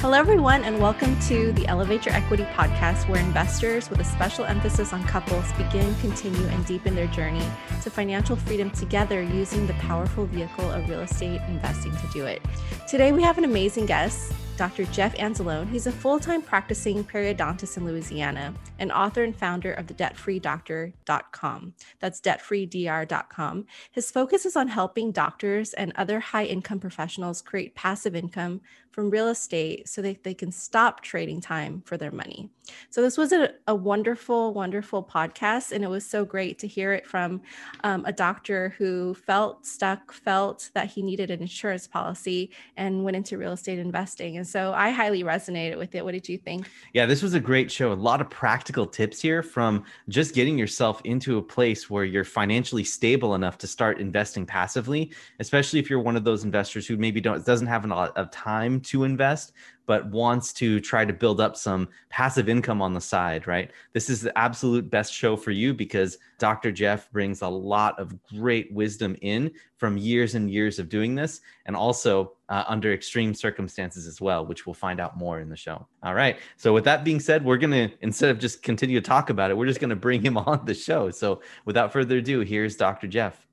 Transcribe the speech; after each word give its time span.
Hello, 0.00 0.16
everyone, 0.18 0.64
and 0.64 0.80
welcome 0.80 1.20
to 1.28 1.52
the 1.52 1.66
Elevate 1.66 2.06
Your 2.06 2.14
Equity 2.14 2.44
podcast, 2.54 3.06
where 3.06 3.20
investors 3.20 3.90
with 3.90 4.00
a 4.00 4.04
special 4.04 4.46
emphasis 4.46 4.94
on 4.94 5.04
couples 5.04 5.52
begin, 5.58 5.94
continue, 5.96 6.46
and 6.46 6.64
deepen 6.64 6.94
their 6.94 7.06
journey 7.08 7.44
to 7.82 7.90
financial 7.90 8.34
freedom 8.34 8.70
together 8.70 9.20
using 9.22 9.66
the 9.66 9.74
powerful 9.74 10.24
vehicle 10.24 10.70
of 10.70 10.88
real 10.88 11.00
estate 11.00 11.42
investing 11.48 11.92
to 11.92 12.06
do 12.14 12.24
it. 12.24 12.40
Today, 12.88 13.12
we 13.12 13.22
have 13.22 13.36
an 13.36 13.44
amazing 13.44 13.84
guest. 13.84 14.32
Dr. 14.60 14.84
Jeff 14.84 15.16
Anzalone. 15.16 15.70
He's 15.70 15.86
a 15.86 15.92
full 15.92 16.20
time 16.20 16.42
practicing 16.42 17.02
periodontist 17.02 17.78
in 17.78 17.86
Louisiana 17.86 18.52
and 18.78 18.92
author 18.92 19.24
and 19.24 19.34
founder 19.34 19.72
of 19.72 19.86
the 19.86 19.94
debtfreedoctor.com. 19.94 21.74
That's 21.98 22.20
debtfreedr.com. 22.20 23.66
His 23.90 24.10
focus 24.10 24.44
is 24.44 24.56
on 24.56 24.68
helping 24.68 25.12
doctors 25.12 25.72
and 25.72 25.94
other 25.96 26.20
high 26.20 26.44
income 26.44 26.78
professionals 26.78 27.40
create 27.40 27.74
passive 27.74 28.14
income 28.14 28.60
from 28.90 29.10
real 29.10 29.28
estate 29.28 29.88
so 29.88 30.02
that 30.02 30.24
they 30.24 30.34
can 30.34 30.52
stop 30.52 31.00
trading 31.00 31.40
time 31.40 31.82
for 31.84 31.96
their 31.96 32.10
money. 32.10 32.50
So, 32.90 33.02
this 33.02 33.16
was 33.16 33.32
a, 33.32 33.52
a 33.66 33.74
wonderful, 33.74 34.54
wonderful 34.54 35.02
podcast. 35.02 35.72
And 35.72 35.84
it 35.84 35.88
was 35.88 36.06
so 36.06 36.24
great 36.24 36.58
to 36.60 36.66
hear 36.66 36.92
it 36.92 37.06
from 37.06 37.40
um, 37.84 38.04
a 38.06 38.12
doctor 38.12 38.74
who 38.78 39.14
felt 39.14 39.66
stuck, 39.66 40.12
felt 40.12 40.70
that 40.74 40.86
he 40.86 41.02
needed 41.02 41.30
an 41.30 41.40
insurance 41.40 41.86
policy, 41.86 42.50
and 42.76 43.04
went 43.04 43.16
into 43.16 43.38
real 43.38 43.52
estate 43.52 43.78
investing. 43.78 44.36
And 44.36 44.46
so, 44.46 44.72
I 44.72 44.90
highly 44.90 45.22
resonated 45.22 45.78
with 45.78 45.94
it. 45.94 46.04
What 46.04 46.12
did 46.12 46.28
you 46.28 46.38
think? 46.38 46.68
Yeah, 46.92 47.06
this 47.06 47.22
was 47.22 47.34
a 47.34 47.40
great 47.40 47.70
show. 47.70 47.92
A 47.92 47.94
lot 47.94 48.20
of 48.20 48.30
practical 48.30 48.86
tips 48.86 49.20
here 49.20 49.42
from 49.42 49.84
just 50.08 50.34
getting 50.34 50.58
yourself 50.58 51.00
into 51.04 51.38
a 51.38 51.42
place 51.42 51.90
where 51.90 52.04
you're 52.04 52.24
financially 52.24 52.84
stable 52.84 53.34
enough 53.34 53.58
to 53.58 53.66
start 53.66 54.00
investing 54.00 54.46
passively, 54.46 55.10
especially 55.38 55.78
if 55.78 55.88
you're 55.90 56.00
one 56.00 56.16
of 56.16 56.24
those 56.24 56.44
investors 56.44 56.86
who 56.86 56.96
maybe 56.96 57.20
don't 57.20 57.44
doesn't 57.44 57.66
have 57.66 57.84
a 57.84 57.88
lot 57.88 58.16
of 58.16 58.30
time 58.30 58.80
to 58.80 59.04
invest, 59.04 59.52
but 59.90 60.06
wants 60.06 60.52
to 60.52 60.78
try 60.78 61.04
to 61.04 61.12
build 61.12 61.40
up 61.40 61.56
some 61.56 61.88
passive 62.10 62.48
income 62.48 62.80
on 62.80 62.94
the 62.94 63.00
side, 63.00 63.48
right? 63.48 63.72
This 63.92 64.08
is 64.08 64.20
the 64.20 64.38
absolute 64.38 64.88
best 64.88 65.12
show 65.12 65.34
for 65.34 65.50
you 65.50 65.74
because 65.74 66.16
Dr. 66.38 66.70
Jeff 66.70 67.10
brings 67.10 67.42
a 67.42 67.48
lot 67.48 67.98
of 67.98 68.14
great 68.26 68.72
wisdom 68.72 69.16
in 69.20 69.50
from 69.78 69.98
years 69.98 70.36
and 70.36 70.48
years 70.48 70.78
of 70.78 70.88
doing 70.88 71.16
this, 71.16 71.40
and 71.66 71.74
also 71.74 72.34
uh, 72.50 72.62
under 72.68 72.92
extreme 72.92 73.34
circumstances 73.34 74.06
as 74.06 74.20
well, 74.20 74.46
which 74.46 74.64
we'll 74.64 74.74
find 74.74 75.00
out 75.00 75.18
more 75.18 75.40
in 75.40 75.48
the 75.48 75.56
show. 75.56 75.84
All 76.04 76.14
right. 76.14 76.38
So, 76.56 76.72
with 76.72 76.84
that 76.84 77.02
being 77.02 77.18
said, 77.18 77.44
we're 77.44 77.56
going 77.56 77.72
to, 77.72 77.92
instead 78.00 78.30
of 78.30 78.38
just 78.38 78.62
continue 78.62 79.00
to 79.00 79.04
talk 79.04 79.28
about 79.28 79.50
it, 79.50 79.56
we're 79.56 79.66
just 79.66 79.80
going 79.80 79.90
to 79.90 79.96
bring 79.96 80.22
him 80.22 80.38
on 80.46 80.64
the 80.66 80.74
show. 80.74 81.10
So, 81.10 81.42
without 81.64 81.92
further 81.92 82.18
ado, 82.18 82.42
here's 82.42 82.76
Dr. 82.76 83.08
Jeff. 83.08 83.44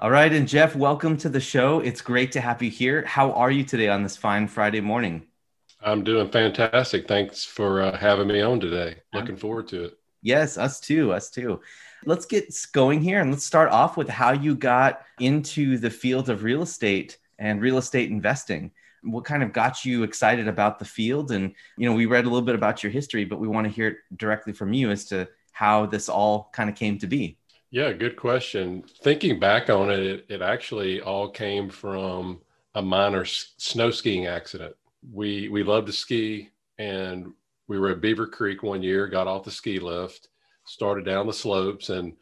All 0.00 0.10
right. 0.10 0.32
And 0.32 0.48
Jeff, 0.48 0.74
welcome 0.74 1.16
to 1.18 1.28
the 1.28 1.38
show. 1.38 1.78
It's 1.78 2.00
great 2.00 2.32
to 2.32 2.40
have 2.40 2.60
you 2.60 2.68
here. 2.68 3.04
How 3.04 3.30
are 3.30 3.50
you 3.50 3.62
today 3.62 3.86
on 3.88 4.02
this 4.02 4.16
fine 4.16 4.48
Friday 4.48 4.80
morning? 4.80 5.22
I'm 5.80 6.02
doing 6.02 6.28
fantastic. 6.30 7.06
Thanks 7.06 7.44
for 7.44 7.80
uh, 7.80 7.96
having 7.96 8.26
me 8.26 8.40
on 8.40 8.58
today. 8.58 8.96
Looking 9.12 9.36
forward 9.36 9.68
to 9.68 9.84
it. 9.84 9.98
Yes, 10.20 10.58
us 10.58 10.80
too. 10.80 11.12
Us 11.12 11.30
too. 11.30 11.60
Let's 12.04 12.26
get 12.26 12.52
going 12.72 13.02
here 13.02 13.20
and 13.20 13.30
let's 13.30 13.44
start 13.46 13.70
off 13.70 13.96
with 13.96 14.08
how 14.08 14.32
you 14.32 14.56
got 14.56 15.02
into 15.20 15.78
the 15.78 15.90
field 15.90 16.28
of 16.28 16.42
real 16.42 16.62
estate 16.62 17.18
and 17.38 17.60
real 17.60 17.78
estate 17.78 18.10
investing. 18.10 18.72
What 19.04 19.24
kind 19.24 19.44
of 19.44 19.52
got 19.52 19.84
you 19.84 20.02
excited 20.02 20.48
about 20.48 20.80
the 20.80 20.84
field? 20.84 21.30
And, 21.30 21.54
you 21.76 21.88
know, 21.88 21.94
we 21.94 22.06
read 22.06 22.24
a 22.24 22.28
little 22.28 22.42
bit 22.42 22.56
about 22.56 22.82
your 22.82 22.90
history, 22.90 23.24
but 23.24 23.38
we 23.38 23.46
want 23.46 23.68
to 23.68 23.72
hear 23.72 23.88
it 23.88 23.96
directly 24.16 24.54
from 24.54 24.72
you 24.72 24.90
as 24.90 25.04
to 25.06 25.28
how 25.52 25.86
this 25.86 26.08
all 26.08 26.50
kind 26.52 26.68
of 26.68 26.74
came 26.74 26.98
to 26.98 27.06
be. 27.06 27.38
Yeah, 27.74 27.92
good 27.92 28.14
question. 28.14 28.84
Thinking 29.02 29.40
back 29.40 29.68
on 29.68 29.90
it, 29.90 29.98
it, 29.98 30.26
it 30.28 30.42
actually 30.42 31.00
all 31.00 31.28
came 31.28 31.68
from 31.68 32.40
a 32.76 32.80
minor 32.80 33.24
snow 33.24 33.90
skiing 33.90 34.26
accident. 34.26 34.76
We 35.12 35.48
we 35.48 35.64
love 35.64 35.84
to 35.86 35.92
ski, 35.92 36.50
and 36.78 37.32
we 37.66 37.80
were 37.80 37.90
at 37.90 38.00
Beaver 38.00 38.28
Creek 38.28 38.62
one 38.62 38.80
year. 38.80 39.08
Got 39.08 39.26
off 39.26 39.42
the 39.42 39.50
ski 39.50 39.80
lift, 39.80 40.28
started 40.64 41.04
down 41.04 41.26
the 41.26 41.32
slopes, 41.32 41.90
and 41.90 42.12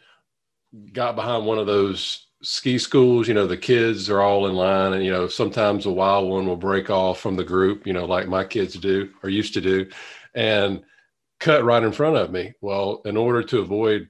got 0.95 1.17
behind 1.17 1.45
one 1.45 1.59
of 1.59 1.67
those 1.67 2.29
ski 2.43 2.79
schools. 2.79 3.29
You 3.29 3.35
know, 3.35 3.47
the 3.47 3.59
kids 3.59 4.09
are 4.09 4.23
all 4.23 4.47
in 4.47 4.55
line, 4.55 4.95
and 4.95 5.05
you 5.05 5.13
know 5.13 5.29
sometimes 5.29 5.85
a 5.85 5.93
wild 5.93 6.31
one 6.31 6.47
will 6.47 6.57
break 6.57 6.89
off 6.89 7.21
from 7.21 7.37
the 7.37 7.45
group. 7.45 7.87
You 7.87 7.93
know, 7.93 8.07
like 8.07 8.27
my 8.27 8.43
kids 8.43 8.73
do 8.77 9.11
or 9.23 9.29
used 9.29 9.53
to 9.53 9.61
do, 9.61 9.87
and 10.35 10.83
cut 11.41 11.63
right 11.63 11.83
in 11.83 11.93
front 11.93 12.17
of 12.17 12.31
me. 12.31 12.55
Well, 12.63 13.03
in 13.05 13.19
order 13.19 13.43
to 13.43 13.59
avoid 13.59 14.09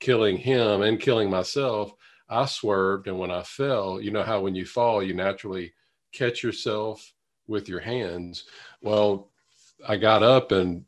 killing 0.00 0.36
him 0.36 0.82
and 0.82 0.98
killing 0.98 1.30
myself, 1.30 1.92
I 2.28 2.46
swerved. 2.46 3.06
And 3.06 3.18
when 3.18 3.30
I 3.30 3.42
fell, 3.42 4.00
you 4.00 4.10
know 4.10 4.22
how 4.22 4.40
when 4.40 4.54
you 4.54 4.64
fall, 4.64 5.02
you 5.02 5.14
naturally 5.14 5.72
catch 6.12 6.42
yourself 6.42 7.12
with 7.46 7.68
your 7.68 7.80
hands. 7.80 8.44
Well, 8.82 9.30
I 9.86 9.96
got 9.96 10.22
up 10.22 10.52
and, 10.52 10.84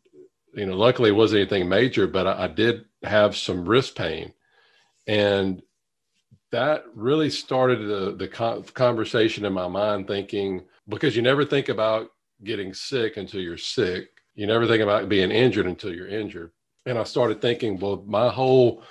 you 0.55 0.67
know, 0.67 0.77
luckily 0.77 1.11
it 1.11 1.15
wasn't 1.15 1.41
anything 1.41 1.69
major, 1.69 2.06
but 2.06 2.27
I, 2.27 2.45
I 2.45 2.47
did 2.49 2.84
have 3.03 3.37
some 3.37 3.69
wrist 3.69 3.97
pain. 3.97 4.33
And 5.06 5.62
that 6.51 6.84
really 6.95 7.31
started 7.31 7.89
the, 7.89 8.15
the 8.15 8.28
conversation 8.75 9.45
in 9.45 9.53
my 9.53 9.69
mind 9.69 10.06
thinking, 10.06 10.62
because 10.89 11.17
you 11.17 11.22
never 11.22 11.45
think 11.45 11.69
about 11.69 12.11
getting 12.45 12.75
sick 12.75 13.17
until 13.17 13.41
you're 13.41 13.56
sick. 13.56 14.11
You 14.34 14.47
never 14.47 14.67
think 14.67 14.83
about 14.83 15.09
being 15.09 15.31
injured 15.31 15.67
until 15.67 15.95
you're 15.95 16.09
injured. 16.09 16.53
And 16.84 16.99
I 16.99 17.05
started 17.05 17.41
thinking, 17.41 17.78
well, 17.78 18.05
my 18.06 18.28
whole 18.28 18.83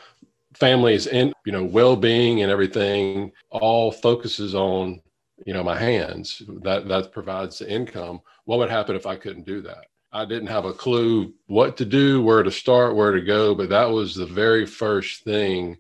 families 0.54 1.08
and 1.08 1.34
you 1.46 1.52
know 1.52 1.64
well-being 1.64 2.42
and 2.42 2.52
everything 2.52 3.32
all 3.50 3.92
focuses 3.92 4.54
on 4.56 5.02
you 5.46 5.54
know 5.54 5.64
my 5.64 5.78
hands. 5.78 6.42
That 6.64 6.88
that 6.88 7.12
provides 7.12 7.60
the 7.60 7.72
income. 7.72 8.22
What 8.46 8.60
would 8.60 8.70
happen 8.70 8.96
if 8.96 9.06
i 9.06 9.16
couldn't 9.16 9.46
do 9.46 9.62
that? 9.62 9.86
I 10.14 10.26
didn't 10.26 10.48
have 10.48 10.66
a 10.66 10.74
clue 10.74 11.34
what 11.48 11.78
to 11.78 11.86
do 11.86 12.22
where 12.22 12.44
to 12.44 12.52
start 12.52 12.96
where 12.96 13.12
to 13.12 13.22
go 13.22 13.56
but 13.56 13.70
that 13.70 13.90
was 13.90 14.14
the 14.14 14.26
very 14.26 14.66
first 14.66 15.24
thing 15.24 15.78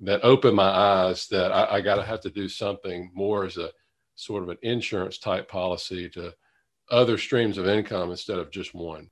that 0.00 0.24
opened 0.24 0.56
my 0.56 0.68
eyes 0.68 1.26
that 1.28 1.52
i, 1.52 1.76
I 1.76 1.80
got 1.80 1.96
to 1.96 2.04
have 2.04 2.20
to 2.20 2.30
do 2.30 2.48
something 2.48 3.10
more 3.14 3.44
as 3.44 3.56
a 3.56 3.70
sort 4.14 4.42
of 4.42 4.50
an 4.50 4.58
insurance 4.62 5.18
type 5.18 5.48
policy 5.48 6.08
to 6.10 6.32
other 6.90 7.18
streams 7.18 7.58
of 7.58 7.66
income 7.66 8.10
instead 8.10 8.38
of 8.38 8.50
just 8.50 8.74
one 8.74 9.10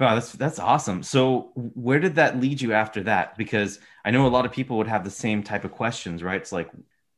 Wow, 0.00 0.14
that's 0.14 0.32
that's 0.32 0.58
awesome. 0.58 1.02
So, 1.02 1.52
where 1.54 2.00
did 2.00 2.16
that 2.16 2.40
lead 2.40 2.60
you 2.60 2.72
after 2.72 3.04
that? 3.04 3.36
Because 3.36 3.78
I 4.04 4.10
know 4.10 4.26
a 4.26 4.28
lot 4.28 4.44
of 4.44 4.52
people 4.52 4.76
would 4.78 4.88
have 4.88 5.04
the 5.04 5.10
same 5.10 5.42
type 5.42 5.64
of 5.64 5.70
questions, 5.70 6.22
right? 6.22 6.40
It's 6.40 6.50
like 6.52 6.70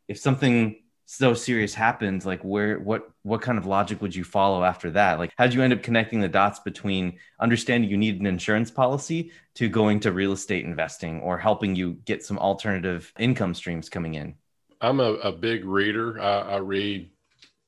if 0.09 0.19
something 0.19 0.77
so 1.07 1.33
serious 1.35 1.73
happens, 1.73 2.27
like 2.27 2.43
where 2.43 2.79
what 2.79 3.09
what 3.23 3.41
kind 3.41 3.57
of 3.57 3.65
logic 3.65 4.03
would 4.03 4.15
you 4.15 4.25
follow 4.25 4.63
after 4.63 4.91
that? 4.91 5.19
Like 5.19 5.33
how 5.39 5.45
did 5.47 5.55
you 5.55 5.63
end 5.63 5.73
up 5.73 5.83
connecting 5.83 6.21
the 6.21 6.29
dots 6.29 6.59
between 6.61 7.19
understanding 7.41 7.89
you 7.89 7.97
need 7.97 8.21
an 8.21 8.27
insurance 8.27 8.71
policy 8.71 9.33
to 9.55 9.69
going 9.69 10.01
to 10.01 10.13
real 10.13 10.33
estate 10.33 10.65
investing 10.65 11.21
or 11.21 11.39
helping 11.39 11.75
you 11.75 11.95
get 12.05 12.25
some 12.25 12.39
alternative 12.39 13.11
income 13.19 13.55
streams 13.55 13.89
coming 13.89 14.15
in? 14.15 14.35
I'm 14.83 15.01
a, 15.01 15.13
a 15.15 15.33
big 15.33 15.65
reader. 15.65 16.21
I, 16.21 16.41
I 16.41 16.57
read 16.59 17.09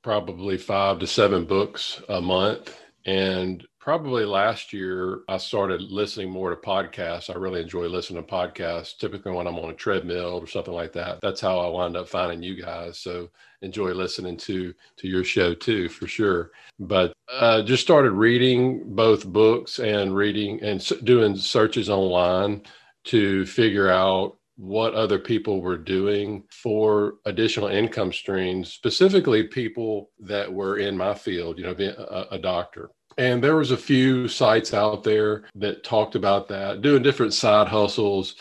probably 0.02 0.58
five 0.58 0.98
to 0.98 1.06
seven 1.06 1.44
books 1.44 2.02
a 2.08 2.20
month. 2.20 2.76
And 3.06 3.66
probably 3.88 4.26
last 4.26 4.70
year 4.74 5.20
i 5.28 5.38
started 5.38 5.80
listening 5.80 6.28
more 6.28 6.50
to 6.50 6.56
podcasts. 6.56 7.34
I 7.34 7.38
really 7.38 7.62
enjoy 7.62 7.86
listening 7.86 8.22
to 8.22 8.30
podcasts 8.30 8.94
typically 8.98 9.32
when 9.32 9.46
i'm 9.46 9.58
on 9.58 9.70
a 9.70 9.72
treadmill 9.72 10.38
or 10.42 10.46
something 10.46 10.74
like 10.74 10.92
that. 10.92 11.20
That's 11.22 11.40
how 11.40 11.58
i 11.58 11.70
wound 11.70 11.96
up 11.96 12.06
finding 12.06 12.42
you 12.42 12.62
guys. 12.62 12.98
So 12.98 13.30
enjoy 13.62 13.92
listening 13.92 14.36
to 14.36 14.74
to 14.98 15.08
your 15.08 15.24
show 15.24 15.54
too 15.54 15.88
for 15.88 16.06
sure. 16.06 16.50
But 16.78 17.14
uh, 17.32 17.62
just 17.62 17.82
started 17.82 18.10
reading 18.10 18.94
both 18.94 19.24
books 19.24 19.78
and 19.78 20.14
reading 20.14 20.62
and 20.62 20.86
doing 21.04 21.34
searches 21.34 21.88
online 21.88 22.64
to 23.04 23.46
figure 23.46 23.88
out 23.88 24.36
what 24.56 24.92
other 24.92 25.18
people 25.18 25.62
were 25.62 25.78
doing 25.78 26.44
for 26.50 27.14
additional 27.24 27.68
income 27.68 28.12
streams 28.12 28.70
specifically 28.70 29.44
people 29.44 30.10
that 30.18 30.52
were 30.52 30.76
in 30.76 30.94
my 30.94 31.14
field 31.14 31.56
you 31.56 31.64
know 31.64 31.74
being 31.74 31.94
a, 31.96 32.26
a 32.32 32.38
doctor 32.38 32.90
and 33.18 33.42
there 33.42 33.56
was 33.56 33.72
a 33.72 33.76
few 33.76 34.28
sites 34.28 34.72
out 34.72 35.02
there 35.02 35.44
that 35.56 35.82
talked 35.82 36.14
about 36.14 36.48
that, 36.48 36.82
doing 36.82 37.02
different 37.02 37.34
side 37.34 37.66
hustles, 37.66 38.36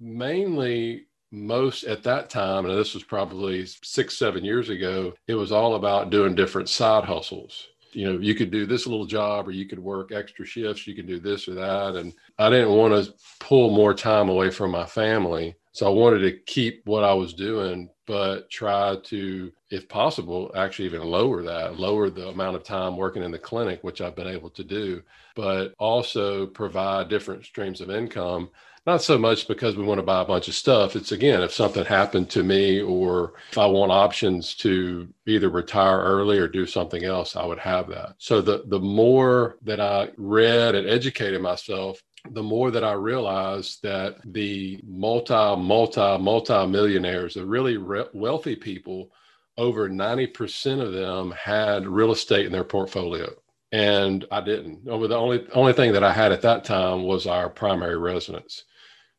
mainly 0.00 1.06
most 1.30 1.84
at 1.84 2.02
that 2.02 2.30
time, 2.30 2.66
and 2.66 2.78
this 2.78 2.94
was 2.94 3.04
probably 3.04 3.66
six, 3.66 4.16
seven 4.18 4.44
years 4.44 4.70
ago, 4.70 5.14
it 5.28 5.34
was 5.34 5.52
all 5.52 5.74
about 5.74 6.10
doing 6.10 6.34
different 6.34 6.68
side 6.68 7.04
hustles. 7.04 7.68
You 7.92 8.06
know, 8.06 8.18
you 8.18 8.34
could 8.34 8.50
do 8.50 8.64
this 8.64 8.86
little 8.86 9.06
job 9.06 9.48
or 9.48 9.50
you 9.50 9.66
could 9.66 9.78
work 9.78 10.12
extra 10.12 10.46
shifts, 10.46 10.86
you 10.86 10.94
can 10.94 11.06
do 11.06 11.20
this 11.20 11.46
or 11.46 11.54
that. 11.54 11.96
And 11.96 12.14
I 12.38 12.48
didn't 12.48 12.70
want 12.70 13.04
to 13.04 13.12
pull 13.38 13.70
more 13.70 13.92
time 13.92 14.30
away 14.30 14.50
from 14.50 14.70
my 14.70 14.86
family. 14.86 15.54
So 15.72 15.86
I 15.86 15.90
wanted 15.90 16.20
to 16.20 16.32
keep 16.32 16.82
what 16.84 17.02
I 17.02 17.14
was 17.14 17.32
doing, 17.32 17.88
but 18.06 18.50
try 18.50 18.96
to, 19.04 19.50
if 19.70 19.88
possible, 19.88 20.50
actually 20.54 20.84
even 20.84 21.02
lower 21.02 21.42
that, 21.42 21.78
lower 21.78 22.10
the 22.10 22.28
amount 22.28 22.56
of 22.56 22.62
time 22.62 22.96
working 22.96 23.22
in 23.22 23.30
the 23.30 23.38
clinic, 23.38 23.82
which 23.82 24.02
I've 24.02 24.16
been 24.16 24.26
able 24.26 24.50
to 24.50 24.64
do, 24.64 25.02
but 25.34 25.74
also 25.78 26.46
provide 26.46 27.08
different 27.08 27.46
streams 27.46 27.80
of 27.80 27.90
income. 27.90 28.50
Not 28.84 29.00
so 29.00 29.16
much 29.16 29.46
because 29.46 29.76
we 29.76 29.84
want 29.84 29.98
to 29.98 30.02
buy 30.02 30.22
a 30.22 30.26
bunch 30.26 30.48
of 30.48 30.54
stuff. 30.54 30.96
It's 30.96 31.12
again, 31.12 31.40
if 31.40 31.52
something 31.52 31.84
happened 31.84 32.28
to 32.30 32.42
me 32.42 32.80
or 32.80 33.34
if 33.50 33.56
I 33.56 33.64
want 33.66 33.92
options 33.92 34.56
to 34.56 35.08
either 35.24 35.48
retire 35.48 36.00
early 36.00 36.36
or 36.38 36.48
do 36.48 36.66
something 36.66 37.04
else, 37.04 37.36
I 37.36 37.46
would 37.46 37.60
have 37.60 37.88
that. 37.88 38.16
So 38.18 38.42
the 38.42 38.64
the 38.66 38.80
more 38.80 39.56
that 39.62 39.80
I 39.80 40.10
read 40.16 40.74
and 40.74 40.88
educated 40.88 41.40
myself, 41.40 42.02
the 42.30 42.42
more 42.42 42.70
that 42.70 42.84
I 42.84 42.92
realized 42.92 43.82
that 43.82 44.16
the 44.24 44.80
multi, 44.86 45.56
multi, 45.56 46.18
multi 46.18 46.66
millionaires, 46.66 47.34
the 47.34 47.44
really 47.44 47.76
re- 47.76 48.04
wealthy 48.12 48.56
people, 48.56 49.10
over 49.58 49.88
90% 49.88 50.80
of 50.80 50.92
them 50.92 51.32
had 51.32 51.86
real 51.86 52.12
estate 52.12 52.46
in 52.46 52.52
their 52.52 52.64
portfolio. 52.64 53.30
And 53.72 54.24
I 54.30 54.40
didn't. 54.40 54.86
Oh, 54.88 55.06
the 55.06 55.16
only, 55.16 55.46
only 55.52 55.72
thing 55.72 55.92
that 55.94 56.04
I 56.04 56.12
had 56.12 56.32
at 56.32 56.42
that 56.42 56.64
time 56.64 57.04
was 57.04 57.26
our 57.26 57.48
primary 57.48 57.96
residence. 57.96 58.64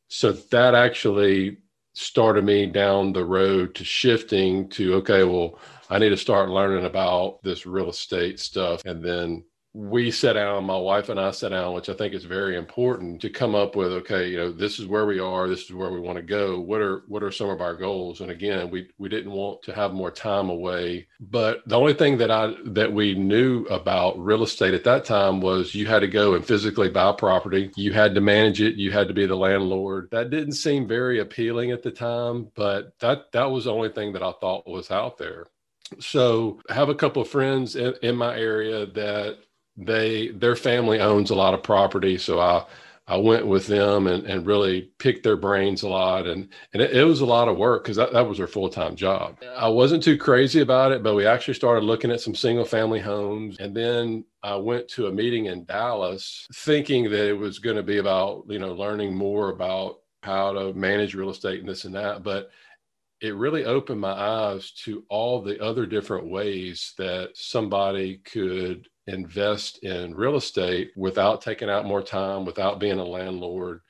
So 0.08 0.32
that 0.32 0.76
actually 0.76 1.58
started 1.94 2.44
me 2.44 2.66
down 2.68 3.14
the 3.14 3.26
road 3.26 3.76
to 3.76 3.84
shifting 3.84 4.70
to, 4.70 4.96
okay, 4.96 5.24
well, 5.24 5.60
I 5.90 6.00
need 6.00 6.10
to 6.10 6.18
start 6.18 6.50
learning 6.50 6.86
about 6.86 7.42
this 7.44 7.66
real 7.66 7.90
estate 7.90 8.40
stuff 8.40 8.84
and 8.86 9.04
then 9.04 9.44
we 9.75 10.12
sat 10.12 10.34
down, 10.34 10.66
my 10.66 10.78
wife 10.78 11.10
and 11.10 11.20
I 11.20 11.31
sat 11.31 11.50
down, 11.50 11.74
which 11.74 11.90
I 11.90 11.94
think 11.94 12.14
is 12.14 12.25
very 12.25 12.58
important 12.58 13.20
to 13.22 13.30
come 13.31 13.56
up 13.56 13.75
with, 13.75 13.92
okay, 13.92 14.30
you 14.30 14.38
know, 14.38 14.52
this 14.52 14.78
is 14.78 14.86
where 14.86 15.08
we 15.08 15.20
are, 15.20 15.48
this 15.48 15.64
is 15.64 15.74
where 15.74 15.92
we 15.92 16.00
want 16.00 16.18
to 16.18 16.22
go. 16.22 16.60
What 16.60 16.80
are 16.80 17.04
what 17.08 17.24
are 17.24 17.31
some 17.31 17.50
of 17.50 17.60
our 17.60 17.75
goals? 17.75 18.22
And 18.22 18.30
again, 18.30 18.70
we 18.70 18.90
we 19.00 19.10
didn't 19.10 19.31
want 19.31 19.64
to 19.64 19.74
have 19.74 19.94
more 19.94 20.12
time 20.12 20.50
away. 20.50 21.08
But 21.20 21.64
the 21.66 21.80
only 21.80 21.96
thing 21.96 22.20
that 22.20 22.30
I 22.30 22.54
that 22.66 22.94
we 22.94 23.16
knew 23.16 23.64
about 23.66 24.24
real 24.24 24.44
estate 24.44 24.75
at 24.75 24.84
that 24.84 25.06
time 25.06 25.42
was 25.42 25.74
you 25.74 25.88
had 25.88 26.02
to 26.02 26.08
go 26.08 26.36
and 26.36 26.46
physically 26.46 26.90
buy 26.90 27.12
property. 27.14 27.72
You 27.76 27.94
had 27.94 28.14
to 28.14 28.22
manage 28.22 28.62
it, 28.62 28.76
you 28.76 28.92
had 28.92 29.08
to 29.08 29.14
be 29.16 29.26
the 29.26 29.36
landlord. 29.36 30.10
That 30.12 30.30
didn't 30.30 30.54
seem 30.54 30.88
very 30.88 31.19
appealing 31.19 31.72
at 31.72 31.81
the 31.81 31.92
time, 31.92 32.52
but 32.54 32.94
that 33.00 33.31
that 33.31 33.50
was 33.50 33.64
the 33.66 33.74
only 33.74 33.90
thing 33.90 34.14
that 34.14 34.22
I 34.22 34.34
thought 34.40 34.68
was 34.68 34.92
out 34.92 35.18
there. 35.18 35.48
So 36.00 36.60
I 36.69 36.74
have 36.74 36.90
a 36.90 36.96
couple 36.96 37.24
of 37.24 37.28
friends 37.28 37.76
in, 37.76 37.96
in 38.04 38.16
my 38.16 38.38
area 38.38 38.86
that 38.86 39.40
they 39.78 40.30
their 40.30 40.56
family 40.56 41.00
owns 41.00 41.30
a 41.30 41.36
lot 41.36 41.54
of 41.54 41.64
property, 41.64 42.18
so 42.18 42.40
I 42.40 42.66
I 43.06 43.18
went 43.18 43.46
with 43.46 43.68
them 43.68 44.08
and, 44.08 44.25
and 44.25 44.46
really 44.46 44.90
picked 44.98 45.24
their 45.24 45.36
brains 45.36 45.84
a 45.84 45.90
lot. 45.90 46.25
And, 46.25 46.48
and 46.72 46.81
it, 46.81 46.96
it 46.96 47.04
was 47.04 47.20
a 47.20 47.25
lot 47.25 47.50
of 47.50 47.58
work 47.58 47.84
because 47.84 47.98
that, 47.98 48.14
that 48.14 48.28
was 48.28 48.38
their 48.38 48.48
full 48.48 48.70
time 48.70 48.96
job. 48.96 49.38
I 49.58 49.68
wasn't 49.68 50.04
too 50.04 50.18
crazy 50.18 50.62
about 50.62 50.94
it, 50.94 51.04
but 51.04 51.16
we 51.16 51.25
actually 51.25 51.56
started 51.56 51.84
looking 51.84 52.12
at 52.12 52.22
some 52.22 52.36
single 52.36 52.64
family 52.64 53.02
homes. 53.02 53.58
And 53.60 53.75
then 53.75 54.24
I 54.42 54.56
went 54.56 54.88
to 54.90 55.08
a 55.08 55.12
meeting 55.12 55.48
in 55.48 55.66
Dallas 55.66 56.48
thinking 56.54 57.10
that 57.10 57.28
it 57.28 57.38
was 57.38 57.60
going 57.60 57.76
to 57.76 57.84
be 57.84 57.98
about, 57.98 58.46
you 58.48 58.60
know, 58.60 58.74
learning 58.74 59.14
more 59.14 59.50
about 59.50 59.98
how 60.22 60.54
to 60.54 60.74
manage 60.74 61.14
real 61.14 61.30
estate 61.30 61.60
and 61.60 61.68
this 61.68 61.84
and 61.84 61.96
that. 61.96 62.24
But 62.24 62.52
it 63.19 63.36
really 63.36 63.66
opened 63.66 64.00
my 64.00 64.14
eyes 64.14 64.72
to 64.72 65.04
all 65.10 65.42
the 65.42 65.62
other 65.62 65.86
different 65.86 66.30
ways 66.30 66.94
that 66.98 67.31
somebody 67.36 68.18
could 68.18 68.88
invest 69.08 69.84
in 69.84 70.16
real 70.16 70.36
estate 70.36 70.92
without 70.96 71.42
taking 71.42 71.70
out 71.70 71.86
more 71.86 72.02
time, 72.02 72.46
without 72.46 72.80
being 72.80 73.00
a 73.00 73.04
landlord. 73.04 73.82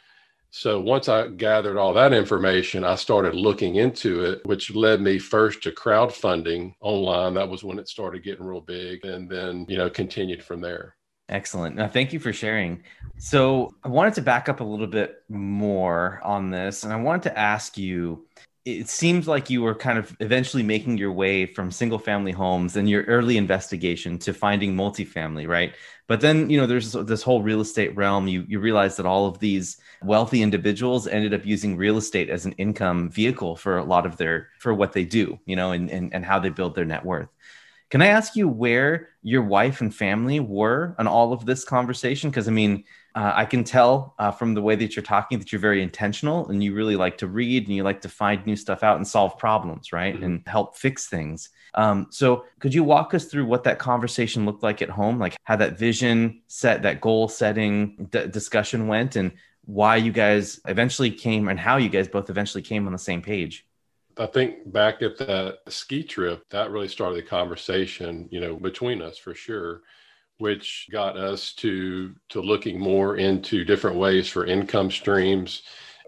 So 0.56 0.80
once 0.80 1.10
I 1.10 1.30
gathered 1.30 1.78
all 1.78 1.94
that 1.94 2.14
information, 2.14 2.84
I 2.84 2.94
started 2.94 3.34
looking 3.34 3.78
into 3.78 4.24
it, 4.24 4.46
which 4.46 4.76
led 4.76 5.02
me 5.02 5.18
first 5.18 5.64
to 5.64 5.72
crowdfunding 5.72 6.76
online. 6.80 7.34
That 7.34 7.50
was 7.50 7.64
when 7.64 7.80
it 7.80 7.88
started 7.88 8.24
getting 8.24 8.46
real 8.46 8.62
big 8.62 9.04
and 9.04 9.28
then, 9.28 9.66
you 9.68 9.78
know, 9.78 9.90
continued 9.90 10.44
from 10.44 10.62
there. 10.62 10.96
Excellent. 11.30 11.76
Now, 11.76 11.88
thank 11.88 12.14
you 12.14 12.20
for 12.20 12.32
sharing. 12.34 12.84
So, 13.18 13.74
I 13.84 13.88
wanted 13.88 14.14
to 14.16 14.22
back 14.22 14.48
up 14.48 14.60
a 14.60 14.64
little 14.64 14.88
bit 14.88 15.24
more 15.30 16.20
on 16.24 16.52
this, 16.52 16.84
and 16.84 16.94
I 16.94 16.98
wanted 16.98 17.24
to 17.24 17.40
ask 17.40 17.78
you 17.78 18.28
it 18.66 18.88
seems 18.88 19.28
like 19.28 19.50
you 19.50 19.62
were 19.62 19.76
kind 19.76 19.98
of 19.98 20.16
eventually 20.22 20.64
making 20.64 20.98
your 20.98 21.12
way 21.12 21.46
from 21.46 21.70
single 21.70 22.00
family 22.00 22.32
homes 22.32 22.78
and 22.78 22.90
your 22.90 23.04
early 23.04 23.36
investigation 23.36 24.18
to 24.20 24.34
finding 24.34 24.74
multifamily, 24.74 25.48
right? 25.48 25.74
But 26.08 26.22
then, 26.22 26.50
you 26.50 26.60
know, 26.60 26.66
there's 26.66 26.94
this 26.94 27.24
whole 27.24 27.42
real 27.42 27.60
estate 27.60 27.94
realm. 27.96 28.28
You 28.28 28.46
you 28.48 28.60
realize 28.60 28.96
that 28.98 29.06
all 29.06 29.28
of 29.28 29.40
these 29.40 29.78
wealthy 30.02 30.42
individuals 30.42 31.08
ended 31.08 31.34
up 31.34 31.46
using 31.46 31.76
real 31.76 31.98
estate 31.98 32.30
as 32.30 32.46
an 32.46 32.54
income 32.54 33.10
vehicle 33.10 33.58
for 33.58 33.78
a 33.78 33.84
lot 33.84 34.06
of 34.06 34.16
their 34.18 34.50
for 34.60 34.74
what 34.74 34.94
they 34.94 35.04
do, 35.04 35.40
you 35.46 35.56
know, 35.58 35.72
and 35.74 35.90
and, 35.90 36.14
and 36.14 36.26
how 36.26 36.40
they 36.40 36.50
build 36.50 36.76
their 36.76 36.86
net 36.86 37.04
worth. 37.04 37.30
Can 37.94 38.02
I 38.02 38.08
ask 38.08 38.36
you 38.36 38.48
where 38.48 39.10
your 39.22 39.44
wife 39.44 39.80
and 39.80 39.94
family 39.94 40.40
were 40.40 40.96
on 40.98 41.06
all 41.06 41.32
of 41.32 41.46
this 41.46 41.64
conversation? 41.64 42.32
Because 42.32 42.48
I 42.48 42.52
mean, 42.52 42.86
uh, 43.14 43.34
I 43.36 43.46
can 43.46 43.64
tell 43.64 44.16
uh, 44.18 44.32
from 44.32 44.56
the 44.56 44.64
way 44.64 44.76
that 44.76 44.96
you're 44.96 45.04
talking 45.04 45.38
that 45.38 45.52
you're 45.52 45.62
very 45.62 45.84
intentional 45.84 46.48
and 46.50 46.64
you 46.64 46.74
really 46.74 46.96
like 46.96 47.20
to 47.20 47.28
read 47.28 47.68
and 47.68 47.76
you 47.76 47.84
like 47.84 48.02
to 48.02 48.10
find 48.10 48.44
new 48.48 48.56
stuff 48.56 48.82
out 48.82 48.98
and 48.98 49.08
solve 49.08 49.38
problems, 49.38 49.94
right? 49.94 50.16
Mm-hmm. 50.16 50.24
And 50.24 50.44
help 50.48 50.76
fix 50.76 51.06
things. 51.06 51.52
Um, 51.76 52.08
so, 52.10 52.46
could 52.58 52.74
you 52.74 52.84
walk 52.84 53.14
us 53.14 53.26
through 53.26 53.46
what 53.46 53.64
that 53.66 53.78
conversation 53.78 54.48
looked 54.48 54.64
like 54.64 54.82
at 54.82 54.90
home, 54.90 55.20
like 55.20 55.36
how 55.44 55.58
that 55.58 55.78
vision 55.78 56.42
set, 56.48 56.82
that 56.82 57.00
goal 57.00 57.28
setting 57.28 58.08
d- 58.10 58.26
discussion 58.26 58.88
went, 58.88 59.16
and 59.18 59.34
why 59.66 59.98
you 59.98 60.12
guys 60.12 60.60
eventually 60.66 61.12
came 61.12 61.48
and 61.48 61.60
how 61.60 61.78
you 61.78 61.90
guys 61.90 62.08
both 62.08 62.32
eventually 62.32 62.64
came 62.64 62.88
on 62.88 62.92
the 62.92 62.98
same 62.98 63.22
page? 63.22 63.68
I 64.18 64.26
think 64.28 64.72
back 64.72 65.02
at 65.02 65.18
that 65.20 65.60
ski 65.70 66.04
trip, 66.04 66.44
that 66.50 66.72
really 66.72 66.88
started 66.88 67.18
the 67.18 67.28
conversation, 67.28 68.28
you 68.32 68.40
know, 68.40 68.56
between 68.56 69.02
us 69.02 69.18
for 69.18 69.34
sure 69.34 69.82
which 70.40 70.88
got 70.92 71.16
us 71.16 71.54
to 71.54 72.14
to 72.30 72.42
looking 72.42 72.80
more 72.80 73.18
into 73.18 73.64
different 73.64 73.96
ways 73.98 74.28
for 74.28 74.46
income 74.46 74.90
streams 74.90 75.62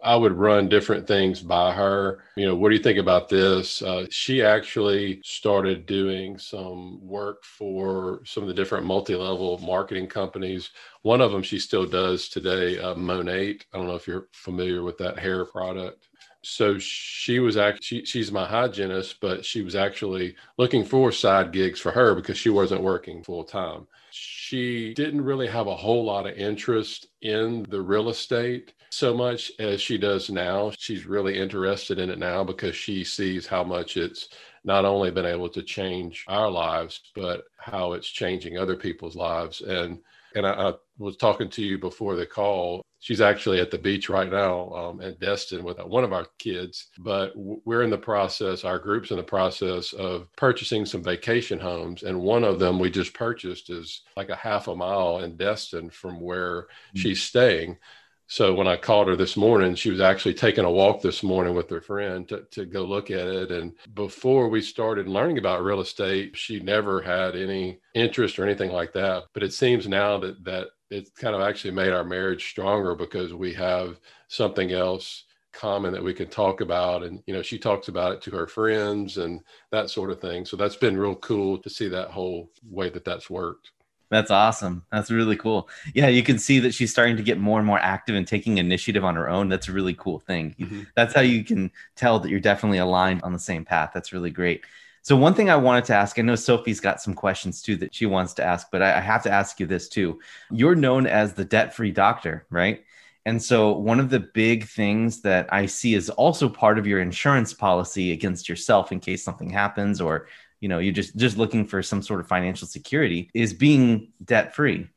I 0.05 0.15
would 0.15 0.33
run 0.33 0.69
different 0.69 1.07
things 1.07 1.41
by 1.41 1.73
her. 1.73 2.23
You 2.35 2.45
know, 2.45 2.55
what 2.55 2.69
do 2.69 2.75
you 2.75 2.81
think 2.83 2.99
about 2.99 3.27
this? 3.27 3.81
Uh, 3.81 4.05
she 4.11 4.43
actually 4.43 5.19
started 5.23 5.87
doing 5.87 6.37
some 6.37 6.99
work 7.01 7.43
for 7.43 8.21
some 8.23 8.43
of 8.43 8.47
the 8.47 8.53
different 8.53 8.85
multi 8.85 9.15
level 9.15 9.57
marketing 9.59 10.05
companies. 10.07 10.69
One 11.01 11.21
of 11.21 11.31
them 11.31 11.41
she 11.41 11.57
still 11.57 11.87
does 11.87 12.29
today, 12.29 12.77
uh, 12.77 12.93
Monat. 12.93 13.65
I 13.73 13.77
don't 13.77 13.87
know 13.87 13.95
if 13.95 14.07
you're 14.07 14.27
familiar 14.31 14.83
with 14.83 14.99
that 14.99 15.17
hair 15.17 15.43
product. 15.43 16.04
So 16.45 16.77
she 16.77 17.39
was 17.39 17.57
actually, 17.57 17.85
she, 17.85 18.05
she's 18.05 18.31
my 18.31 18.45
hygienist, 18.45 19.19
but 19.19 19.43
she 19.45 19.61
was 19.61 19.75
actually 19.75 20.35
looking 20.57 20.83
for 20.85 21.11
side 21.11 21.51
gigs 21.51 21.79
for 21.79 21.91
her 21.91 22.15
because 22.15 22.37
she 22.37 22.49
wasn't 22.49 22.83
working 22.83 23.23
full 23.23 23.43
time 23.43 23.87
she 24.17 24.93
didn't 24.93 25.25
really 25.25 25.47
have 25.47 25.67
a 25.67 25.75
whole 25.75 26.05
lot 26.05 26.25
of 26.25 26.37
interest 26.37 27.07
in 27.21 27.65
the 27.69 27.81
real 27.81 28.07
estate 28.07 28.73
so 28.89 29.13
much 29.13 29.51
as 29.59 29.81
she 29.81 29.97
does 29.97 30.29
now. 30.29 30.71
She's 30.77 31.05
really 31.05 31.37
interested 31.37 31.99
in 31.99 32.09
it 32.09 32.17
now 32.17 32.41
because 32.45 32.77
she 32.77 33.03
sees 33.03 33.45
how 33.45 33.65
much 33.65 33.97
it's 33.97 34.29
not 34.63 34.85
only 34.85 35.11
been 35.11 35.25
able 35.25 35.49
to 35.49 35.61
change 35.61 36.23
our 36.29 36.49
lives, 36.49 37.01
but 37.13 37.43
how 37.57 37.91
it's 37.91 38.07
changing 38.07 38.57
other 38.57 38.77
people's 38.77 39.17
lives. 39.17 39.61
And 39.61 39.99
and 40.33 40.47
I, 40.47 40.69
I 40.69 40.73
was 40.97 41.17
talking 41.17 41.49
to 41.49 41.61
you 41.61 41.77
before 41.77 42.15
the 42.15 42.25
call 42.25 42.85
she's 43.05 43.21
actually 43.21 43.59
at 43.59 43.69
the 43.69 43.77
beach 43.77 44.09
right 44.09 44.31
now 44.31 44.67
um, 44.71 44.99
in 44.99 45.15
Destin 45.21 45.63
with 45.63 45.77
one 45.77 46.03
of 46.03 46.11
our 46.11 46.25
kids. 46.39 46.87
But 46.97 47.33
we're 47.35 47.83
in 47.83 47.91
the 47.91 47.99
process, 47.99 48.63
our 48.63 48.79
group's 48.79 49.11
in 49.11 49.17
the 49.17 49.23
process 49.23 49.93
of 49.93 50.27
purchasing 50.35 50.87
some 50.87 51.03
vacation 51.03 51.59
homes. 51.59 52.01
And 52.01 52.19
one 52.19 52.43
of 52.43 52.57
them 52.57 52.79
we 52.79 52.89
just 52.89 53.13
purchased 53.13 53.69
is 53.69 54.01
like 54.17 54.29
a 54.29 54.35
half 54.35 54.67
a 54.69 54.75
mile 54.75 55.19
in 55.19 55.37
Destin 55.37 55.91
from 55.91 56.19
where 56.19 56.63
mm-hmm. 56.63 56.97
she's 56.97 57.21
staying. 57.21 57.77
So 58.25 58.55
when 58.55 58.67
I 58.67 58.75
called 58.75 59.07
her 59.07 59.15
this 59.15 59.37
morning, 59.37 59.75
she 59.75 59.91
was 59.91 60.01
actually 60.01 60.33
taking 60.33 60.65
a 60.65 60.71
walk 60.71 61.03
this 61.03 61.21
morning 61.21 61.53
with 61.53 61.69
her 61.69 61.81
friend 61.81 62.27
to, 62.29 62.41
to 62.53 62.65
go 62.65 62.85
look 62.85 63.11
at 63.11 63.27
it. 63.27 63.51
And 63.51 63.73
before 63.93 64.49
we 64.49 64.61
started 64.61 65.07
learning 65.07 65.37
about 65.37 65.63
real 65.63 65.79
estate, 65.79 66.35
she 66.35 66.59
never 66.59 67.03
had 67.03 67.35
any 67.35 67.81
interest 67.93 68.39
or 68.39 68.45
anything 68.45 68.71
like 68.71 68.93
that. 68.93 69.25
But 69.35 69.43
it 69.43 69.53
seems 69.53 69.87
now 69.87 70.17
that 70.17 70.43
that 70.43 70.69
it's 70.89 71.09
kind 71.11 71.35
of 71.35 71.41
actually 71.41 71.71
made 71.71 71.93
our 71.93 72.03
marriage 72.03 72.49
stronger 72.49 72.95
because 72.95 73.33
we 73.33 73.53
have 73.53 73.99
something 74.27 74.71
else 74.71 75.25
common 75.55 75.93
that 75.93 76.03
we 76.03 76.13
can 76.13 76.27
talk 76.27 76.61
about. 76.61 77.03
And 77.03 77.23
you 77.25 77.33
know 77.33 77.41
she 77.41 77.57
talks 77.57 77.87
about 77.87 78.13
it 78.13 78.21
to 78.23 78.31
her 78.31 78.47
friends 78.47 79.17
and 79.17 79.41
that 79.71 79.89
sort 79.89 80.11
of 80.11 80.19
thing. 80.19 80.45
So 80.45 80.57
that's 80.57 80.75
been 80.75 80.97
real 80.97 81.15
cool 81.15 81.57
to 81.59 81.69
see 81.69 81.87
that 81.89 82.11
whole 82.11 82.51
way 82.69 82.89
that 82.89 83.05
that's 83.05 83.29
worked. 83.29 83.71
That's 84.11 84.29
awesome. 84.29 84.85
That's 84.91 85.09
really 85.09 85.35
cool. 85.35 85.67
Yeah 85.93 86.07
you 86.07 86.23
can 86.23 86.37
see 86.37 86.59
that 86.59 86.73
she's 86.73 86.91
starting 86.91 87.17
to 87.17 87.23
get 87.23 87.39
more 87.39 87.59
and 87.59 87.65
more 87.65 87.79
active 87.79 88.15
and 88.15 88.27
taking 88.27 88.59
initiative 88.59 89.03
on 89.03 89.15
her 89.15 89.29
own. 89.29 89.49
That's 89.49 89.67
a 89.67 89.73
really 89.73 89.95
cool 89.95 90.19
thing. 90.19 90.55
Mm-hmm. 90.59 90.81
that's 90.95 91.13
how 91.13 91.21
you 91.21 91.43
can 91.43 91.71
tell 91.95 92.19
that 92.19 92.29
you're 92.29 92.39
definitely 92.39 92.77
aligned 92.77 93.23
on 93.23 93.33
the 93.33 93.39
same 93.39 93.65
path. 93.65 93.91
That's 93.93 94.13
really 94.13 94.29
great 94.29 94.61
so 95.05 95.15
one 95.15 95.35
thing 95.35 95.51
I 95.51 95.55
wanted 95.55 95.85
to 95.85 95.93
ask, 95.93 96.17
I 96.17 96.23
know 96.23 96.33
Sophie's 96.33 96.79
got 96.79 96.99
some 96.99 97.13
questions 97.13 97.61
too 97.61 97.75
that 97.75 97.93
she 97.93 98.07
wants 98.07 98.33
to 98.33 98.43
ask, 98.43 98.71
but 98.71 98.81
I 98.81 98.99
have 98.99 99.21
to 99.21 99.31
ask 99.31 99.59
you 99.59 99.67
this 99.67 99.87
too. 99.87 100.19
You're 100.49 100.73
known 100.73 101.05
as 101.05 101.31
the 101.31 101.45
debt-free 101.45 101.91
doctor, 101.91 102.47
right? 102.49 102.83
And 103.27 103.41
so, 103.41 103.73
one 103.73 103.99
of 103.99 104.09
the 104.09 104.21
big 104.21 104.65
things 104.67 105.21
that 105.21 105.45
I 105.53 105.67
see 105.67 105.93
is 105.93 106.09
also 106.09 106.49
part 106.49 106.79
of 106.79 106.87
your 106.87 107.01
insurance 107.01 107.53
policy 107.53 108.13
against 108.13 108.49
yourself 108.49 108.91
in 108.91 108.99
case 108.99 109.23
something 109.23 109.51
happens, 109.51 110.01
or 110.01 110.27
you 110.59 110.69
know, 110.69 110.79
you're 110.79 110.91
just 110.91 111.15
just 111.15 111.37
looking 111.37 111.67
for 111.67 111.83
some 111.83 112.01
sort 112.01 112.19
of 112.19 112.27
financial 112.27 112.67
security, 112.67 113.29
is 113.35 113.53
being 113.53 114.11
debt 114.23 114.55
free. 114.55 114.89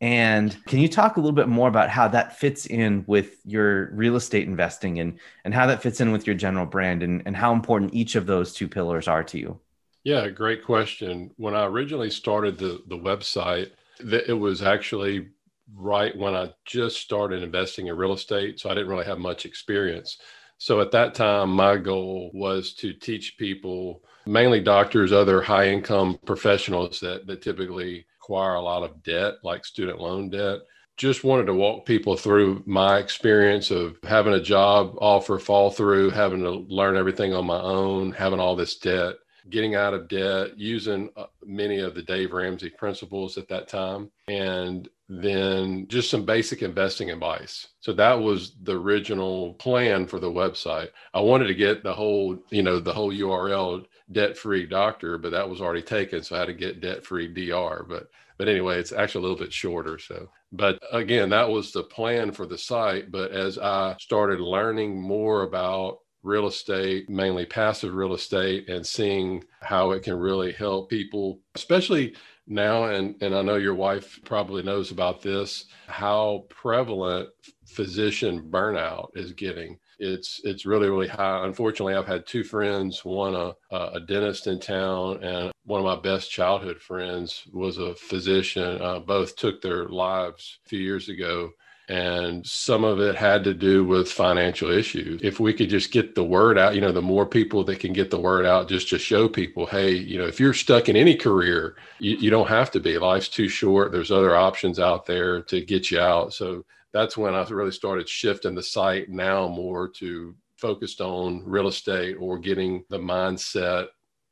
And 0.00 0.64
can 0.66 0.78
you 0.78 0.88
talk 0.88 1.16
a 1.16 1.20
little 1.20 1.34
bit 1.34 1.48
more 1.48 1.68
about 1.68 1.90
how 1.90 2.06
that 2.08 2.38
fits 2.38 2.66
in 2.66 3.04
with 3.08 3.40
your 3.44 3.90
real 3.92 4.14
estate 4.14 4.46
investing 4.46 5.00
and, 5.00 5.18
and 5.44 5.52
how 5.52 5.66
that 5.66 5.82
fits 5.82 6.00
in 6.00 6.12
with 6.12 6.26
your 6.26 6.36
general 6.36 6.66
brand 6.66 7.02
and, 7.02 7.22
and 7.26 7.36
how 7.36 7.52
important 7.52 7.94
each 7.94 8.14
of 8.14 8.26
those 8.26 8.52
two 8.52 8.68
pillars 8.68 9.08
are 9.08 9.24
to 9.24 9.38
you? 9.38 9.58
Yeah, 10.04 10.28
great 10.28 10.64
question. 10.64 11.32
When 11.36 11.54
I 11.54 11.66
originally 11.66 12.10
started 12.10 12.58
the, 12.58 12.80
the 12.86 12.96
website, 12.96 13.72
it 13.98 14.38
was 14.38 14.62
actually 14.62 15.28
right 15.74 16.16
when 16.16 16.34
I 16.34 16.52
just 16.64 16.98
started 16.98 17.42
investing 17.42 17.88
in 17.88 17.96
real 17.96 18.12
estate. 18.12 18.60
So 18.60 18.70
I 18.70 18.74
didn't 18.74 18.88
really 18.88 19.04
have 19.04 19.18
much 19.18 19.44
experience. 19.44 20.18
So 20.58 20.80
at 20.80 20.92
that 20.92 21.14
time, 21.14 21.50
my 21.50 21.76
goal 21.76 22.30
was 22.34 22.72
to 22.74 22.92
teach 22.92 23.36
people, 23.36 24.02
mainly 24.26 24.60
doctors, 24.60 25.12
other 25.12 25.42
high 25.42 25.68
income 25.68 26.18
professionals 26.24 27.00
that, 27.00 27.26
that 27.26 27.42
typically 27.42 28.06
acquire 28.28 28.56
a 28.56 28.60
lot 28.60 28.82
of 28.82 29.02
debt, 29.02 29.36
like 29.42 29.64
student 29.64 29.98
loan 29.98 30.28
debt. 30.28 30.58
Just 30.98 31.24
wanted 31.24 31.46
to 31.46 31.54
walk 31.54 31.86
people 31.86 32.14
through 32.14 32.62
my 32.66 32.98
experience 32.98 33.70
of 33.70 33.96
having 34.02 34.34
a 34.34 34.42
job 34.42 34.94
offer 34.98 35.38
fall 35.38 35.70
through, 35.70 36.10
having 36.10 36.40
to 36.40 36.50
learn 36.50 36.96
everything 36.96 37.32
on 37.32 37.46
my 37.46 37.58
own, 37.58 38.12
having 38.12 38.38
all 38.38 38.54
this 38.54 38.76
debt, 38.76 39.14
getting 39.48 39.76
out 39.76 39.94
of 39.94 40.08
debt, 40.08 40.58
using 40.58 41.08
uh, 41.16 41.24
many 41.46 41.78
of 41.78 41.94
the 41.94 42.02
Dave 42.02 42.32
Ramsey 42.32 42.68
principles 42.68 43.38
at 43.38 43.48
that 43.48 43.66
time, 43.66 44.10
and 44.28 44.90
then 45.08 45.86
just 45.88 46.10
some 46.10 46.26
basic 46.26 46.60
investing 46.60 47.10
advice. 47.10 47.68
So 47.80 47.94
that 47.94 48.20
was 48.20 48.56
the 48.62 48.78
original 48.78 49.54
plan 49.54 50.06
for 50.06 50.20
the 50.20 50.30
website. 50.30 50.88
I 51.14 51.20
wanted 51.20 51.46
to 51.46 51.54
get 51.54 51.82
the 51.82 51.94
whole, 51.94 52.36
you 52.50 52.62
know, 52.62 52.78
the 52.78 52.92
whole 52.92 53.10
URL 53.10 53.86
debt 54.10 54.36
free 54.36 54.66
doctor, 54.66 55.18
but 55.18 55.32
that 55.32 55.48
was 55.48 55.60
already 55.60 55.82
taken. 55.82 56.22
So 56.22 56.36
I 56.36 56.40
had 56.40 56.46
to 56.46 56.54
get 56.54 56.80
debt 56.80 57.04
free 57.04 57.28
DR. 57.28 57.84
But 57.88 58.08
but 58.38 58.48
anyway, 58.48 58.78
it's 58.78 58.92
actually 58.92 59.24
a 59.24 59.28
little 59.28 59.44
bit 59.44 59.52
shorter. 59.52 59.98
So, 59.98 60.30
but 60.52 60.80
again, 60.92 61.28
that 61.30 61.48
was 61.48 61.72
the 61.72 61.82
plan 61.82 62.30
for 62.32 62.46
the 62.46 62.56
site. 62.56 63.10
But 63.10 63.32
as 63.32 63.58
I 63.58 63.96
started 63.98 64.40
learning 64.40 65.00
more 65.00 65.42
about 65.42 65.98
real 66.22 66.46
estate, 66.46 67.10
mainly 67.10 67.46
passive 67.46 67.94
real 67.94 68.14
estate, 68.14 68.68
and 68.68 68.86
seeing 68.86 69.42
how 69.60 69.90
it 69.90 70.04
can 70.04 70.14
really 70.14 70.52
help 70.52 70.88
people, 70.88 71.40
especially 71.56 72.14
now, 72.46 72.84
and, 72.84 73.20
and 73.22 73.34
I 73.34 73.42
know 73.42 73.56
your 73.56 73.74
wife 73.74 74.20
probably 74.24 74.62
knows 74.62 74.90
about 74.92 75.20
this, 75.20 75.66
how 75.86 76.46
prevalent 76.48 77.28
physician 77.66 78.48
burnout 78.50 79.08
is 79.14 79.32
getting 79.32 79.78
it's 79.98 80.40
it's 80.44 80.66
really 80.66 80.88
really 80.88 81.08
high. 81.08 81.44
Unfortunately, 81.44 81.94
I've 81.94 82.06
had 82.06 82.26
two 82.26 82.44
friends, 82.44 83.04
one 83.04 83.34
a 83.34 83.54
a 83.70 84.00
dentist 84.00 84.46
in 84.46 84.60
town, 84.60 85.22
and 85.22 85.52
one 85.64 85.80
of 85.80 85.86
my 85.86 86.00
best 86.00 86.30
childhood 86.30 86.80
friends 86.80 87.44
was 87.52 87.78
a 87.78 87.94
physician. 87.94 88.80
Uh, 88.80 89.00
both 89.00 89.36
took 89.36 89.60
their 89.60 89.88
lives 89.88 90.58
a 90.64 90.68
few 90.68 90.80
years 90.80 91.08
ago. 91.08 91.50
And 91.90 92.46
some 92.46 92.84
of 92.84 93.00
it 93.00 93.14
had 93.14 93.44
to 93.44 93.54
do 93.54 93.82
with 93.82 94.12
financial 94.12 94.70
issues. 94.70 95.22
If 95.22 95.40
we 95.40 95.54
could 95.54 95.70
just 95.70 95.90
get 95.90 96.14
the 96.14 96.22
word 96.22 96.58
out, 96.58 96.74
you 96.74 96.82
know, 96.82 96.92
the 96.92 97.00
more 97.00 97.24
people 97.24 97.64
that 97.64 97.80
can 97.80 97.94
get 97.94 98.10
the 98.10 98.20
word 98.20 98.44
out, 98.44 98.68
just 98.68 98.90
to 98.90 98.98
show 98.98 99.26
people, 99.26 99.64
hey, 99.64 99.92
you 99.92 100.18
know, 100.18 100.26
if 100.26 100.38
you're 100.38 100.52
stuck 100.52 100.90
in 100.90 100.96
any 100.96 101.14
career, 101.14 101.76
you, 101.98 102.16
you 102.18 102.30
don't 102.30 102.48
have 102.48 102.70
to 102.72 102.80
be. 102.80 102.98
Life's 102.98 103.30
too 103.30 103.48
short. 103.48 103.90
There's 103.90 104.10
other 104.10 104.36
options 104.36 104.78
out 104.78 105.06
there 105.06 105.40
to 105.44 105.62
get 105.62 105.90
you 105.90 105.98
out. 105.98 106.34
So 106.34 106.66
that's 106.92 107.16
when 107.16 107.34
I 107.34 107.42
really 107.48 107.72
started 107.72 108.08
shifting 108.08 108.54
the 108.54 108.62
site 108.62 109.08
now 109.08 109.48
more 109.48 109.88
to 109.96 110.34
focused 110.56 111.00
on 111.00 111.42
real 111.44 111.68
estate 111.68 112.16
or 112.18 112.38
getting 112.38 112.84
the 112.90 112.98
mindset 112.98 113.86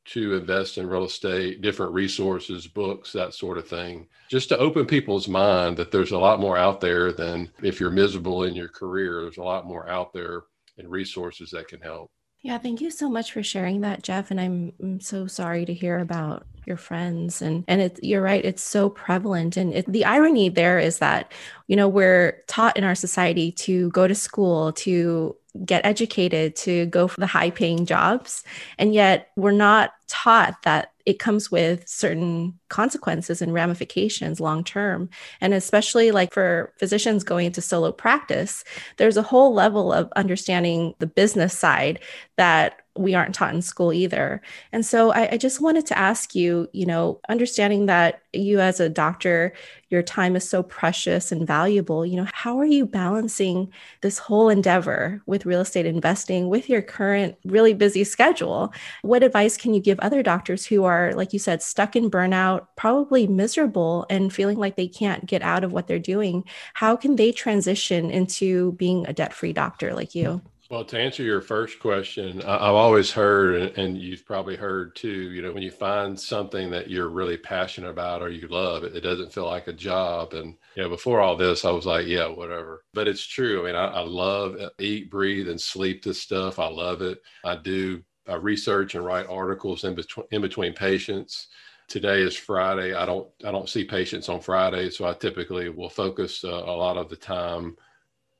to 0.05 0.35
invest 0.35 0.77
in 0.77 0.87
real 0.87 1.03
estate, 1.03 1.61
different 1.61 1.93
resources, 1.93 2.65
books, 2.65 3.11
that 3.11 3.33
sort 3.33 3.57
of 3.57 3.67
thing, 3.67 4.07
just 4.29 4.47
to 4.49 4.57
open 4.57 4.85
people's 4.85 5.27
mind 5.27 5.75
that 5.75 5.91
there's 5.91 6.11
a 6.11 6.17
lot 6.17 6.39
more 6.39 6.57
out 6.57 6.79
there 6.79 7.11
than 7.11 7.51
if 7.61 7.79
you're 7.79 7.91
miserable 7.91 8.43
in 8.43 8.55
your 8.55 8.69
career. 8.69 9.21
There's 9.21 9.37
a 9.37 9.43
lot 9.43 9.65
more 9.65 9.89
out 9.89 10.13
there 10.13 10.43
and 10.77 10.89
resources 10.89 11.51
that 11.51 11.67
can 11.67 11.81
help. 11.81 12.09
Yeah, 12.41 12.57
thank 12.57 12.81
you 12.81 12.91
so 12.91 13.09
much 13.09 13.31
for 13.31 13.43
sharing 13.43 13.81
that, 13.81 14.03
Jeff. 14.03 14.31
And 14.31 14.39
I'm, 14.39 14.73
I'm 14.81 14.99
so 14.99 15.27
sorry 15.27 15.65
to 15.65 15.73
hear 15.73 15.99
about 15.99 16.45
your 16.67 16.77
friends 16.77 17.41
and 17.41 17.63
and 17.69 17.79
it, 17.79 17.99
you're 18.03 18.21
right 18.21 18.43
it's 18.43 18.61
so 18.61 18.89
prevalent 18.89 19.55
and 19.55 19.73
it, 19.73 19.91
the 19.91 20.03
irony 20.03 20.49
there 20.49 20.77
is 20.77 20.99
that 20.99 21.31
you 21.67 21.77
know 21.77 21.87
we're 21.87 22.43
taught 22.47 22.75
in 22.75 22.83
our 22.83 22.93
society 22.93 23.53
to 23.53 23.89
go 23.91 24.05
to 24.05 24.13
school 24.13 24.73
to 24.73 25.33
get 25.65 25.85
educated 25.85 26.55
to 26.57 26.85
go 26.87 27.07
for 27.07 27.21
the 27.21 27.25
high 27.25 27.49
paying 27.49 27.85
jobs 27.85 28.43
and 28.77 28.93
yet 28.93 29.29
we're 29.37 29.51
not 29.51 29.93
taught 30.07 30.61
that 30.63 30.91
it 31.05 31.19
comes 31.19 31.49
with 31.49 31.87
certain 31.87 32.53
consequences 32.69 33.41
and 33.41 33.53
ramifications 33.53 34.39
long 34.39 34.63
term. 34.63 35.09
And 35.41 35.53
especially 35.53 36.11
like 36.11 36.33
for 36.33 36.73
physicians 36.77 37.23
going 37.23 37.45
into 37.47 37.61
solo 37.61 37.91
practice, 37.91 38.63
there's 38.97 39.17
a 39.17 39.21
whole 39.21 39.53
level 39.53 39.93
of 39.93 40.11
understanding 40.15 40.93
the 40.99 41.07
business 41.07 41.57
side 41.57 41.99
that 42.37 42.81
we 42.97 43.15
aren't 43.15 43.35
taught 43.35 43.53
in 43.53 43.61
school 43.61 43.93
either. 43.93 44.41
And 44.71 44.85
so 44.85 45.11
I, 45.11 45.33
I, 45.33 45.37
just 45.37 45.61
wanted 45.61 45.85
to 45.87 45.97
ask 45.97 46.35
you, 46.35 46.67
you 46.73 46.85
know, 46.85 47.19
understanding 47.29 47.85
that 47.85 48.21
you 48.33 48.59
as 48.59 48.79
a 48.79 48.89
doctor, 48.89 49.53
your 49.89 50.03
time 50.03 50.35
is 50.35 50.47
so 50.47 50.63
precious 50.63 51.31
and 51.31 51.47
valuable, 51.47 52.05
you 52.05 52.17
know, 52.17 52.27
how 52.33 52.57
are 52.59 52.65
you 52.65 52.85
balancing 52.85 53.71
this 54.01 54.17
whole 54.17 54.49
endeavor 54.49 55.21
with 55.25 55.45
real 55.45 55.61
estate 55.61 55.85
investing 55.85 56.49
with 56.49 56.69
your 56.69 56.81
current 56.81 57.35
really 57.45 57.73
busy 57.73 58.03
schedule? 58.03 58.73
What 59.01 59.23
advice 59.23 59.57
can 59.57 59.73
you 59.73 59.79
give 59.79 59.99
other 59.99 60.21
doctors 60.21 60.65
who 60.65 60.83
are, 60.83 61.13
like 61.13 61.33
you 61.33 61.39
said, 61.39 61.61
stuck 61.61 61.95
in 61.95 62.11
burnout, 62.11 62.56
probably 62.75 63.27
miserable 63.27 64.05
and 64.09 64.33
feeling 64.33 64.57
like 64.57 64.75
they 64.75 64.87
can't 64.87 65.25
get 65.25 65.41
out 65.41 65.63
of 65.63 65.71
what 65.71 65.87
they're 65.87 65.99
doing? 65.99 66.43
How 66.73 66.95
can 66.95 67.15
they 67.15 67.31
transition 67.31 68.11
into 68.11 68.73
being 68.73 69.05
a 69.07 69.13
debt 69.13 69.33
free 69.33 69.53
doctor 69.53 69.93
like 69.93 70.15
you? 70.15 70.41
Well, 70.69 70.83
to 70.83 70.99
answer 70.99 71.23
your 71.23 71.39
first 71.39 71.79
question, 71.79 72.41
I've 72.41 72.75
always 72.75 73.09
heard, 73.09 73.77
and 73.77 73.97
you've 73.97 74.25
probably 74.25 74.57
heard 74.57 74.97
too, 74.97 75.31
you 75.31 75.41
know, 75.41 75.53
when 75.53 75.63
you 75.63 75.71
find 75.71 76.19
something 76.19 76.69
that 76.71 76.89
you're 76.89 77.07
really 77.07 77.37
passionate 77.37 77.89
about 77.89 78.21
or 78.21 78.29
you 78.29 78.49
love, 78.49 78.83
it, 78.83 78.99
doesn't 78.99 79.31
feel 79.31 79.45
like 79.45 79.67
a 79.67 79.73
job. 79.73 80.33
And, 80.33 80.55
you 80.75 80.83
know, 80.83 80.89
before 80.89 81.21
all 81.21 81.37
this, 81.37 81.63
I 81.63 81.71
was 81.71 81.85
like, 81.85 82.05
yeah, 82.05 82.27
whatever. 82.27 82.83
But 82.93 83.07
it's 83.07 83.25
true. 83.25 83.61
I 83.61 83.65
mean, 83.65 83.75
I, 83.75 83.85
I 83.85 84.01
love 84.01 84.57
uh, 84.59 84.69
eat, 84.77 85.09
breathe, 85.09 85.47
and 85.47 85.59
sleep 85.59 86.03
this 86.03 86.21
stuff. 86.21 86.59
I 86.59 86.67
love 86.67 87.01
it. 87.01 87.19
I 87.45 87.55
do 87.55 88.03
I 88.27 88.35
research 88.35 88.95
and 88.95 89.05
write 89.05 89.27
articles 89.29 89.83
in 89.83 89.97
in 90.31 90.41
between 90.41 90.73
patients 90.73 91.47
today 91.87 92.21
is 92.21 92.35
Friday. 92.35 92.93
I 92.93 93.05
don't 93.05 93.27
I 93.45 93.51
don't 93.51 93.69
see 93.69 93.83
patients 93.83 94.29
on 94.29 94.41
Friday, 94.41 94.89
so 94.89 95.05
I 95.05 95.13
typically 95.13 95.69
will 95.69 95.89
focus 95.89 96.43
uh, 96.43 96.49
a 96.49 96.75
lot 96.75 96.97
of 96.97 97.09
the 97.09 97.15
time 97.15 97.77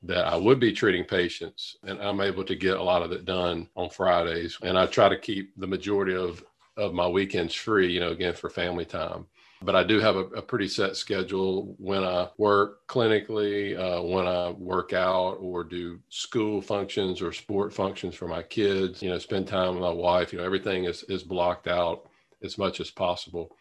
that 0.02 0.26
I 0.26 0.36
would 0.36 0.60
be 0.60 0.72
treating 0.72 1.04
patients, 1.04 1.76
and 1.82 2.00
I'm 2.00 2.20
able 2.20 2.44
to 2.44 2.54
get 2.54 2.76
a 2.76 2.82
lot 2.82 3.02
of 3.02 3.10
it 3.12 3.24
done 3.24 3.68
on 3.74 3.90
Fridays. 3.90 4.56
And 4.62 4.78
I 4.78 4.86
try 4.86 5.08
to 5.08 5.18
keep 5.18 5.52
the 5.56 5.66
majority 5.66 6.14
of 6.14 6.44
of 6.76 6.94
my 6.94 7.08
weekends 7.08 7.54
free, 7.54 7.92
you 7.92 8.00
know, 8.00 8.10
again 8.10 8.34
for 8.34 8.48
family 8.50 8.84
time. 8.84 9.26
But 9.60 9.74
I 9.74 9.82
do 9.82 9.98
have 9.98 10.14
a, 10.14 10.26
a 10.26 10.42
pretty 10.42 10.68
set 10.68 10.96
schedule 10.96 11.74
when 11.78 12.04
I 12.04 12.28
work 12.38 12.86
clinically, 12.86 13.76
uh, 13.76 14.00
when 14.00 14.28
I 14.28 14.50
work 14.50 14.92
out 14.92 15.38
or 15.40 15.64
do 15.64 15.98
school 16.10 16.62
functions 16.62 17.20
or 17.20 17.32
sport 17.32 17.72
functions 17.72 18.14
for 18.14 18.28
my 18.28 18.42
kids. 18.42 19.02
You 19.02 19.10
know, 19.10 19.18
spend 19.18 19.48
time 19.48 19.74
with 19.74 19.82
my 19.82 19.90
wife. 19.90 20.32
You 20.32 20.38
know, 20.38 20.44
everything 20.44 20.84
is 20.84 21.02
is 21.04 21.24
blocked 21.24 21.66
out 21.66 22.08
as 22.42 22.58
much 22.58 22.80
as 22.80 22.90
possible. 22.90 23.56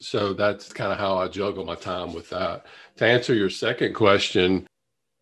So 0.00 0.32
that's 0.32 0.72
kind 0.72 0.92
of 0.92 0.98
how 0.98 1.18
I 1.18 1.28
juggle 1.28 1.64
my 1.64 1.74
time 1.74 2.12
with 2.14 2.30
that. 2.30 2.66
To 2.96 3.06
answer 3.06 3.34
your 3.34 3.50
second 3.50 3.94
question, 3.94 4.66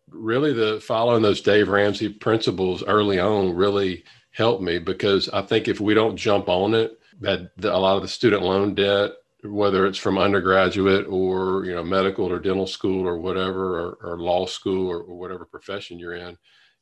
really 0.09 0.53
the 0.53 0.79
following 0.81 1.21
those 1.21 1.41
Dave 1.41 1.69
Ramsey 1.69 2.09
principles 2.09 2.83
early 2.83 3.19
on 3.19 3.55
really 3.55 4.03
helped 4.31 4.63
me 4.63 4.79
because 4.79 5.29
I 5.29 5.41
think 5.41 5.67
if 5.67 5.79
we 5.79 5.93
don't 5.93 6.15
jump 6.15 6.49
on 6.49 6.73
it, 6.73 6.99
that 7.21 7.51
the, 7.57 7.75
a 7.75 7.77
lot 7.77 7.97
of 7.97 8.01
the 8.01 8.07
student 8.07 8.43
loan 8.43 8.73
debt, 8.73 9.11
whether 9.43 9.85
it's 9.85 9.97
from 9.97 10.17
undergraduate 10.17 11.05
or 11.07 11.65
you 11.65 11.75
know 11.75 11.83
medical 11.83 12.31
or 12.31 12.39
dental 12.39 12.67
school 12.67 13.07
or 13.07 13.17
whatever, 13.17 13.79
or, 13.79 13.97
or 14.01 14.19
law 14.19 14.45
school 14.45 14.87
or, 14.87 15.01
or 15.01 15.17
whatever 15.17 15.45
profession 15.45 15.99
you're 15.99 16.15
in, 16.15 16.37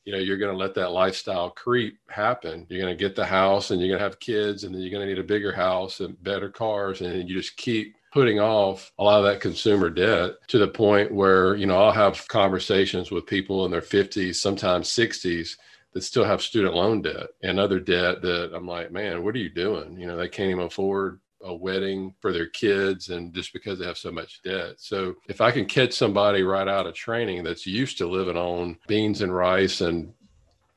you 0.08 0.14
know 0.14 0.20
you're 0.20 0.38
going 0.38 0.54
to 0.54 0.58
let 0.58 0.74
that 0.76 0.94
lifestyle 0.94 1.50
creep 1.50 2.00
happen. 2.08 2.66
You're 2.70 2.80
going 2.80 2.98
to 2.98 3.04
get 3.04 3.14
the 3.14 3.26
house 3.26 3.72
and 3.72 3.82
you're 3.82 3.90
going 3.90 4.00
to 4.00 4.06
have 4.06 4.22
kids, 4.22 4.64
and 4.64 4.74
then 4.74 4.82
you're 4.82 4.90
going 4.90 5.06
to 5.06 5.14
need 5.14 5.20
a 5.20 5.24
bigger 5.24 5.52
house 5.52 6.00
and 6.00 6.24
better 6.24 6.50
cars, 6.50 7.02
and 7.02 7.28
you 7.28 7.36
just 7.36 7.58
keep 7.58 7.94
putting 8.14 8.40
off 8.40 8.94
a 9.00 9.04
lot 9.04 9.20
of 9.20 9.26
that 9.26 9.42
consumer 9.42 9.90
debt 9.90 10.36
to 10.48 10.60
the 10.60 10.68
point 10.68 11.14
where, 11.14 11.58
you 11.58 11.66
know, 11.66 11.78
I'll 11.78 11.92
have 11.92 12.26
conversations 12.30 13.12
with 13.12 13.26
people 13.26 13.66
in 13.66 13.72
their 13.72 13.82
50s, 13.82 14.36
sometimes 14.36 14.88
60s 14.88 15.58
that 15.92 16.04
still 16.04 16.24
have 16.24 16.42
student 16.42 16.74
loan 16.74 17.02
debt 17.02 17.28
and 17.44 17.60
other 17.60 17.82
debt 17.82 18.22
that 18.22 18.52
I'm 18.56 18.66
like, 18.66 18.94
man, 18.94 19.26
what 19.26 19.36
are 19.36 19.40
you 19.40 19.50
doing? 19.50 20.00
You 20.00 20.08
know, 20.08 20.16
they 20.16 20.30
can't 20.30 20.52
even 20.52 20.64
afford 20.64 21.20
a 21.44 21.54
wedding 21.54 22.14
for 22.20 22.34
their 22.34 22.48
kids 22.48 23.10
and 23.10 23.34
just 23.34 23.54
because 23.54 23.80
they 23.80 23.86
have 23.86 23.98
so 23.98 24.12
much 24.12 24.42
debt. 24.44 24.76
So 24.78 25.16
if 25.28 25.42
I 25.42 25.52
can 25.52 25.66
catch 25.66 25.94
somebody 25.94 26.44
right 26.44 26.68
out 26.68 26.88
of 26.88 26.94
training 26.94 27.44
that's 27.44 27.66
used 27.66 27.98
to 28.00 28.08
living 28.08 28.38
on 28.38 28.78
beans 28.88 29.22
and 29.22 29.34
rice 29.34 29.82
and 29.82 30.14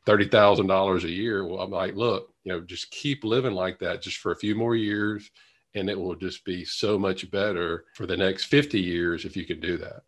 $30,000 0.07 1.05
a 1.05 1.11
year, 1.11 1.47
well, 1.47 1.61
I'm 1.61 1.71
like, 1.71 1.95
look, 1.95 2.33
you 2.45 2.53
know, 2.53 2.61
just 2.61 2.91
keep 2.91 3.25
living 3.25 3.53
like 3.53 3.79
that 3.79 4.03
just 4.03 4.19
for 4.19 4.33
a 4.33 4.37
few 4.37 4.55
more 4.55 4.77
years 4.77 5.31
and 5.75 5.89
it 5.89 5.99
will 5.99 6.17
just 6.17 6.45
be 6.45 6.65
so 6.65 6.99
much 6.99 7.31
better 7.31 7.85
for 7.95 8.07
the 8.07 8.17
next 8.17 8.45
50 8.45 8.81
years 8.81 9.25
if 9.25 9.37
you 9.37 9.47
can 9.47 9.61
do 9.61 9.77
that. 9.79 10.03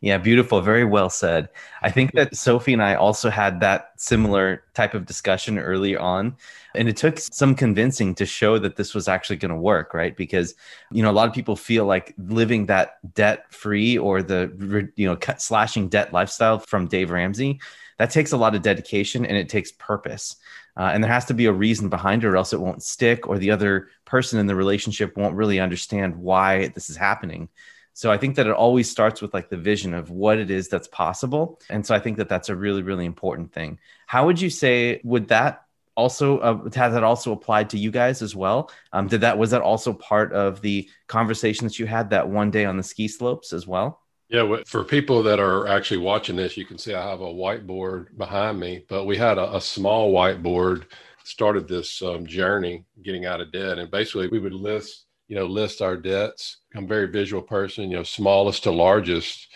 Yeah, 0.00 0.18
beautiful. 0.18 0.60
Very 0.60 0.84
well 0.84 1.08
said. 1.08 1.48
I 1.80 1.90
think 1.90 2.12
that 2.12 2.34
Sophie 2.36 2.72
and 2.72 2.82
I 2.82 2.96
also 2.96 3.30
had 3.30 3.60
that 3.60 3.92
similar 3.96 4.64
type 4.74 4.94
of 4.94 5.06
discussion 5.06 5.58
early 5.58 5.96
on. 5.96 6.36
And 6.74 6.88
it 6.88 6.96
took 6.96 7.18
some 7.18 7.54
convincing 7.54 8.14
to 8.16 8.26
show 8.26 8.58
that 8.58 8.76
this 8.76 8.94
was 8.94 9.06
actually 9.08 9.36
going 9.36 9.50
to 9.50 9.56
work, 9.56 9.94
right? 9.94 10.16
Because, 10.16 10.54
you 10.90 11.02
know, 11.02 11.10
a 11.10 11.12
lot 11.12 11.28
of 11.28 11.34
people 11.34 11.54
feel 11.56 11.84
like 11.86 12.14
living 12.18 12.66
that 12.66 13.14
debt 13.14 13.44
free 13.52 13.96
or 13.96 14.22
the, 14.22 14.90
you 14.96 15.06
know, 15.06 15.16
cut, 15.16 15.40
slashing 15.40 15.88
debt 15.88 16.12
lifestyle 16.12 16.58
from 16.58 16.88
Dave 16.88 17.10
Ramsey, 17.10 17.60
that 17.98 18.10
takes 18.10 18.32
a 18.32 18.36
lot 18.36 18.54
of 18.54 18.62
dedication 18.62 19.24
and 19.24 19.36
it 19.36 19.48
takes 19.48 19.70
purpose. 19.72 20.36
Uh, 20.76 20.90
and 20.92 21.02
there 21.02 21.10
has 21.10 21.24
to 21.26 21.34
be 21.34 21.46
a 21.46 21.52
reason 21.52 21.88
behind 21.88 22.24
it 22.24 22.26
or 22.26 22.36
else 22.36 22.52
it 22.52 22.60
won't 22.60 22.82
stick 22.82 23.26
or 23.28 23.38
the 23.38 23.50
other 23.50 23.88
person 24.04 24.38
in 24.38 24.46
the 24.46 24.54
relationship 24.54 25.16
won't 25.16 25.34
really 25.36 25.58
understand 25.60 26.14
why 26.16 26.68
this 26.68 26.90
is 26.90 26.96
happening 26.96 27.48
so 27.96 28.12
I 28.12 28.18
think 28.18 28.36
that 28.36 28.46
it 28.46 28.52
always 28.52 28.90
starts 28.90 29.22
with 29.22 29.32
like 29.32 29.48
the 29.48 29.56
vision 29.56 29.94
of 29.94 30.10
what 30.10 30.36
it 30.36 30.50
is 30.50 30.68
that's 30.68 30.86
possible. 30.86 31.58
And 31.70 31.84
so 31.86 31.94
I 31.94 31.98
think 31.98 32.18
that 32.18 32.28
that's 32.28 32.50
a 32.50 32.54
really, 32.54 32.82
really 32.82 33.06
important 33.06 33.54
thing. 33.54 33.78
How 34.06 34.26
would 34.26 34.38
you 34.38 34.50
say, 34.50 35.00
would 35.02 35.28
that 35.28 35.64
also, 35.96 36.36
uh, 36.40 36.62
has 36.74 36.92
that 36.92 37.02
also 37.02 37.32
applied 37.32 37.70
to 37.70 37.78
you 37.78 37.90
guys 37.90 38.20
as 38.20 38.36
well? 38.36 38.70
Um, 38.92 39.08
did 39.08 39.22
that, 39.22 39.38
was 39.38 39.50
that 39.52 39.62
also 39.62 39.94
part 39.94 40.34
of 40.34 40.60
the 40.60 40.90
conversation 41.06 41.66
that 41.66 41.78
you 41.78 41.86
had 41.86 42.10
that 42.10 42.28
one 42.28 42.50
day 42.50 42.66
on 42.66 42.76
the 42.76 42.82
ski 42.82 43.08
slopes 43.08 43.54
as 43.54 43.66
well? 43.66 44.02
Yeah, 44.28 44.56
for 44.66 44.84
people 44.84 45.22
that 45.22 45.40
are 45.40 45.66
actually 45.66 46.00
watching 46.00 46.36
this, 46.36 46.58
you 46.58 46.66
can 46.66 46.76
see 46.76 46.92
I 46.92 47.08
have 47.08 47.22
a 47.22 47.24
whiteboard 47.24 48.14
behind 48.18 48.60
me, 48.60 48.84
but 48.90 49.06
we 49.06 49.16
had 49.16 49.38
a, 49.38 49.56
a 49.56 49.60
small 49.60 50.12
whiteboard 50.12 50.84
started 51.24 51.66
this 51.66 52.02
um, 52.02 52.26
journey 52.26 52.84
getting 53.02 53.24
out 53.24 53.40
of 53.40 53.52
debt. 53.52 53.78
And 53.78 53.90
basically, 53.90 54.28
we 54.28 54.38
would 54.38 54.52
list 54.52 55.05
you 55.28 55.36
know, 55.36 55.46
list 55.46 55.82
our 55.82 55.96
debts. 55.96 56.58
I'm 56.74 56.84
a 56.84 56.88
very 56.88 57.06
visual 57.06 57.42
person, 57.42 57.90
you 57.90 57.96
know, 57.96 58.02
smallest 58.02 58.64
to 58.64 58.70
largest. 58.70 59.48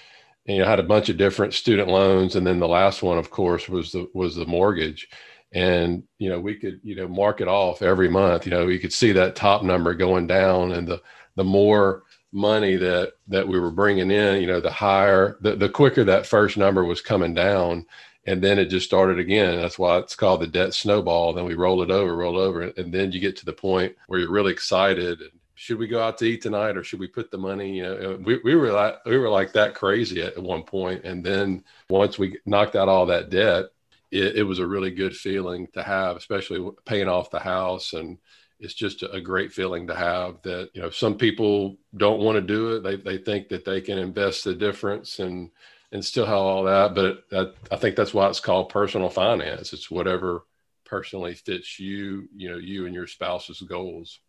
And 0.47 0.57
you 0.57 0.63
know, 0.63 0.69
had 0.69 0.81
a 0.81 0.85
bunch 0.85 1.09
of 1.09 1.17
different 1.17 1.55
student 1.55 1.89
loans. 1.89 2.35
And 2.35 2.47
then 2.47 2.59
the 2.59 2.69
last 2.69 3.03
one, 3.03 3.19
of 3.19 3.31
course, 3.31 3.69
was 3.69 3.93
the 3.93 4.09
was 4.15 4.37
the 4.37 4.47
mortgage. 4.47 5.09
And, 5.53 6.05
you 6.19 6.31
know, 6.31 6.41
we 6.41 6.55
could, 6.55 6.81
you 6.83 6.95
know, 6.95 7.09
mark 7.09 7.41
it 7.41 7.49
off 7.49 7.83
every 7.83 8.09
month. 8.09 8.47
You 8.47 8.51
know, 8.51 8.69
you 8.69 8.79
could 8.79 8.93
see 8.93 9.13
that 9.13 9.37
top 9.37 9.63
number 9.63 9.95
going 9.95 10.27
down 10.27 10.73
and 10.73 10.87
the 10.89 11.03
the 11.37 11.45
more 11.45 12.05
money 12.33 12.77
that 12.77 13.13
that 13.29 13.47
we 13.47 13.59
were 13.59 13.71
bringing 13.71 14.11
in, 14.11 14.41
you 14.41 14.47
know, 14.47 14.61
the 14.61 14.71
higher 14.71 15.37
the, 15.41 15.57
the 15.57 15.69
quicker 15.69 16.05
that 16.05 16.27
first 16.27 16.57
number 16.57 16.85
was 16.85 17.01
coming 17.01 17.35
down 17.35 17.87
and 18.27 18.43
then 18.43 18.59
it 18.59 18.67
just 18.67 18.87
started 18.87 19.19
again. 19.19 19.57
That's 19.57 19.79
why 19.79 19.99
it's 19.99 20.15
called 20.15 20.43
the 20.43 20.47
debt 20.47 20.75
snowball. 20.75 21.33
Then 21.33 21.47
we 21.47 21.55
roll 21.55 21.83
it 21.83 21.91
over, 21.91 22.15
roll 22.15 22.39
over, 22.39 22.63
and 22.63 22.93
then 22.93 23.13
you 23.13 23.21
get 23.21 23.37
to 23.39 23.47
the 23.47 23.53
point 23.53 23.97
where 24.07 24.21
you're 24.21 24.31
really 24.31 24.53
excited 24.53 25.21
and 25.21 25.31
should 25.61 25.77
we 25.77 25.87
go 25.87 26.03
out 26.03 26.17
to 26.17 26.25
eat 26.25 26.41
tonight 26.41 26.79
or 26.79 26.83
should 26.83 26.99
we 26.99 27.07
put 27.07 27.31
the 27.31 27.37
money 27.37 27.77
you 27.77 27.83
know 27.83 28.13
uh, 28.13 28.17
we, 28.23 28.41
we 28.43 28.55
were 28.55 28.73
like 28.73 28.97
we 29.05 29.19
were 29.19 29.29
like 29.29 29.53
that 29.53 29.75
crazy 29.75 30.23
at 30.23 30.43
one 30.43 30.63
point 30.63 31.05
and 31.05 31.23
then 31.23 31.63
once 31.91 32.19
we 32.19 32.39
knocked 32.47 32.77
out 32.77 32.89
all 32.89 33.05
that 33.05 33.29
debt 33.29 33.67
it, 34.11 34.37
it 34.37 34.43
was 34.43 34.59
a 34.59 34.67
really 34.67 34.91
good 34.91 35.15
feeling 35.15 35.67
to 35.75 35.83
have 35.83 36.17
especially 36.17 36.67
paying 36.87 37.09
off 37.09 37.31
the 37.31 37.39
house 37.39 37.93
and 37.93 38.17
it's 38.59 38.73
just 38.73 39.03
a 39.03 39.21
great 39.21 39.53
feeling 39.53 39.87
to 39.87 39.95
have 39.95 40.41
that 40.41 40.71
you 40.73 40.81
know 40.81 40.89
some 40.89 41.15
people 41.15 41.77
don't 41.95 42.21
want 42.21 42.37
to 42.37 42.43
do 42.43 42.77
it. 42.77 42.83
They, 42.83 42.97
they 42.97 43.19
think 43.19 43.49
that 43.49 43.67
they 43.67 43.83
can 43.83 43.99
invest 43.99 44.45
the 44.45 44.55
difference 44.55 45.19
and 45.19 45.51
and 45.93 46.03
still 46.03 46.27
have 46.27 46.37
all 46.37 46.65
that 46.65 46.95
but 46.95 47.29
that, 47.31 47.55
i 47.71 47.77
think 47.77 47.97
that's 47.97 48.15
why 48.15 48.29
it's 48.29 48.41
called 48.41 48.71
personal 48.71 49.11
finance. 49.11 49.75
It's 49.75 49.91
whatever 49.91 50.47
personally 50.87 51.35
fits 51.35 51.79
you 51.79 52.31
you 52.35 52.49
know 52.49 52.57
you 52.57 52.87
and 52.87 52.95
your 52.95 53.07
spouse's 53.07 53.61
goals 53.61 54.21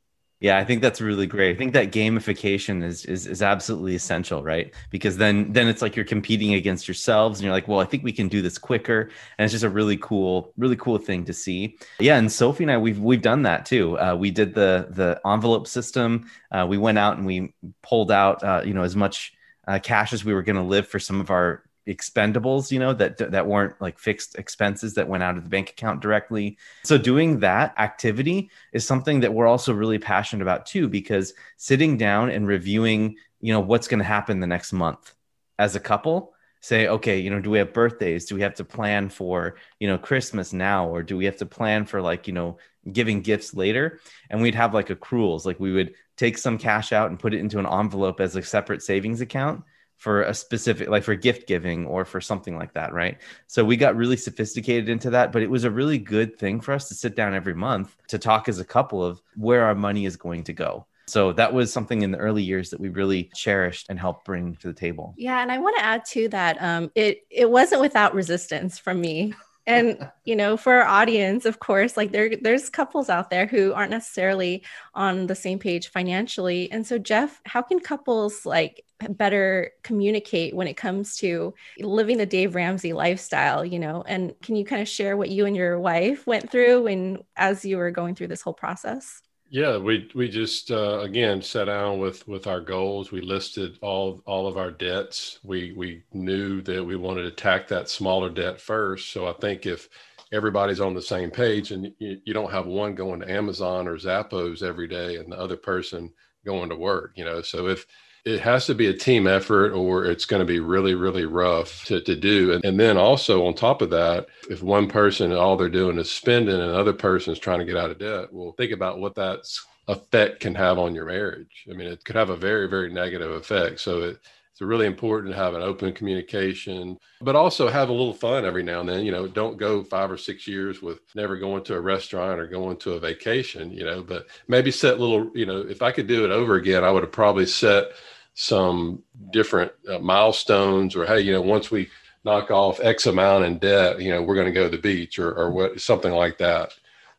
yeah, 0.41 0.57
I 0.57 0.65
think 0.65 0.81
that's 0.81 0.99
really 0.99 1.27
great. 1.27 1.55
I 1.55 1.57
think 1.57 1.73
that 1.73 1.91
gamification 1.91 2.83
is, 2.83 3.05
is 3.05 3.27
is 3.27 3.43
absolutely 3.43 3.93
essential, 3.93 4.41
right? 4.41 4.73
Because 4.89 5.17
then 5.17 5.53
then 5.53 5.67
it's 5.67 5.83
like 5.83 5.95
you're 5.95 6.03
competing 6.03 6.55
against 6.55 6.87
yourselves, 6.87 7.39
and 7.39 7.45
you're 7.45 7.53
like, 7.53 7.67
well, 7.67 7.79
I 7.79 7.85
think 7.85 8.03
we 8.03 8.11
can 8.11 8.27
do 8.27 8.41
this 8.41 8.57
quicker, 8.57 9.11
and 9.37 9.45
it's 9.45 9.51
just 9.51 9.63
a 9.63 9.69
really 9.69 9.97
cool, 9.97 10.51
really 10.57 10.75
cool 10.75 10.97
thing 10.97 11.25
to 11.25 11.33
see. 11.33 11.77
Yeah, 11.99 12.17
and 12.17 12.31
Sophie 12.31 12.63
and 12.63 12.71
I, 12.71 12.77
we've 12.79 12.97
we've 12.97 13.21
done 13.21 13.43
that 13.43 13.67
too. 13.67 13.99
Uh, 13.99 14.15
we 14.15 14.31
did 14.31 14.55
the 14.55 14.87
the 14.89 15.21
envelope 15.25 15.67
system. 15.67 16.25
Uh, 16.51 16.65
we 16.67 16.79
went 16.79 16.97
out 16.97 17.17
and 17.17 17.25
we 17.27 17.53
pulled 17.83 18.11
out, 18.11 18.43
uh, 18.43 18.63
you 18.65 18.73
know, 18.73 18.81
as 18.81 18.95
much 18.95 19.33
uh, 19.67 19.77
cash 19.77 20.11
as 20.11 20.25
we 20.25 20.33
were 20.33 20.41
going 20.41 20.55
to 20.55 20.63
live 20.63 20.87
for 20.87 20.97
some 20.97 21.21
of 21.21 21.29
our 21.29 21.63
expendables 21.87 22.71
you 22.71 22.77
know 22.77 22.93
that 22.93 23.17
that 23.17 23.47
weren't 23.47 23.79
like 23.81 23.97
fixed 23.97 24.37
expenses 24.37 24.93
that 24.93 25.07
went 25.07 25.23
out 25.23 25.37
of 25.37 25.43
the 25.43 25.49
bank 25.49 25.71
account 25.71 26.01
directly. 26.01 26.57
So 26.83 26.97
doing 26.97 27.39
that 27.39 27.73
activity 27.77 28.51
is 28.71 28.85
something 28.85 29.21
that 29.21 29.33
we're 29.33 29.47
also 29.47 29.73
really 29.73 29.97
passionate 29.97 30.43
about 30.43 30.67
too 30.67 30.87
because 30.87 31.33
sitting 31.57 31.97
down 31.97 32.29
and 32.29 32.47
reviewing 32.47 33.15
you 33.39 33.51
know 33.51 33.59
what's 33.59 33.87
going 33.87 33.99
to 33.99 34.05
happen 34.05 34.39
the 34.39 34.47
next 34.47 34.73
month. 34.73 35.13
As 35.57 35.75
a 35.75 35.79
couple 35.79 36.33
say 36.63 36.87
okay 36.87 37.19
you 37.19 37.31
know 37.31 37.39
do 37.39 37.49
we 37.49 37.57
have 37.57 37.73
birthdays? 37.73 38.25
Do 38.25 38.35
we 38.35 38.41
have 38.41 38.55
to 38.55 38.63
plan 38.63 39.09
for 39.09 39.55
you 39.79 39.87
know 39.87 39.97
christmas 39.97 40.53
now 40.53 40.87
or 40.87 41.01
do 41.01 41.17
we 41.17 41.25
have 41.25 41.37
to 41.37 41.45
plan 41.47 41.85
for 41.85 42.01
like 42.01 42.27
you 42.27 42.33
know 42.33 42.57
giving 42.91 43.21
gifts 43.21 43.55
later? 43.55 43.99
And 44.29 44.39
we'd 44.41 44.55
have 44.55 44.75
like 44.75 44.89
accruals. 44.89 45.45
Like 45.45 45.59
we 45.59 45.73
would 45.73 45.95
take 46.15 46.37
some 46.37 46.59
cash 46.59 46.93
out 46.93 47.09
and 47.09 47.17
put 47.17 47.33
it 47.33 47.39
into 47.39 47.57
an 47.57 47.65
envelope 47.65 48.19
as 48.19 48.35
a 48.35 48.43
separate 48.43 48.83
savings 48.83 49.21
account 49.21 49.63
for 50.01 50.23
a 50.23 50.33
specific 50.33 50.89
like 50.89 51.03
for 51.03 51.13
gift 51.13 51.47
giving 51.47 51.85
or 51.85 52.03
for 52.03 52.19
something 52.19 52.57
like 52.57 52.73
that 52.73 52.91
right? 52.91 53.19
So 53.45 53.63
we 53.63 53.77
got 53.77 53.95
really 53.95 54.17
sophisticated 54.17 54.89
into 54.89 55.11
that 55.11 55.31
but 55.31 55.43
it 55.43 55.49
was 55.49 55.63
a 55.63 55.69
really 55.69 55.99
good 55.99 56.39
thing 56.39 56.59
for 56.59 56.73
us 56.73 56.87
to 56.87 56.95
sit 56.95 57.15
down 57.15 57.35
every 57.35 57.53
month 57.53 57.95
to 58.07 58.17
talk 58.17 58.49
as 58.49 58.57
a 58.57 58.65
couple 58.65 59.05
of 59.05 59.21
where 59.35 59.63
our 59.63 59.75
money 59.75 60.05
is 60.05 60.15
going 60.15 60.43
to 60.45 60.53
go. 60.53 60.87
So 61.05 61.33
that 61.33 61.53
was 61.53 61.71
something 61.71 62.01
in 62.01 62.09
the 62.09 62.17
early 62.17 62.41
years 62.41 62.71
that 62.71 62.79
we 62.79 62.89
really 62.89 63.29
cherished 63.35 63.91
and 63.91 63.99
helped 63.99 64.25
bring 64.25 64.55
to 64.55 64.69
the 64.69 64.73
table. 64.73 65.13
Yeah 65.17 65.39
and 65.39 65.51
i 65.51 65.59
want 65.59 65.77
to 65.77 65.85
add 65.85 66.03
to 66.05 66.27
that 66.29 66.59
um, 66.63 66.91
it 66.95 67.19
it 67.29 67.49
wasn't 67.49 67.81
without 67.81 68.15
resistance 68.15 68.79
from 68.79 68.99
me 68.99 69.35
and 69.71 70.11
you 70.25 70.35
know 70.35 70.57
for 70.57 70.73
our 70.73 70.87
audience 70.87 71.45
of 71.45 71.59
course 71.59 71.97
like 71.97 72.11
there 72.11 72.35
there's 72.41 72.69
couples 72.69 73.09
out 73.09 73.29
there 73.29 73.47
who 73.47 73.73
aren't 73.73 73.91
necessarily 73.91 74.63
on 74.93 75.27
the 75.27 75.35
same 75.35 75.59
page 75.59 75.89
financially. 75.89 76.71
And 76.71 76.85
so 76.85 76.97
jeff 76.97 77.41
how 77.45 77.61
can 77.61 77.79
couples 77.79 78.45
like 78.45 78.83
better 79.09 79.71
communicate 79.83 80.55
when 80.55 80.67
it 80.67 80.77
comes 80.77 81.15
to 81.17 81.53
living 81.79 82.17
the 82.17 82.25
dave 82.25 82.55
ramsey 82.55 82.93
lifestyle 82.93 83.65
you 83.65 83.79
know? 83.79 84.03
And 84.07 84.33
can 84.41 84.55
you 84.55 84.65
kind 84.65 84.81
of 84.81 84.87
share 84.87 85.17
what 85.17 85.29
you 85.29 85.45
and 85.45 85.55
your 85.55 85.79
wife 85.79 86.27
went 86.27 86.51
through 86.51 86.87
and 86.87 87.23
as 87.35 87.65
you 87.65 87.77
were 87.77 87.91
going 87.91 88.15
through 88.15 88.27
this 88.27 88.41
whole 88.41 88.53
process 88.53 89.21
yeah, 89.51 89.77
we 89.77 90.09
we 90.15 90.29
just 90.29 90.71
uh, 90.71 90.99
again 91.01 91.41
sat 91.41 91.65
down 91.65 91.99
with 91.99 92.25
with 92.25 92.47
our 92.47 92.61
goals. 92.61 93.11
We 93.11 93.19
listed 93.19 93.77
all 93.81 94.23
all 94.25 94.47
of 94.47 94.57
our 94.57 94.71
debts. 94.71 95.39
We 95.43 95.73
we 95.73 96.03
knew 96.13 96.61
that 96.61 96.81
we 96.83 96.95
wanted 96.95 97.23
to 97.23 97.27
attack 97.27 97.67
that 97.67 97.89
smaller 97.89 98.29
debt 98.29 98.61
first. 98.61 99.11
So 99.11 99.27
I 99.27 99.33
think 99.33 99.65
if 99.65 99.89
everybody's 100.31 100.79
on 100.79 100.93
the 100.93 101.01
same 101.01 101.31
page 101.31 101.71
and 101.71 101.91
you, 101.99 102.21
you 102.23 102.33
don't 102.33 102.51
have 102.51 102.65
one 102.65 102.95
going 102.95 103.19
to 103.19 103.29
Amazon 103.29 103.89
or 103.89 103.97
Zappos 103.97 104.63
every 104.63 104.87
day 104.87 105.17
and 105.17 105.29
the 105.29 105.37
other 105.37 105.57
person 105.57 106.13
going 106.45 106.69
to 106.69 106.77
work, 106.77 107.11
you 107.17 107.25
know. 107.25 107.41
So 107.41 107.67
if 107.67 107.85
it 108.23 108.39
has 108.39 108.65
to 108.67 108.75
be 108.75 108.87
a 108.87 108.93
team 108.93 109.25
effort 109.27 109.71
or 109.71 110.05
it's 110.05 110.25
going 110.25 110.39
to 110.39 110.45
be 110.45 110.59
really 110.59 110.95
really 110.95 111.25
rough 111.25 111.85
to, 111.85 112.01
to 112.01 112.15
do. 112.15 112.53
And, 112.53 112.63
and 112.65 112.79
then 112.79 112.97
also 112.97 113.45
on 113.45 113.53
top 113.53 113.81
of 113.81 113.89
that 113.91 114.27
if 114.49 114.61
one 114.61 114.87
person 114.87 115.31
all 115.33 115.57
they're 115.57 115.69
doing 115.69 115.97
is 115.97 116.11
spending 116.11 116.53
and 116.53 116.63
another 116.63 116.93
person 116.93 117.33
is 117.33 117.39
trying 117.39 117.59
to 117.59 117.65
get 117.65 117.77
out 117.77 117.89
of 117.89 117.99
debt 117.99 118.31
well 118.31 118.53
think 118.53 118.71
about 118.71 118.99
what 118.99 119.15
that 119.15 119.39
effect 119.87 120.39
can 120.39 120.55
have 120.55 120.77
on 120.77 120.95
your 120.95 121.05
marriage. 121.05 121.65
I 121.69 121.73
mean 121.73 121.87
it 121.87 122.03
could 122.05 122.15
have 122.15 122.29
a 122.29 122.37
very 122.37 122.67
very 122.69 122.91
negative 122.91 123.31
effect. 123.31 123.79
So 123.79 124.01
it, 124.01 124.19
it's 124.61 124.67
really 124.67 124.85
important 124.85 125.33
to 125.33 125.37
have 125.37 125.55
an 125.55 125.63
open 125.63 125.91
communication 125.91 126.95
but 127.19 127.35
also 127.35 127.67
have 127.67 127.89
a 127.89 127.91
little 127.91 128.13
fun 128.13 128.45
every 128.45 128.61
now 128.61 128.79
and 128.79 128.89
then 128.89 129.03
you 129.03 129.11
know 129.11 129.27
don't 129.27 129.57
go 129.57 129.83
five 129.83 130.11
or 130.11 130.17
six 130.17 130.47
years 130.47 130.83
with 130.83 130.99
never 131.15 131.35
going 131.35 131.63
to 131.63 131.73
a 131.73 131.81
restaurant 131.81 132.39
or 132.39 132.45
going 132.45 132.77
to 132.77 132.91
a 132.91 132.99
vacation 132.99 133.71
you 133.71 133.83
know 133.83 134.03
but 134.03 134.27
maybe 134.47 134.69
set 134.69 134.99
little 134.99 135.31
you 135.33 135.47
know 135.47 135.61
if 135.61 135.81
i 135.81 135.91
could 135.91 136.05
do 136.05 136.25
it 136.25 136.31
over 136.31 136.55
again 136.55 136.83
i 136.83 136.91
would 136.91 137.01
have 137.01 137.11
probably 137.11 137.45
set 137.45 137.87
some 138.35 139.01
different 139.31 139.71
uh, 139.89 139.97
milestones 139.97 140.95
or 140.95 141.07
hey 141.07 141.19
you 141.21 141.31
know 141.31 141.41
once 141.41 141.71
we 141.71 141.89
knock 142.23 142.51
off 142.51 142.79
x 142.81 143.07
amount 143.07 143.43
in 143.43 143.57
debt 143.57 143.99
you 143.99 144.11
know 144.11 144.21
we're 144.21 144.35
going 144.35 144.45
to 144.45 144.51
go 144.51 144.69
to 144.69 144.77
the 144.77 144.81
beach 144.81 145.17
or, 145.17 145.33
or 145.33 145.49
what 145.49 145.81
something 145.81 146.13
like 146.13 146.37
that 146.37 146.71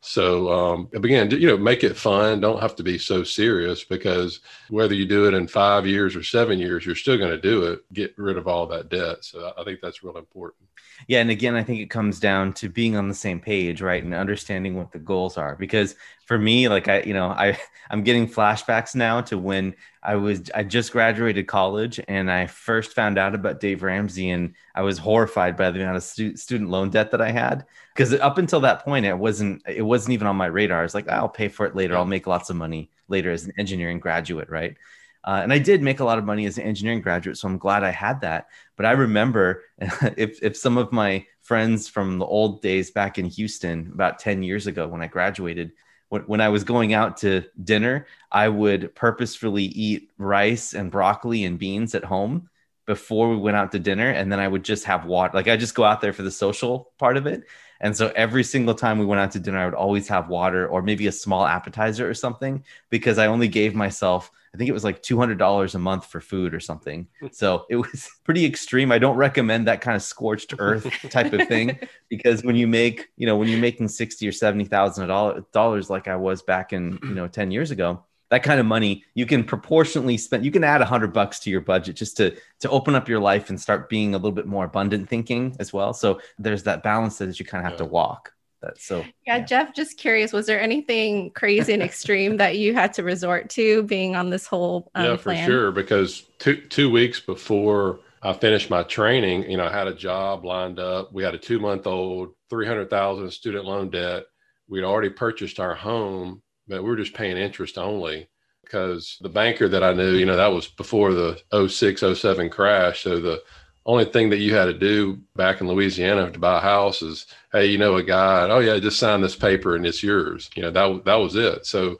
so 0.04 0.52
um, 0.52 0.88
again 0.94 1.30
you 1.30 1.46
know 1.46 1.56
make 1.56 1.84
it 1.84 1.96
fun 1.96 2.40
don't 2.40 2.60
have 2.60 2.74
to 2.74 2.82
be 2.82 2.98
so 2.98 3.22
serious 3.22 3.84
because 3.84 4.40
whether 4.68 4.94
you 4.94 5.06
do 5.06 5.26
it 5.28 5.34
in 5.34 5.46
five 5.46 5.86
years 5.86 6.16
or 6.16 6.24
seven 6.24 6.58
years 6.58 6.84
you're 6.84 6.94
still 6.94 7.16
going 7.16 7.30
to 7.30 7.40
do 7.40 7.64
it 7.64 7.84
get 7.92 8.12
rid 8.18 8.36
of 8.36 8.48
all 8.48 8.66
that 8.66 8.88
debt 8.88 9.24
so 9.24 9.52
i 9.56 9.64
think 9.64 9.80
that's 9.80 10.02
real 10.02 10.18
important 10.18 10.66
Yeah, 11.08 11.20
and 11.20 11.30
again, 11.30 11.54
I 11.54 11.64
think 11.64 11.80
it 11.80 11.90
comes 11.90 12.20
down 12.20 12.52
to 12.54 12.68
being 12.68 12.96
on 12.96 13.08
the 13.08 13.14
same 13.14 13.40
page, 13.40 13.80
right, 13.80 14.02
and 14.02 14.14
understanding 14.14 14.76
what 14.76 14.92
the 14.92 14.98
goals 14.98 15.36
are. 15.36 15.56
Because 15.56 15.96
for 16.26 16.38
me, 16.38 16.68
like 16.68 16.88
I, 16.88 17.02
you 17.02 17.14
know, 17.14 17.28
I 17.28 17.58
I'm 17.90 18.02
getting 18.02 18.28
flashbacks 18.28 18.94
now 18.94 19.20
to 19.22 19.38
when 19.38 19.74
I 20.02 20.16
was 20.16 20.50
I 20.54 20.62
just 20.64 20.92
graduated 20.92 21.46
college 21.46 22.00
and 22.08 22.30
I 22.30 22.46
first 22.46 22.92
found 22.94 23.18
out 23.18 23.34
about 23.34 23.60
Dave 23.60 23.82
Ramsey, 23.82 24.30
and 24.30 24.54
I 24.74 24.82
was 24.82 24.98
horrified 24.98 25.56
by 25.56 25.70
the 25.70 25.82
amount 25.82 25.96
of 25.96 26.02
stu- 26.02 26.36
student 26.36 26.70
loan 26.70 26.90
debt 26.90 27.10
that 27.10 27.20
I 27.20 27.30
had. 27.30 27.66
Because 27.94 28.14
up 28.14 28.38
until 28.38 28.60
that 28.60 28.84
point, 28.84 29.04
it 29.04 29.18
wasn't 29.18 29.62
it 29.66 29.82
wasn't 29.82 30.14
even 30.14 30.26
on 30.26 30.36
my 30.36 30.46
radar. 30.46 30.80
I 30.80 30.82
was 30.82 30.94
like, 30.94 31.08
I'll 31.08 31.28
pay 31.28 31.48
for 31.48 31.66
it 31.66 31.76
later. 31.76 31.96
I'll 31.96 32.04
make 32.04 32.26
lots 32.26 32.50
of 32.50 32.56
money 32.56 32.90
later 33.08 33.30
as 33.30 33.44
an 33.44 33.52
engineering 33.58 34.00
graduate, 34.00 34.48
right? 34.48 34.76
Uh, 35.24 35.40
and 35.42 35.52
I 35.52 35.58
did 35.58 35.82
make 35.82 36.00
a 36.00 36.04
lot 36.04 36.18
of 36.18 36.24
money 36.24 36.46
as 36.46 36.58
an 36.58 36.64
engineering 36.64 37.00
graduate, 37.00 37.36
so 37.36 37.46
I'm 37.46 37.58
glad 37.58 37.84
I 37.84 37.90
had 37.90 38.22
that. 38.22 38.48
But 38.76 38.86
I 38.86 38.92
remember 38.92 39.62
if 40.16 40.42
if 40.42 40.56
some 40.56 40.78
of 40.78 40.92
my 40.92 41.26
friends 41.42 41.88
from 41.88 42.18
the 42.18 42.26
old 42.26 42.62
days 42.62 42.90
back 42.90 43.18
in 43.18 43.26
Houston, 43.26 43.90
about 43.92 44.18
10 44.18 44.42
years 44.42 44.66
ago 44.66 44.88
when 44.88 45.02
I 45.02 45.06
graduated, 45.06 45.72
when, 46.08 46.22
when 46.22 46.40
I 46.40 46.48
was 46.48 46.64
going 46.64 46.92
out 46.92 47.18
to 47.18 47.44
dinner, 47.62 48.06
I 48.30 48.48
would 48.48 48.94
purposefully 48.94 49.64
eat 49.64 50.10
rice 50.18 50.74
and 50.74 50.90
broccoli 50.90 51.44
and 51.44 51.58
beans 51.58 51.94
at 51.94 52.04
home 52.04 52.48
before 52.86 53.30
we 53.30 53.36
went 53.36 53.56
out 53.56 53.72
to 53.72 53.78
dinner, 53.78 54.10
and 54.10 54.30
then 54.30 54.40
I 54.40 54.48
would 54.48 54.64
just 54.64 54.84
have 54.84 55.06
water. 55.06 55.32
Like 55.34 55.48
I 55.48 55.56
just 55.56 55.74
go 55.74 55.84
out 55.84 56.00
there 56.00 56.12
for 56.12 56.22
the 56.22 56.30
social 56.30 56.92
part 56.98 57.16
of 57.16 57.26
it. 57.26 57.44
And 57.82 57.96
so 57.96 58.12
every 58.14 58.44
single 58.44 58.74
time 58.74 58.98
we 58.98 59.04
went 59.04 59.20
out 59.20 59.32
to 59.32 59.40
dinner, 59.40 59.58
I 59.58 59.64
would 59.66 59.74
always 59.74 60.08
have 60.08 60.28
water 60.28 60.66
or 60.68 60.82
maybe 60.82 61.08
a 61.08 61.12
small 61.12 61.44
appetizer 61.44 62.08
or 62.08 62.14
something 62.14 62.64
because 62.90 63.18
I 63.18 63.26
only 63.26 63.48
gave 63.48 63.74
myself 63.74 64.30
I 64.54 64.58
think 64.58 64.68
it 64.68 64.74
was 64.74 64.84
like 64.84 65.02
$200 65.02 65.74
a 65.74 65.78
month 65.78 66.06
for 66.06 66.20
food 66.20 66.54
or 66.54 66.60
something. 66.60 67.08
So 67.32 67.64
it 67.70 67.76
was 67.76 68.10
pretty 68.24 68.44
extreme. 68.44 68.92
I 68.92 68.98
don't 68.98 69.16
recommend 69.16 69.66
that 69.66 69.80
kind 69.80 69.96
of 69.96 70.02
scorched 70.02 70.54
earth 70.58 70.86
type 71.10 71.32
of 71.32 71.48
thing 71.48 71.78
because 72.10 72.44
when 72.44 72.56
you 72.56 72.66
make, 72.66 73.08
you 73.16 73.26
know, 73.26 73.36
when 73.36 73.48
you're 73.48 73.58
making 73.58 73.88
60 73.88 74.28
or 74.28 74.32
70,000 74.32 75.08
dollars 75.52 75.90
like 75.90 76.08
I 76.08 76.16
was 76.16 76.42
back 76.42 76.72
in, 76.72 76.98
you 77.02 77.14
know, 77.14 77.26
10 77.26 77.50
years 77.50 77.70
ago, 77.70 78.04
that 78.32 78.42
kind 78.42 78.58
of 78.58 78.64
money 78.64 79.04
you 79.12 79.26
can 79.26 79.44
proportionally 79.44 80.16
spend 80.16 80.42
you 80.42 80.50
can 80.50 80.64
add 80.64 80.80
a 80.80 80.86
hundred 80.86 81.12
bucks 81.12 81.38
to 81.38 81.50
your 81.50 81.60
budget 81.60 81.94
just 81.94 82.16
to 82.16 82.34
to 82.60 82.70
open 82.70 82.94
up 82.94 83.06
your 83.06 83.20
life 83.20 83.50
and 83.50 83.60
start 83.60 83.90
being 83.90 84.14
a 84.14 84.16
little 84.16 84.32
bit 84.32 84.46
more 84.46 84.64
abundant 84.64 85.06
thinking 85.06 85.54
as 85.60 85.70
well. 85.72 85.92
So 85.92 86.18
there's 86.38 86.62
that 86.62 86.82
balance 86.82 87.18
that 87.18 87.38
you 87.38 87.44
kind 87.44 87.64
of 87.64 87.70
have 87.70 87.78
yeah. 87.78 87.84
to 87.84 87.92
walk. 87.92 88.32
That 88.62 88.80
so 88.80 89.00
yeah, 89.26 89.36
yeah, 89.36 89.40
jeff 89.40 89.74
just 89.74 89.98
curious 89.98 90.32
was 90.32 90.46
there 90.46 90.60
anything 90.60 91.30
crazy 91.32 91.74
and 91.74 91.82
extreme 91.82 92.38
that 92.38 92.56
you 92.56 92.72
had 92.72 92.94
to 92.94 93.02
resort 93.02 93.50
to 93.50 93.82
being 93.82 94.16
on 94.16 94.30
this 94.30 94.46
whole 94.46 94.90
um, 94.94 95.04
yeah 95.04 95.16
for 95.16 95.34
sure 95.34 95.72
because 95.72 96.22
two 96.38 96.56
two 96.68 96.88
weeks 96.88 97.18
before 97.18 97.98
i 98.22 98.32
finished 98.32 98.70
my 98.70 98.84
training 98.84 99.50
you 99.50 99.56
know 99.56 99.66
i 99.66 99.72
had 99.72 99.88
a 99.88 99.94
job 99.94 100.44
lined 100.44 100.78
up. 100.78 101.12
We 101.12 101.24
had 101.24 101.34
a 101.34 101.38
two 101.38 101.58
month 101.58 101.88
old 101.88 102.34
300000 102.50 103.30
student 103.32 103.64
loan 103.64 103.90
debt. 103.90 104.24
We'd 104.68 104.84
already 104.84 105.10
purchased 105.10 105.58
our 105.58 105.74
home 105.74 106.41
but 106.68 106.82
we 106.82 106.88
were 106.88 106.96
just 106.96 107.14
paying 107.14 107.36
interest 107.36 107.78
only 107.78 108.28
because 108.64 109.18
the 109.20 109.28
banker 109.28 109.68
that 109.68 109.82
i 109.82 109.92
knew 109.92 110.12
you 110.12 110.26
know 110.26 110.36
that 110.36 110.52
was 110.52 110.68
before 110.68 111.12
the 111.12 111.68
06 111.68 112.02
07 112.18 112.50
crash 112.50 113.02
so 113.02 113.20
the 113.20 113.42
only 113.86 114.04
thing 114.04 114.30
that 114.30 114.38
you 114.38 114.54
had 114.54 114.66
to 114.66 114.72
do 114.72 115.18
back 115.34 115.60
in 115.60 115.66
Louisiana 115.66 116.30
to 116.30 116.38
buy 116.38 116.58
a 116.58 116.60
house 116.60 117.02
is, 117.02 117.26
hey, 117.52 117.66
you 117.66 117.78
know 117.78 117.96
a 117.96 118.02
guy, 118.02 118.48
oh 118.48 118.60
yeah, 118.60 118.78
just 118.78 118.98
sign 118.98 119.20
this 119.20 119.34
paper 119.34 119.74
and 119.74 119.84
it's 119.84 120.02
yours. 120.02 120.50
You 120.54 120.62
know 120.62 120.70
that 120.70 121.04
that 121.04 121.14
was 121.16 121.34
it. 121.34 121.66
So 121.66 121.98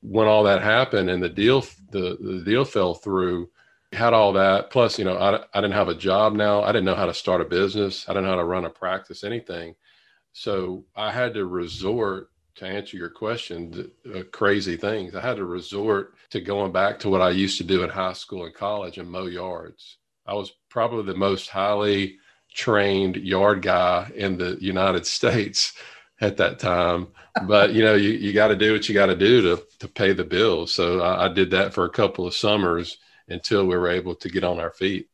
when 0.00 0.26
all 0.26 0.42
that 0.44 0.62
happened 0.62 1.10
and 1.10 1.22
the 1.22 1.28
deal 1.28 1.64
the 1.90 2.16
the 2.20 2.42
deal 2.44 2.64
fell 2.64 2.94
through, 2.94 3.48
had 3.92 4.12
all 4.12 4.32
that. 4.32 4.70
Plus, 4.70 4.98
you 4.98 5.04
know, 5.04 5.16
I 5.16 5.36
I 5.56 5.60
didn't 5.60 5.72
have 5.74 5.88
a 5.88 5.94
job 5.94 6.34
now. 6.34 6.62
I 6.62 6.68
didn't 6.68 6.84
know 6.84 6.96
how 6.96 7.06
to 7.06 7.14
start 7.14 7.40
a 7.40 7.44
business. 7.44 8.08
I 8.08 8.12
didn't 8.12 8.24
know 8.24 8.30
how 8.30 8.36
to 8.36 8.44
run 8.44 8.64
a 8.64 8.70
practice, 8.70 9.24
anything. 9.24 9.74
So 10.32 10.84
I 10.96 11.12
had 11.12 11.34
to 11.34 11.46
resort 11.46 12.28
to 12.56 12.66
answer 12.66 12.96
your 12.96 13.10
question, 13.10 13.90
uh, 14.14 14.22
crazy 14.30 14.76
things. 14.76 15.14
I 15.14 15.20
had 15.20 15.36
to 15.36 15.44
resort 15.44 16.14
to 16.30 16.40
going 16.40 16.72
back 16.72 16.98
to 17.00 17.08
what 17.08 17.20
I 17.20 17.30
used 17.30 17.58
to 17.58 17.64
do 17.64 17.82
in 17.82 17.90
high 17.90 18.12
school 18.12 18.44
and 18.44 18.54
college 18.54 18.98
and 18.98 19.10
mow 19.10 19.26
yards 19.26 19.98
I 20.26 20.34
was 20.34 20.52
probably 20.70 21.04
the 21.04 21.18
most 21.18 21.48
highly 21.48 22.16
trained 22.52 23.16
yard 23.16 23.62
guy 23.62 24.10
in 24.14 24.38
the 24.38 24.56
United 24.60 25.06
States 25.16 25.74
at 26.20 26.36
that 26.38 26.58
time. 26.58 27.08
But 27.46 27.74
you 27.74 27.84
know, 27.84 27.94
you, 27.94 28.10
you 28.10 28.32
got 28.32 28.48
to 28.48 28.56
do 28.56 28.72
what 28.72 28.88
you 28.88 28.94
got 28.94 29.06
to 29.06 29.16
do 29.16 29.42
to 29.42 29.62
to 29.80 29.88
pay 29.88 30.12
the 30.12 30.24
bills. 30.24 30.72
So 30.72 31.00
I, 31.00 31.26
I 31.26 31.28
did 31.28 31.50
that 31.50 31.74
for 31.74 31.84
a 31.84 31.90
couple 31.90 32.26
of 32.26 32.34
summers 32.34 32.98
until 33.28 33.66
we 33.66 33.76
were 33.76 33.88
able 33.88 34.14
to 34.16 34.28
get 34.28 34.44
on 34.44 34.60
our 34.60 34.70
feet. 34.70 35.08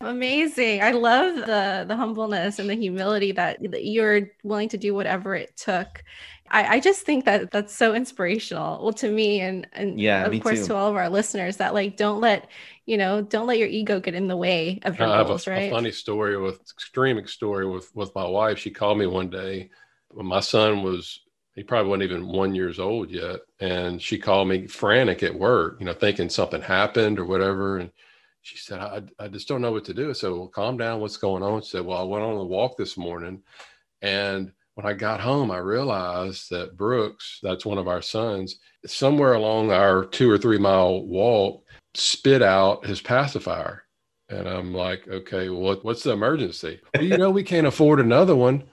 Amazing. 0.00 0.82
I 0.82 0.90
love 0.90 1.36
the 1.36 1.84
the 1.86 1.96
humbleness 1.96 2.58
and 2.58 2.68
the 2.68 2.74
humility 2.74 3.32
that, 3.32 3.58
that 3.70 3.84
you're 3.86 4.30
willing 4.42 4.68
to 4.70 4.76
do 4.76 4.94
whatever 4.94 5.34
it 5.34 5.56
took. 5.56 6.02
I, 6.50 6.76
I, 6.76 6.80
just 6.80 7.02
think 7.02 7.24
that 7.24 7.50
that's 7.50 7.74
so 7.74 7.94
inspirational. 7.94 8.82
Well, 8.82 8.92
to 8.94 9.10
me 9.10 9.40
and 9.40 9.66
and 9.72 9.98
yeah, 9.98 10.26
of 10.26 10.42
course 10.42 10.60
too. 10.60 10.66
to 10.68 10.74
all 10.74 10.90
of 10.90 10.96
our 10.96 11.08
listeners 11.08 11.56
that 11.56 11.74
like 11.74 11.96
don't 11.96 12.20
let 12.20 12.48
you 12.86 12.96
know 12.96 13.22
don't 13.22 13.46
let 13.46 13.58
your 13.58 13.68
ego 13.68 13.98
get 13.98 14.14
in 14.14 14.28
the 14.28 14.36
way 14.36 14.78
of 14.82 14.98
your 14.98 15.08
I 15.08 15.24
goals. 15.24 15.44
have 15.46 15.54
a, 15.54 15.56
right? 15.56 15.72
A 15.72 15.74
funny 15.74 15.90
story 15.90 16.36
with 16.36 16.60
extreme 16.60 17.26
story 17.26 17.66
with 17.66 17.94
with 17.94 18.14
my 18.14 18.26
wife. 18.26 18.58
She 18.58 18.70
called 18.70 18.98
me 18.98 19.06
one 19.06 19.30
day. 19.30 19.70
When 20.10 20.26
my 20.26 20.40
son 20.40 20.82
was 20.82 21.20
he 21.54 21.62
probably 21.62 21.88
wasn't 21.88 22.04
even 22.04 22.28
one 22.28 22.54
years 22.54 22.78
old 22.78 23.10
yet, 23.10 23.40
and 23.60 24.00
she 24.00 24.18
called 24.18 24.48
me 24.48 24.66
frantic 24.66 25.22
at 25.22 25.34
work. 25.34 25.76
You 25.80 25.86
know, 25.86 25.92
thinking 25.94 26.28
something 26.28 26.60
happened 26.60 27.18
or 27.18 27.24
whatever, 27.24 27.78
and 27.78 27.90
she 28.44 28.58
said, 28.58 28.78
I, 28.78 29.02
I 29.18 29.28
just 29.28 29.48
don't 29.48 29.62
know 29.62 29.72
what 29.72 29.86
to 29.86 29.94
do. 29.94 30.10
I 30.10 30.12
said, 30.12 30.30
Well, 30.30 30.48
calm 30.48 30.76
down. 30.76 31.00
What's 31.00 31.16
going 31.16 31.42
on? 31.42 31.62
She 31.62 31.70
said, 31.70 31.86
Well, 31.86 31.98
I 31.98 32.02
went 32.02 32.22
on 32.22 32.36
a 32.36 32.44
walk 32.44 32.76
this 32.76 32.98
morning 32.98 33.42
and 34.02 34.52
when 34.74 34.86
I 34.86 34.92
got 34.92 35.20
home, 35.20 35.50
I 35.50 35.58
realized 35.58 36.50
that 36.50 36.76
Brooks, 36.76 37.38
that's 37.42 37.64
one 37.64 37.78
of 37.78 37.88
our 37.88 38.02
sons, 38.02 38.58
somewhere 38.86 39.34
along 39.34 39.70
our 39.70 40.04
two 40.04 40.30
or 40.30 40.38
three 40.38 40.58
mile 40.58 41.02
walk, 41.02 41.64
spit 41.94 42.42
out 42.42 42.84
his 42.84 43.00
pacifier. 43.00 43.84
And 44.28 44.48
I'm 44.48 44.74
like, 44.74 45.06
okay, 45.06 45.48
what, 45.48 45.84
what's 45.84 46.02
the 46.02 46.12
emergency? 46.12 46.80
well, 46.94 47.04
you 47.04 47.16
know, 47.16 47.30
we 47.30 47.44
can't 47.44 47.66
afford 47.66 48.00
another 48.00 48.34
one. 48.34 48.64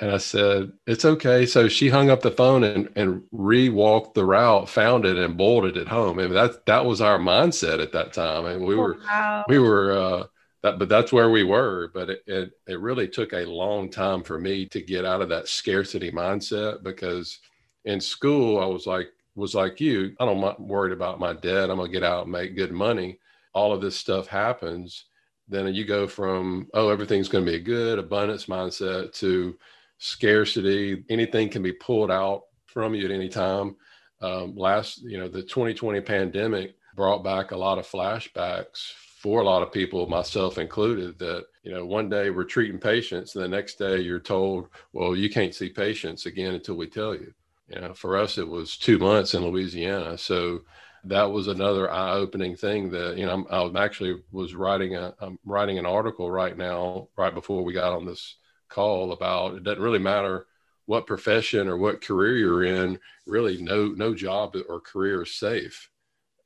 And 0.00 0.12
I 0.12 0.18
said, 0.18 0.70
it's 0.86 1.04
okay. 1.04 1.44
So 1.44 1.66
she 1.66 1.88
hung 1.88 2.08
up 2.08 2.20
the 2.20 2.30
phone 2.30 2.62
and, 2.62 2.88
and 2.94 3.22
re-walked 3.32 4.14
the 4.14 4.24
route, 4.24 4.68
found 4.68 5.04
it 5.04 5.16
and 5.16 5.36
bolted 5.36 5.76
it 5.76 5.88
home. 5.88 6.20
And 6.20 6.36
that, 6.36 6.66
that 6.66 6.84
was 6.84 7.00
our 7.00 7.18
mindset 7.18 7.82
at 7.82 7.92
that 7.92 8.12
time. 8.12 8.46
And 8.46 8.64
we 8.64 8.76
were, 8.76 8.98
wow. 9.04 9.44
we 9.48 9.58
were, 9.58 9.92
uh, 9.92 10.24
that, 10.62 10.78
but 10.78 10.88
that's 10.88 11.12
where 11.12 11.30
we 11.30 11.44
were. 11.44 11.90
But 11.94 12.10
it, 12.10 12.22
it, 12.26 12.52
it 12.66 12.80
really 12.80 13.08
took 13.08 13.32
a 13.32 13.44
long 13.44 13.90
time 13.90 14.22
for 14.22 14.38
me 14.38 14.66
to 14.66 14.80
get 14.80 15.04
out 15.04 15.22
of 15.22 15.28
that 15.28 15.48
scarcity 15.48 16.10
mindset 16.10 16.82
because 16.82 17.38
in 17.84 18.00
school 18.00 18.60
I 18.60 18.66
was 18.66 18.86
like 18.86 19.08
was 19.34 19.54
like 19.54 19.80
you. 19.80 20.14
I 20.18 20.24
don't 20.24 20.42
am 20.42 20.66
worried 20.66 20.92
about 20.92 21.20
my 21.20 21.32
debt. 21.32 21.70
I'm 21.70 21.78
gonna 21.78 21.88
get 21.88 22.02
out 22.02 22.24
and 22.24 22.32
make 22.32 22.56
good 22.56 22.72
money. 22.72 23.18
All 23.54 23.72
of 23.72 23.80
this 23.80 23.96
stuff 23.96 24.26
happens. 24.26 25.04
Then 25.48 25.72
you 25.74 25.84
go 25.84 26.06
from 26.06 26.68
oh 26.74 26.88
everything's 26.88 27.28
gonna 27.28 27.46
be 27.46 27.54
a 27.54 27.60
good 27.60 27.98
abundance 27.98 28.46
mindset 28.46 29.12
to 29.14 29.56
scarcity. 29.98 31.04
Anything 31.08 31.48
can 31.48 31.62
be 31.62 31.72
pulled 31.72 32.10
out 32.10 32.42
from 32.66 32.94
you 32.94 33.04
at 33.04 33.12
any 33.12 33.28
time. 33.28 33.76
Um, 34.20 34.56
last 34.56 35.02
you 35.02 35.18
know 35.18 35.28
the 35.28 35.42
2020 35.42 36.00
pandemic 36.00 36.74
brought 36.96 37.22
back 37.22 37.52
a 37.52 37.56
lot 37.56 37.78
of 37.78 37.86
flashbacks 37.86 38.92
for 39.18 39.40
a 39.40 39.44
lot 39.44 39.62
of 39.62 39.72
people, 39.72 40.06
myself 40.06 40.58
included, 40.58 41.18
that 41.18 41.46
you 41.64 41.72
know 41.72 41.84
one 41.84 42.08
day 42.08 42.30
we're 42.30 42.44
treating 42.44 42.78
patients, 42.78 43.34
and 43.34 43.44
the 43.44 43.48
next 43.48 43.76
day 43.76 43.98
you're 43.98 44.20
told, 44.20 44.68
well, 44.92 45.16
you 45.16 45.28
can't 45.28 45.54
see 45.54 45.70
patients 45.70 46.24
again 46.26 46.54
until 46.54 46.76
we 46.76 46.86
tell 46.86 47.14
you. 47.14 47.32
You 47.68 47.80
know, 47.80 47.94
for 47.94 48.16
us 48.16 48.38
it 48.38 48.48
was 48.48 48.76
two 48.76 48.98
months 48.98 49.34
in 49.34 49.44
Louisiana, 49.44 50.16
so 50.16 50.60
that 51.04 51.32
was 51.32 51.48
another 51.48 51.90
eye-opening 51.90 52.54
thing 52.54 52.90
that 52.90 53.16
you 53.18 53.26
know 53.26 53.44
I'm, 53.50 53.74
I 53.74 53.84
actually 53.84 54.22
was 54.30 54.54
writing 54.54 54.94
a 54.94 55.14
I'm 55.20 55.38
writing 55.44 55.78
an 55.78 55.86
article 55.86 56.30
right 56.30 56.56
now 56.56 57.08
right 57.16 57.34
before 57.34 57.64
we 57.64 57.72
got 57.72 57.92
on 57.92 58.06
this 58.06 58.36
call 58.68 59.12
about 59.12 59.54
it 59.54 59.64
doesn't 59.64 59.82
really 59.82 59.98
matter 59.98 60.46
what 60.86 61.06
profession 61.06 61.68
or 61.68 61.76
what 61.76 62.02
career 62.02 62.36
you're 62.36 62.64
in 62.64 62.98
really 63.26 63.60
no 63.62 63.88
no 63.88 64.14
job 64.14 64.56
or 64.68 64.80
career 64.80 65.22
is 65.22 65.34
safe 65.34 65.90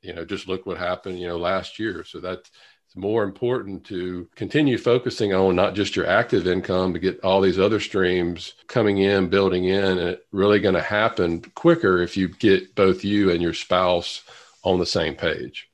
you 0.03 0.12
know, 0.12 0.25
just 0.25 0.49
look 0.49 0.67
what 0.67 0.79
happened, 0.79 1.19
you 1.19 1.29
know, 1.29 1.38
last 1.38 1.79
year. 1.79 2.05
So 2.05 2.21
that's 2.21 2.51
more 2.95 3.25
important 3.25 3.85
to 3.85 4.29
continue 4.35 4.77
focusing 4.77 5.33
on 5.33 5.57
not 5.57 5.75
just 5.75 5.97
your 5.97 6.07
active 6.07 6.47
income 6.47 6.93
to 6.93 6.99
get 6.99 7.21
all 7.25 7.41
these 7.41 7.59
other 7.59 7.81
streams 7.81 8.55
coming 8.67 8.99
in, 8.99 9.29
building 9.29 9.65
in, 9.65 9.99
and 9.99 10.19
really 10.31 10.61
going 10.61 10.75
to 10.75 10.83
happen 10.83 11.41
quicker 11.55 11.99
if 11.99 12.17
you 12.17 12.29
get 12.29 12.75
both 12.75 13.05
you 13.05 13.31
and 13.31 13.41
your 13.41 13.55
spouse 13.55 14.23
on 14.62 14.79
the 14.79 14.87
same 14.87 15.15
page. 15.15 15.69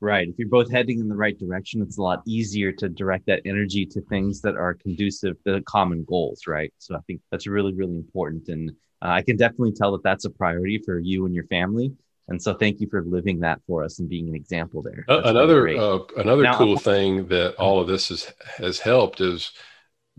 Right. 0.00 0.28
If 0.28 0.38
you're 0.38 0.48
both 0.48 0.70
heading 0.70 1.00
in 1.00 1.08
the 1.08 1.16
right 1.16 1.38
direction, 1.38 1.80
it's 1.80 1.98
a 1.98 2.02
lot 2.02 2.22
easier 2.26 2.72
to 2.72 2.88
direct 2.88 3.26
that 3.26 3.40
energy 3.46 3.86
to 3.86 4.02
things 4.02 4.42
that 4.42 4.54
are 4.54 4.74
conducive 4.74 5.42
to 5.44 5.62
common 5.62 6.04
goals, 6.04 6.42
right? 6.46 6.72
So 6.78 6.94
I 6.94 7.00
think 7.06 7.20
that's 7.30 7.46
really, 7.46 7.72
really 7.72 7.96
important. 7.96 8.48
And 8.48 8.70
uh, 9.00 9.08
I 9.08 9.22
can 9.22 9.36
definitely 9.36 9.72
tell 9.72 9.92
that 9.92 10.02
that's 10.02 10.26
a 10.26 10.30
priority 10.30 10.78
for 10.84 10.98
you 10.98 11.24
and 11.24 11.34
your 11.34 11.46
family. 11.46 11.94
And 12.28 12.42
so 12.42 12.54
thank 12.54 12.80
you 12.80 12.88
for 12.88 13.02
living 13.02 13.40
that 13.40 13.60
for 13.66 13.84
us 13.84 13.98
and 13.98 14.08
being 14.08 14.28
an 14.28 14.34
example 14.34 14.82
there. 14.82 15.04
Uh, 15.08 15.22
another 15.24 15.68
uh, 15.68 15.98
another 16.16 16.44
now, 16.44 16.56
cool 16.56 16.78
thing 16.78 17.28
that 17.28 17.54
all 17.56 17.80
of 17.80 17.86
this 17.86 18.08
has 18.08 18.32
has 18.58 18.78
helped 18.78 19.20
is 19.20 19.52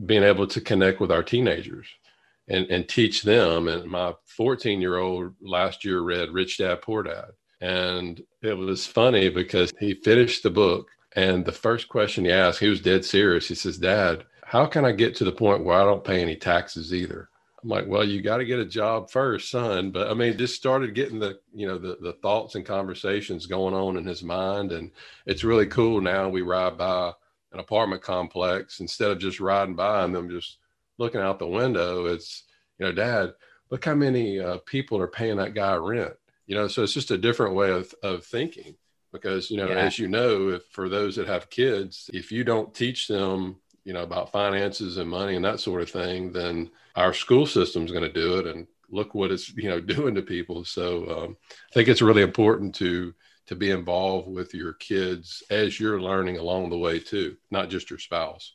being 0.05 0.23
able 0.23 0.47
to 0.47 0.61
connect 0.61 0.99
with 0.99 1.11
our 1.11 1.23
teenagers 1.23 1.87
and, 2.47 2.65
and 2.69 2.87
teach 2.87 3.23
them. 3.23 3.67
And 3.67 3.89
my 3.89 4.13
14 4.25 4.81
year 4.81 4.97
old 4.97 5.33
last 5.41 5.85
year 5.85 6.01
read 6.01 6.31
Rich 6.31 6.57
Dad 6.59 6.81
Poor 6.81 7.03
Dad. 7.03 7.31
And 7.61 8.21
it 8.41 8.53
was 8.53 8.85
funny 8.85 9.29
because 9.29 9.71
he 9.79 9.93
finished 9.93 10.43
the 10.43 10.49
book. 10.49 10.89
And 11.13 11.45
the 11.45 11.51
first 11.51 11.87
question 11.87 12.25
he 12.25 12.31
asked, 12.31 12.59
he 12.59 12.67
was 12.67 12.81
dead 12.81 13.05
serious. 13.05 13.47
He 13.47 13.55
says, 13.55 13.77
Dad, 13.77 14.25
how 14.43 14.65
can 14.65 14.83
I 14.83 14.91
get 14.91 15.15
to 15.15 15.23
the 15.23 15.31
point 15.31 15.63
where 15.63 15.79
I 15.79 15.85
don't 15.85 16.03
pay 16.03 16.21
any 16.21 16.35
taxes 16.35 16.93
either? 16.93 17.29
I'm 17.65 17.69
like, 17.71 17.88
well, 17.88 18.04
you 18.04 18.21
got 18.21 18.38
to 18.38 18.45
get 18.45 18.60
a 18.60 18.65
job 18.65 19.10
first, 19.10 19.49
son. 19.49 19.89
But 19.89 20.08
I 20.08 20.13
mean, 20.13 20.38
just 20.38 20.54
started 20.54 20.93
getting 20.93 21.17
the, 21.17 21.39
you 21.51 21.65
know, 21.65 21.80
the, 21.80 21.97
the 21.99 22.13
thoughts 22.13 22.54
and 22.54 22.63
conversations 22.63 23.47
going 23.47 23.73
on 23.73 23.97
in 23.97 24.06
his 24.06 24.21
mind. 24.21 24.71
And 24.71 24.91
it's 25.25 25.43
really 25.43 25.65
cool 25.65 25.99
now. 25.99 26.30
We 26.30 26.43
ride 26.43 26.78
by 26.78 27.13
an 27.54 27.60
apartment 27.60 28.04
complex 28.04 28.82
instead 28.82 29.10
of 29.10 29.17
just 29.17 29.39
riding 29.39 29.73
by 29.73 30.04
and 30.04 30.13
them 30.13 30.30
just 30.30 30.60
looking 30.99 31.21
out 31.21 31.39
the 31.39 31.47
window. 31.47 32.06
It's, 32.06 32.43
you 32.78 32.86
know, 32.86 32.91
dad, 32.91 33.34
look 33.71 33.84
how 33.84 33.95
many 33.95 34.39
uh, 34.39 34.60
people 34.67 35.01
are 35.01 35.08
paying 35.08 35.38
that 35.38 35.56
guy 35.56 35.73
rent, 35.73 36.13
you 36.45 36.54
know? 36.54 36.67
So 36.67 36.84
it's 36.84 36.93
just 36.93 37.10
a 37.10 37.17
different 37.17 37.56
way 37.56 37.71
of, 37.71 37.91
of 38.04 38.23
thinking 38.25 38.75
because, 39.12 39.49
you 39.49 39.58
know, 39.58 39.69
yeah. 39.69 39.78
as 39.78 39.97
you 39.97 40.08
know, 40.08 40.49
if 40.49 40.65
for 40.65 40.88
those 40.88 41.15
that 41.15 41.25
have 41.28 41.49
kids, 41.49 42.12
if 42.13 42.32
you 42.32 42.43
don't 42.43 42.75
teach 42.75 43.08
them 43.08 43.56
you 43.86 43.93
know 43.93 44.04
about 44.04 44.32
finances 44.32 44.98
and 44.98 45.10
money 45.10 45.36
and 45.36 45.45
that 45.45 45.60
sort 45.60 45.82
of 45.82 45.89
thing 45.89 46.32
then 46.34 46.69
our 46.95 47.13
school 47.13 47.45
system 47.45 47.86
is 47.86 47.91
going 47.91 48.04
to 48.04 48.12
do 48.12 48.39
it 48.39 48.48
and 48.48 48.67
look 48.89 49.15
what 49.15 49.32
it's 49.32 49.56
you 49.56 49.69
know 49.69 49.80
doing 49.95 50.15
to 50.15 50.21
people. 50.21 50.65
So 50.65 51.24
um, 51.24 51.38
i 51.52 51.74
think 51.74 51.88
it's 51.88 52.02
really 52.02 52.24
important 52.24 52.76
to 52.76 53.13
to 53.48 53.56
be 53.56 53.69
involved 53.69 54.28
with 54.28 54.56
your 54.56 54.74
kids 54.74 55.43
as 55.52 55.80
you're 55.80 56.02
learning 56.02 56.38
along 56.38 56.69
the 56.69 56.78
way 56.78 57.00
too 57.00 57.38
not 57.52 57.69
just 57.69 57.89
your 57.89 58.00
spouse. 58.00 58.54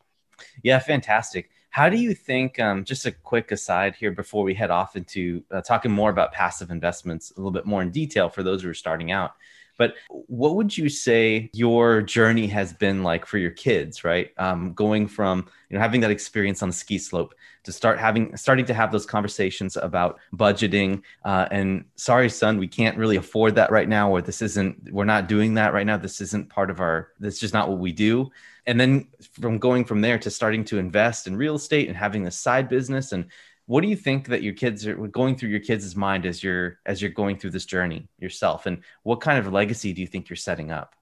Yeah 0.63 0.79
fantastic. 0.79 1.51
How 1.73 1.89
do 1.89 1.97
you 1.97 2.15
think 2.15 2.59
um, 2.59 2.85
just 2.85 3.07
a 3.07 3.13
quick 3.13 3.53
aside 3.53 3.95
here 3.95 4.11
before 4.11 4.43
we 4.43 4.55
head 4.55 4.73
off 4.73 4.97
into 4.97 5.45
uh, 5.53 5.61
talking 5.61 5.93
more 5.93 6.11
about 6.11 6.33
passive 6.33 6.73
investments 6.73 7.31
a 7.31 7.39
little 7.39 7.53
bit 7.53 7.65
more 7.65 7.81
in 7.81 7.93
detail 7.93 8.29
for 8.29 8.43
those 8.43 8.63
who 8.63 8.71
are 8.71 8.75
starting 8.75 9.13
out 9.13 9.35
but 9.81 9.95
what 10.27 10.57
would 10.57 10.77
you 10.77 10.91
say 10.91 11.49
your 11.55 12.03
journey 12.03 12.47
has 12.49 12.71
been 12.75 13.03
like 13.03 13.25
for 13.25 13.39
your 13.39 13.51
kids, 13.51 14.05
right? 14.05 14.29
Um, 14.37 14.75
going 14.75 15.09
from 15.09 15.49
you 15.71 15.75
know 15.75 15.81
having 15.81 16.03
that 16.03 16.11
experience 16.11 16.63
on 16.63 16.69
the 16.69 16.75
ski 16.75 16.99
slope 16.99 17.35
to 17.65 17.73
start 17.73 17.99
having 17.99 18.37
starting 18.37 18.67
to 18.67 18.75
have 18.75 18.93
those 18.93 19.07
conversations 19.07 19.79
about 19.79 20.19
budgeting 20.35 21.01
uh, 21.25 21.47
and 21.51 21.87
sorry 21.97 22.29
son 22.29 22.59
we 22.59 22.69
can't 22.69 22.99
really 22.99 23.17
afford 23.17 23.55
that 23.55 23.71
right 23.71 23.89
now 23.89 24.11
or 24.11 24.21
this 24.21 24.43
isn't 24.43 24.93
we're 24.93 25.05
not 25.05 25.29
doing 25.29 25.55
that 25.55 25.73
right 25.73 25.87
now 25.87 25.97
this 25.97 26.21
isn't 26.21 26.51
part 26.51 26.71
of 26.71 26.81
our 26.81 27.09
this 27.19 27.35
is 27.35 27.41
just 27.41 27.55
not 27.55 27.69
what 27.69 27.79
we 27.79 27.93
do 27.93 28.31
and 28.67 28.79
then 28.79 29.07
from 29.33 29.59
going 29.59 29.85
from 29.85 30.01
there 30.01 30.19
to 30.19 30.31
starting 30.31 30.65
to 30.65 30.79
invest 30.79 31.27
in 31.27 31.37
real 31.37 31.55
estate 31.55 31.89
and 31.89 31.97
having 31.97 32.27
a 32.27 32.31
side 32.31 32.69
business 32.69 33.13
and 33.13 33.27
what 33.71 33.83
do 33.83 33.87
you 33.87 33.95
think 33.95 34.27
that 34.27 34.43
your 34.43 34.53
kids 34.53 34.85
are 34.85 34.97
going 34.97 35.37
through 35.37 35.51
your 35.51 35.61
kids' 35.61 35.95
mind 35.95 36.27
as 36.27 36.43
you're 36.43 36.81
as 36.87 37.01
you're 37.01 37.13
going 37.13 37.39
through 37.39 37.51
this 37.51 37.65
journey 37.65 38.09
yourself? 38.19 38.67
And 38.67 38.83
what 39.05 39.21
kind 39.21 39.39
of 39.39 39.53
legacy 39.53 39.93
do 39.93 40.01
you 40.01 40.09
think 40.09 40.29
you're 40.29 40.37
setting 40.37 40.73
up? 40.73 40.97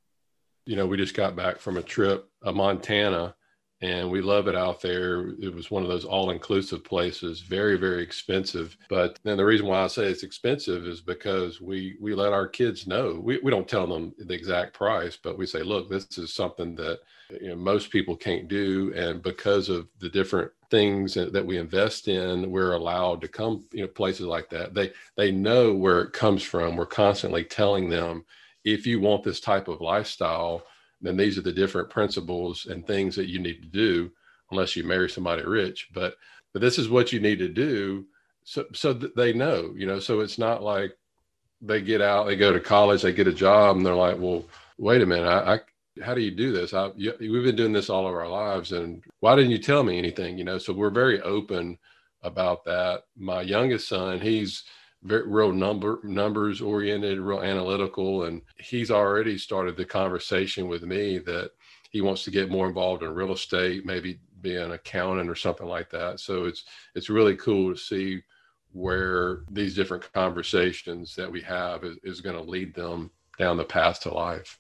You 0.67 0.77
know 0.77 0.87
we 0.87 0.99
just 0.99 1.15
got 1.15 1.35
back 1.35 1.61
from 1.61 1.79
a 1.79 1.83
trip 1.83 2.29
a 2.43 2.53
montana 2.53 3.35
and 3.81 4.11
we 4.11 4.21
love 4.21 4.49
it 4.49 4.57
out 4.57 4.81
there. 4.81 5.31
It 5.41 5.55
was 5.55 5.71
one 5.71 5.85
of 5.85 5.89
those 5.89 6.05
all-inclusive 6.05 6.83
places 6.83 7.41
very 7.41 7.77
very 7.77 8.03
expensive. 8.03 8.77
But 8.89 9.19
then 9.23 9.37
the 9.37 9.45
reason 9.45 9.67
why 9.67 9.83
i 9.83 9.87
say 9.87 10.07
it's 10.07 10.23
expensive 10.23 10.87
is 10.87 11.01
because 11.01 11.61
we 11.61 11.97
we 12.01 12.15
let 12.15 12.33
our 12.33 12.49
kids 12.49 12.87
know. 12.87 13.21
We, 13.23 13.39
we 13.43 13.51
don't 13.51 13.69
tell 13.69 13.87
them 13.87 14.15
the 14.19 14.35
exact 14.35 14.75
price 14.75 15.17
but 15.17 15.39
we 15.39 15.47
say 15.47 15.63
look 15.63 15.89
this 15.89 16.19
is 16.19 16.35
something 16.35 16.75
that 16.77 17.01
you 17.41 17.49
know, 17.51 17.57
most 17.57 17.91
people 17.91 18.17
can't 18.17 18.49
do. 18.49 18.93
And 18.97 19.23
because 19.23 19.69
of 19.69 19.89
the 20.01 20.09
different 20.09 20.51
things 20.71 21.15
that 21.15 21.47
we 21.47 21.57
invest 21.57 22.09
in 22.09 22.51
we're 22.51 22.73
allowed 22.73 23.21
to 23.23 23.29
come 23.29 23.65
you 23.73 23.83
know 23.83 23.89
places 23.89 24.27
like 24.27 24.51
that. 24.51 24.75
They 24.75 24.93
they 25.17 25.31
know 25.31 25.73
where 25.73 26.03
it 26.03 26.13
comes 26.13 26.43
from. 26.43 26.77
We're 26.77 26.87
constantly 26.87 27.45
telling 27.45 27.89
them 27.89 28.25
if 28.65 28.87
you 28.87 29.01
want 29.01 29.23
this 29.23 29.41
type 29.41 29.69
of 29.69 29.81
lifestyle 29.81 30.65
then 31.01 31.17
these 31.17 31.39
are 31.39 31.43
the 31.43 31.53
different 31.53 31.91
principles 31.91 32.67
and 32.67 32.87
things 32.87 33.15
that 33.17 33.29
you 33.29 33.39
need 33.39 33.63
to 33.63 33.69
do 33.69 34.11
unless 34.51 34.77
you 34.77 34.85
marry 34.85 35.09
somebody 35.09 35.43
rich 35.43 35.89
but 35.93 36.15
but 36.53 36.61
this 36.61 36.79
is 36.79 36.89
what 36.89 37.13
you 37.13 37.21
need 37.21 37.39
to 37.39 37.49
do 37.49 38.05
so 38.45 38.65
so 38.73 38.93
that 38.93 39.15
they 39.17 39.33
know 39.33 39.73
you 39.77 39.87
know 39.87 39.99
so 39.99 40.21
it's 40.21 40.39
not 40.39 40.63
like 40.63 40.97
they 41.61 41.81
get 41.81 42.01
out 42.01 42.27
they 42.27 42.37
go 42.37 42.53
to 42.53 42.61
college 42.61 43.03
they 43.03 43.13
get 43.13 43.29
a 43.29 43.33
job 43.33 43.77
and 43.77 43.85
they're 43.85 43.95
like 43.95 44.19
well 44.19 44.45
wait 44.79 45.03
a 45.03 45.07
minute 45.07 45.27
i, 45.27 45.55
I 45.55 45.61
how 46.03 46.15
do 46.15 46.21
you 46.21 46.31
do 46.31 46.53
this? 46.53 46.75
I, 46.75 46.91
you, 46.97 47.15
we've 47.21 47.45
been 47.45 47.57
doing 47.57 47.73
this 47.73 47.91
all 47.91 48.07
of 48.07 48.15
our 48.15 48.29
lives, 48.29 48.73
and 48.73 49.03
why 49.21 49.37
didn't 49.37 49.51
you 49.51 49.59
tell 49.59 49.83
me 49.83 49.99
anything? 49.99 50.39
You 50.39 50.45
know, 50.45 50.59
so 50.59 50.73
we're 50.73 50.91
very 50.91 51.21
open 51.23 51.79
about 52.23 52.65
that. 52.65 53.05
My 53.17 53.43
youngest 53.43 53.89
son, 53.89 54.21
he's 54.21 54.65
very 55.03 55.27
real 55.27 55.53
number 55.53 56.01
numbers 56.03 56.61
oriented, 56.61 57.19
real 57.19 57.43
analytical, 57.43 58.25
and 58.25 58.43
he's 58.59 58.91
already 58.91 59.39
started 59.39 59.77
the 59.77 59.85
conversation 59.85 60.69
with 60.69 60.83
me 60.83 61.19
that 61.19 61.51
he 61.91 62.01
wants 62.01 62.25
to 62.25 62.31
get 62.31 62.51
more 62.51 62.67
involved 62.67 63.03
in 63.03 63.15
real 63.15 63.33
estate, 63.33 63.87
maybe 63.87 64.19
be 64.41 64.57
an 64.57 64.73
accountant 64.73 65.31
or 65.31 65.35
something 65.35 65.67
like 65.67 65.91
that. 65.91 66.21
So 66.21 66.45
it's 66.45 66.65
it's 66.95 67.11
really 67.11 67.37
cool 67.37 67.73
to 67.73 67.79
see 67.79 68.23
where 68.73 69.41
these 69.51 69.75
different 69.75 70.13
conversations 70.13 71.15
that 71.15 71.31
we 71.31 71.41
have 71.43 71.85
is, 71.85 71.97
is 72.03 72.21
going 72.21 72.37
to 72.37 72.51
lead 72.51 72.75
them 72.75 73.11
down 73.39 73.57
the 73.57 73.65
path 73.65 74.01
to 74.01 74.13
life. 74.13 74.59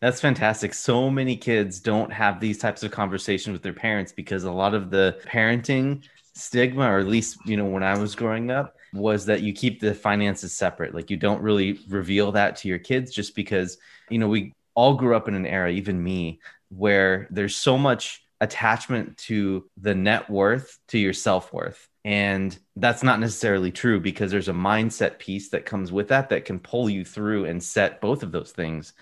That's 0.00 0.20
fantastic. 0.20 0.74
So 0.74 1.10
many 1.10 1.36
kids 1.36 1.80
don't 1.80 2.12
have 2.12 2.40
these 2.40 2.58
types 2.58 2.82
of 2.82 2.90
conversations 2.90 3.52
with 3.52 3.62
their 3.62 3.74
parents 3.74 4.12
because 4.12 4.44
a 4.44 4.50
lot 4.50 4.74
of 4.74 4.90
the 4.90 5.20
parenting 5.26 6.02
stigma, 6.34 6.90
or 6.90 6.98
at 6.98 7.06
least, 7.06 7.38
you 7.44 7.56
know, 7.56 7.66
when 7.66 7.82
I 7.82 7.98
was 7.98 8.14
growing 8.14 8.50
up, 8.50 8.75
was 8.92 9.26
that 9.26 9.42
you 9.42 9.52
keep 9.52 9.80
the 9.80 9.94
finances 9.94 10.52
separate. 10.52 10.94
Like 10.94 11.10
you 11.10 11.16
don't 11.16 11.42
really 11.42 11.80
reveal 11.88 12.32
that 12.32 12.56
to 12.56 12.68
your 12.68 12.78
kids 12.78 13.12
just 13.12 13.34
because, 13.34 13.78
you 14.10 14.18
know, 14.18 14.28
we 14.28 14.52
all 14.74 14.94
grew 14.94 15.16
up 15.16 15.28
in 15.28 15.34
an 15.34 15.46
era, 15.46 15.70
even 15.70 16.02
me, 16.02 16.40
where 16.68 17.26
there's 17.30 17.56
so 17.56 17.78
much 17.78 18.22
attachment 18.40 19.16
to 19.16 19.68
the 19.78 19.94
net 19.94 20.28
worth 20.28 20.78
to 20.88 20.98
your 20.98 21.12
self 21.12 21.52
worth. 21.52 21.88
And 22.04 22.56
that's 22.76 23.02
not 23.02 23.18
necessarily 23.18 23.72
true 23.72 23.98
because 23.98 24.30
there's 24.30 24.48
a 24.48 24.52
mindset 24.52 25.18
piece 25.18 25.48
that 25.50 25.66
comes 25.66 25.90
with 25.90 26.08
that 26.08 26.28
that 26.28 26.44
can 26.44 26.60
pull 26.60 26.88
you 26.88 27.04
through 27.04 27.46
and 27.46 27.62
set 27.62 28.00
both 28.00 28.22
of 28.22 28.30
those 28.32 28.52
things 28.52 28.92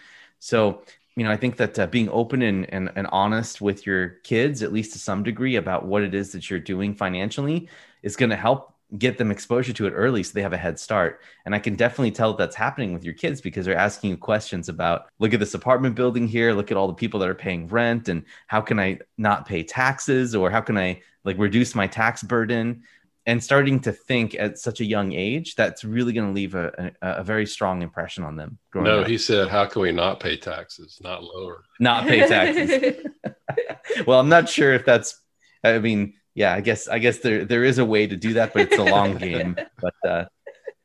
so, 0.44 0.82
you 1.16 1.24
know, 1.24 1.30
I 1.30 1.38
think 1.38 1.56
that 1.56 1.78
uh, 1.78 1.86
being 1.86 2.10
open 2.10 2.42
and, 2.42 2.68
and, 2.70 2.92
and 2.96 3.06
honest 3.06 3.62
with 3.62 3.86
your 3.86 4.08
kids, 4.24 4.62
at 4.62 4.74
least 4.74 4.92
to 4.92 4.98
some 4.98 5.22
degree, 5.22 5.56
about 5.56 5.86
what 5.86 6.02
it 6.02 6.14
is 6.14 6.32
that 6.32 6.50
you're 6.50 6.60
doing 6.60 6.94
financially 6.94 7.70
is 8.02 8.14
going 8.14 8.28
to 8.28 8.36
help 8.36 8.73
get 8.98 9.18
them 9.18 9.30
exposure 9.30 9.72
to 9.72 9.86
it 9.86 9.92
early 9.92 10.22
so 10.22 10.32
they 10.34 10.42
have 10.42 10.52
a 10.52 10.58
head 10.58 10.78
start. 10.78 11.20
And 11.44 11.54
I 11.54 11.58
can 11.58 11.74
definitely 11.74 12.10
tell 12.10 12.30
that 12.30 12.38
that's 12.38 12.56
happening 12.56 12.92
with 12.92 13.04
your 13.04 13.14
kids 13.14 13.40
because 13.40 13.66
they're 13.66 13.76
asking 13.76 14.10
you 14.10 14.16
questions 14.16 14.68
about 14.68 15.06
look 15.18 15.34
at 15.34 15.40
this 15.40 15.54
apartment 15.54 15.94
building 15.94 16.28
here, 16.28 16.52
look 16.52 16.70
at 16.70 16.76
all 16.76 16.86
the 16.86 16.94
people 16.94 17.20
that 17.20 17.28
are 17.28 17.34
paying 17.34 17.66
rent, 17.68 18.08
and 18.08 18.24
how 18.46 18.60
can 18.60 18.78
I 18.78 19.00
not 19.18 19.46
pay 19.46 19.62
taxes 19.62 20.34
or 20.34 20.50
how 20.50 20.60
can 20.60 20.78
I 20.78 21.02
like 21.24 21.38
reduce 21.38 21.74
my 21.74 21.86
tax 21.86 22.22
burden? 22.22 22.82
and 23.26 23.42
starting 23.42 23.80
to 23.80 23.90
think 23.90 24.34
at 24.34 24.58
such 24.58 24.80
a 24.80 24.84
young 24.84 25.12
age 25.12 25.54
that's 25.54 25.82
really 25.82 26.12
going 26.12 26.26
to 26.26 26.34
leave 26.34 26.54
a, 26.54 26.92
a, 27.00 27.08
a, 27.08 27.24
very 27.24 27.46
strong 27.46 27.80
impression 27.80 28.22
on 28.22 28.36
them 28.36 28.58
no 28.74 29.00
up. 29.00 29.06
he 29.06 29.16
said 29.16 29.48
how 29.48 29.64
can 29.64 29.82
we 29.82 29.92
not 29.92 30.20
pay 30.20 30.36
taxes 30.36 30.98
not 31.02 31.22
lower 31.22 31.64
not 31.80 32.06
pay 32.06 32.26
taxes 32.28 33.02
well 34.06 34.20
i'm 34.20 34.28
not 34.28 34.48
sure 34.48 34.74
if 34.74 34.84
that's 34.84 35.20
i 35.62 35.78
mean 35.78 36.14
yeah 36.34 36.54
i 36.54 36.60
guess 36.60 36.88
i 36.88 36.98
guess 36.98 37.18
there 37.18 37.44
there 37.44 37.64
is 37.64 37.78
a 37.78 37.84
way 37.84 38.06
to 38.06 38.16
do 38.16 38.34
that 38.34 38.52
but 38.52 38.62
it's 38.62 38.78
a 38.78 38.82
long 38.82 39.16
game 39.18 39.56
but 39.80 39.94
uh 40.08 40.24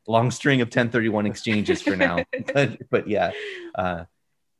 long 0.07 0.31
string 0.31 0.61
of 0.61 0.67
1031 0.67 1.25
exchanges 1.25 1.81
for 1.81 1.95
now 1.95 2.23
but 2.53 2.77
but 2.89 3.07
yeah 3.07 3.31
uh 3.75 4.03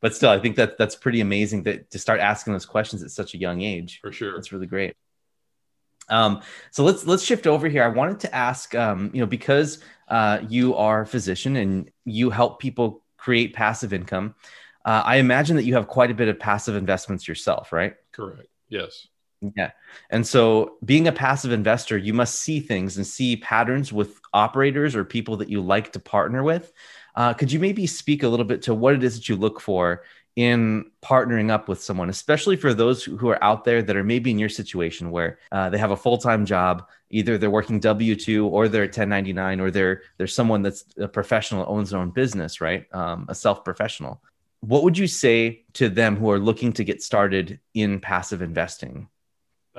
but 0.02 0.16
still 0.16 0.30
i 0.30 0.40
think 0.40 0.56
that 0.56 0.78
that's 0.78 0.96
pretty 0.96 1.22
amazing 1.22 1.64
that 1.64 1.90
to 1.90 1.98
start 1.98 2.20
asking 2.20 2.54
those 2.54 2.66
questions 2.66 3.02
at 3.04 3.12
such 3.12 3.34
a 3.34 3.38
young 3.38 3.62
age 3.62 4.00
for 4.02 4.12
sure 4.12 4.38
it's 4.38 4.52
really 4.52 4.68
great 4.68 4.96
um, 6.10 6.42
so 6.72 6.84
let's 6.84 7.06
let's 7.06 7.24
shift 7.24 7.48
over 7.48 7.68
here. 7.68 7.84
I 7.84 7.88
wanted 7.88 8.20
to 8.22 8.36
ask, 8.36 8.74
um, 8.76 9.12
you 9.14 9.20
know, 9.20 9.28
because 9.28 9.80
uh, 10.08 10.40
you 10.48 10.76
are 10.76 11.02
a 11.02 11.06
physician 11.06 11.56
and 11.56 11.92
you 12.06 12.30
help 12.30 12.60
people 12.60 13.04
create 13.18 13.54
passive 13.54 13.94
income. 13.94 14.36
Uh, 14.86 15.04
I 15.06 15.18
imagine 15.18 15.56
that 15.58 15.66
you 15.66 15.76
have 15.76 15.88
quite 15.88 16.10
a 16.10 16.14
bit 16.14 16.28
of 16.28 16.40
passive 16.40 16.76
investments 16.76 17.28
yourself, 17.28 17.72
right? 17.72 17.96
Correct. 18.12 18.48
Yes. 18.70 19.08
Yeah. 19.56 19.72
And 20.10 20.28
so, 20.28 20.78
being 20.84 21.08
a 21.08 21.12
passive 21.14 21.52
investor, 21.52 21.98
you 21.98 22.14
must 22.14 22.42
see 22.42 22.60
things 22.60 22.98
and 22.98 23.08
see 23.08 23.38
patterns 23.38 23.94
with 23.94 24.20
operators 24.34 24.96
or 24.96 25.06
people 25.06 25.38
that 25.38 25.50
you 25.50 25.62
like 25.62 25.94
to 25.94 26.00
partner 26.00 26.44
with. 26.44 26.74
Uh, 27.16 27.34
could 27.34 27.52
you 27.52 27.60
maybe 27.60 27.88
speak 27.88 28.24
a 28.24 28.28
little 28.28 28.46
bit 28.46 28.62
to 28.64 28.74
what 28.74 28.94
it 28.94 29.04
is 29.04 29.16
that 29.16 29.30
you 29.30 29.36
look 29.36 29.60
for 29.62 30.04
in 30.36 30.90
partnering 31.02 31.50
up 31.50 31.68
with 31.68 31.82
someone, 31.82 32.10
especially 32.10 32.56
for 32.56 32.74
those 32.74 33.04
who 33.04 33.28
are 33.30 33.44
out 33.44 33.66
there 33.66 33.82
that 33.82 33.96
are 33.96 34.04
maybe 34.04 34.32
in 34.32 34.40
your 34.40 34.50
situation 34.50 35.12
where 35.12 35.40
uh, 35.52 35.70
they 35.70 35.78
have 35.78 35.92
a 35.92 35.98
full 35.98 36.18
time 36.18 36.46
job, 36.46 36.88
either 37.10 37.38
they're 37.38 37.50
working 37.50 37.80
W 37.80 38.16
two 38.16 38.48
or 38.48 38.68
they're 38.68 38.84
1099 38.84 39.60
or 39.60 39.72
they're 39.72 40.02
they're 40.18 40.28
someone 40.28 40.62
that's 40.62 40.86
a 40.98 41.08
professional 41.08 41.66
owns 41.68 41.90
their 41.90 42.00
own 42.00 42.12
business, 42.12 42.62
right? 42.62 42.86
Um, 42.94 43.26
a 43.30 43.36
self 43.36 43.64
professional. 43.64 44.22
What 44.62 44.84
would 44.84 44.98
you 44.98 45.08
say 45.08 45.64
to 45.74 45.90
them 45.90 46.18
who 46.18 46.30
are 46.32 46.40
looking 46.40 46.74
to 46.74 46.84
get 46.84 47.02
started 47.02 47.60
in 47.74 48.00
passive 48.00 48.42
investing? 48.42 49.08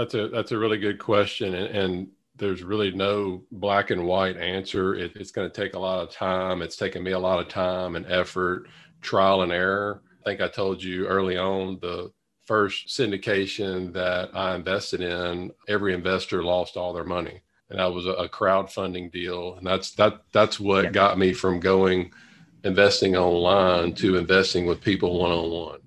That's 0.01 0.15
a 0.15 0.29
that's 0.29 0.53
a 0.53 0.59
really 0.59 0.79
good 0.79 0.99
question, 0.99 1.55
and, 1.55 1.77
and 1.77 2.09
there's 2.35 2.63
really 2.63 2.91
no 2.91 3.43
black 3.53 3.91
and 3.91 4.07
white 4.07 4.39
answer. 4.39 4.95
It, 4.95 5.13
it's 5.15 5.31
going 5.31 5.51
to 5.51 5.55
take 5.55 5.75
a 5.75 5.79
lot 5.79 6.03
of 6.03 6.11
time. 6.11 6.63
It's 6.63 6.77
taken 6.77 7.03
me 7.03 7.11
a 7.11 7.19
lot 7.19 7.39
of 7.39 7.49
time 7.49 7.97
and 7.97 8.07
effort, 8.07 8.67
trial 9.03 9.43
and 9.43 9.53
error. 9.53 10.01
I 10.23 10.25
think 10.25 10.41
I 10.41 10.49
told 10.49 10.83
you 10.83 11.07
early 11.07 11.37
on 11.37 11.81
the 11.83 12.13
first 12.47 12.89
syndication 12.89 13.93
that 13.93 14.31
I 14.35 14.55
invested 14.55 15.03
in, 15.03 15.51
every 15.69 15.93
investor 15.93 16.43
lost 16.43 16.79
all 16.79 16.95
their 16.95 17.05
money. 17.05 17.43
And 17.69 17.79
that 17.79 17.93
was 17.93 18.07
a, 18.07 18.27
crowdfunding 18.27 19.13
deal. 19.13 19.57
And 19.57 19.67
that's 19.67 19.91
that 19.97 20.23
that's 20.33 20.59
what 20.59 20.85
yeah. 20.85 20.91
got 20.93 21.19
me 21.19 21.35
from 21.35 21.61
going 21.61 22.11
investing 22.65 23.17
online 23.17 23.93
to 23.97 24.17
investing 24.17 24.65
with 24.65 24.81
people 24.81 25.19
one 25.19 25.31
on 25.31 25.51
one 25.51 25.81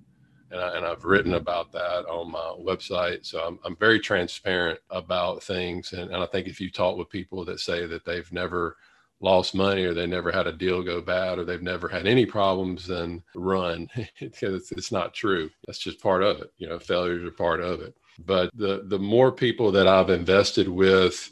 and, 0.54 0.86
I, 0.86 0.90
have 0.90 1.04
written 1.04 1.34
about 1.34 1.72
that 1.72 2.06
on 2.08 2.32
my 2.32 2.56
website. 2.60 3.26
So 3.26 3.40
I'm, 3.40 3.60
I'm 3.66 3.76
very 3.76 4.00
transparent 4.00 4.80
about 4.90 5.44
things. 5.44 5.94
And, 5.94 6.12
and 6.12 6.24
I 6.24 6.26
think 6.28 6.48
if 6.48 6.62
you 6.62 6.70
talk 6.70 6.98
with 6.98 7.10
people 7.10 7.44
that 7.46 7.60
say 7.60 7.86
that 7.88 8.06
they've 8.06 8.32
never 8.32 8.78
lost 9.20 9.56
money 9.56 9.84
or 9.84 9.94
they 9.94 10.06
never 10.06 10.32
had 10.32 10.48
a 10.48 10.52
deal 10.52 10.84
go 10.84 11.02
bad 11.02 11.40
or 11.40 11.46
they've 11.46 11.62
never 11.62 11.88
had 11.88 12.06
any 12.06 12.26
problems, 12.26 12.86
then 12.88 13.24
run 13.36 13.90
because 14.20 14.54
it's, 14.54 14.72
it's 14.72 14.92
not 14.92 15.14
true. 15.14 15.50
That's 15.66 15.80
just 15.80 16.02
part 16.02 16.24
of 16.24 16.42
it. 16.42 16.54
You 16.58 16.70
know, 16.70 16.80
failures 16.80 17.24
are 17.24 17.32
part 17.32 17.62
of 17.62 17.82
it. 17.82 17.96
But 18.26 18.52
the, 18.56 18.84
the 18.88 19.00
more 19.00 19.32
people 19.32 19.72
that 19.72 19.88
I've 19.88 20.12
invested 20.12 20.68
with, 20.68 21.32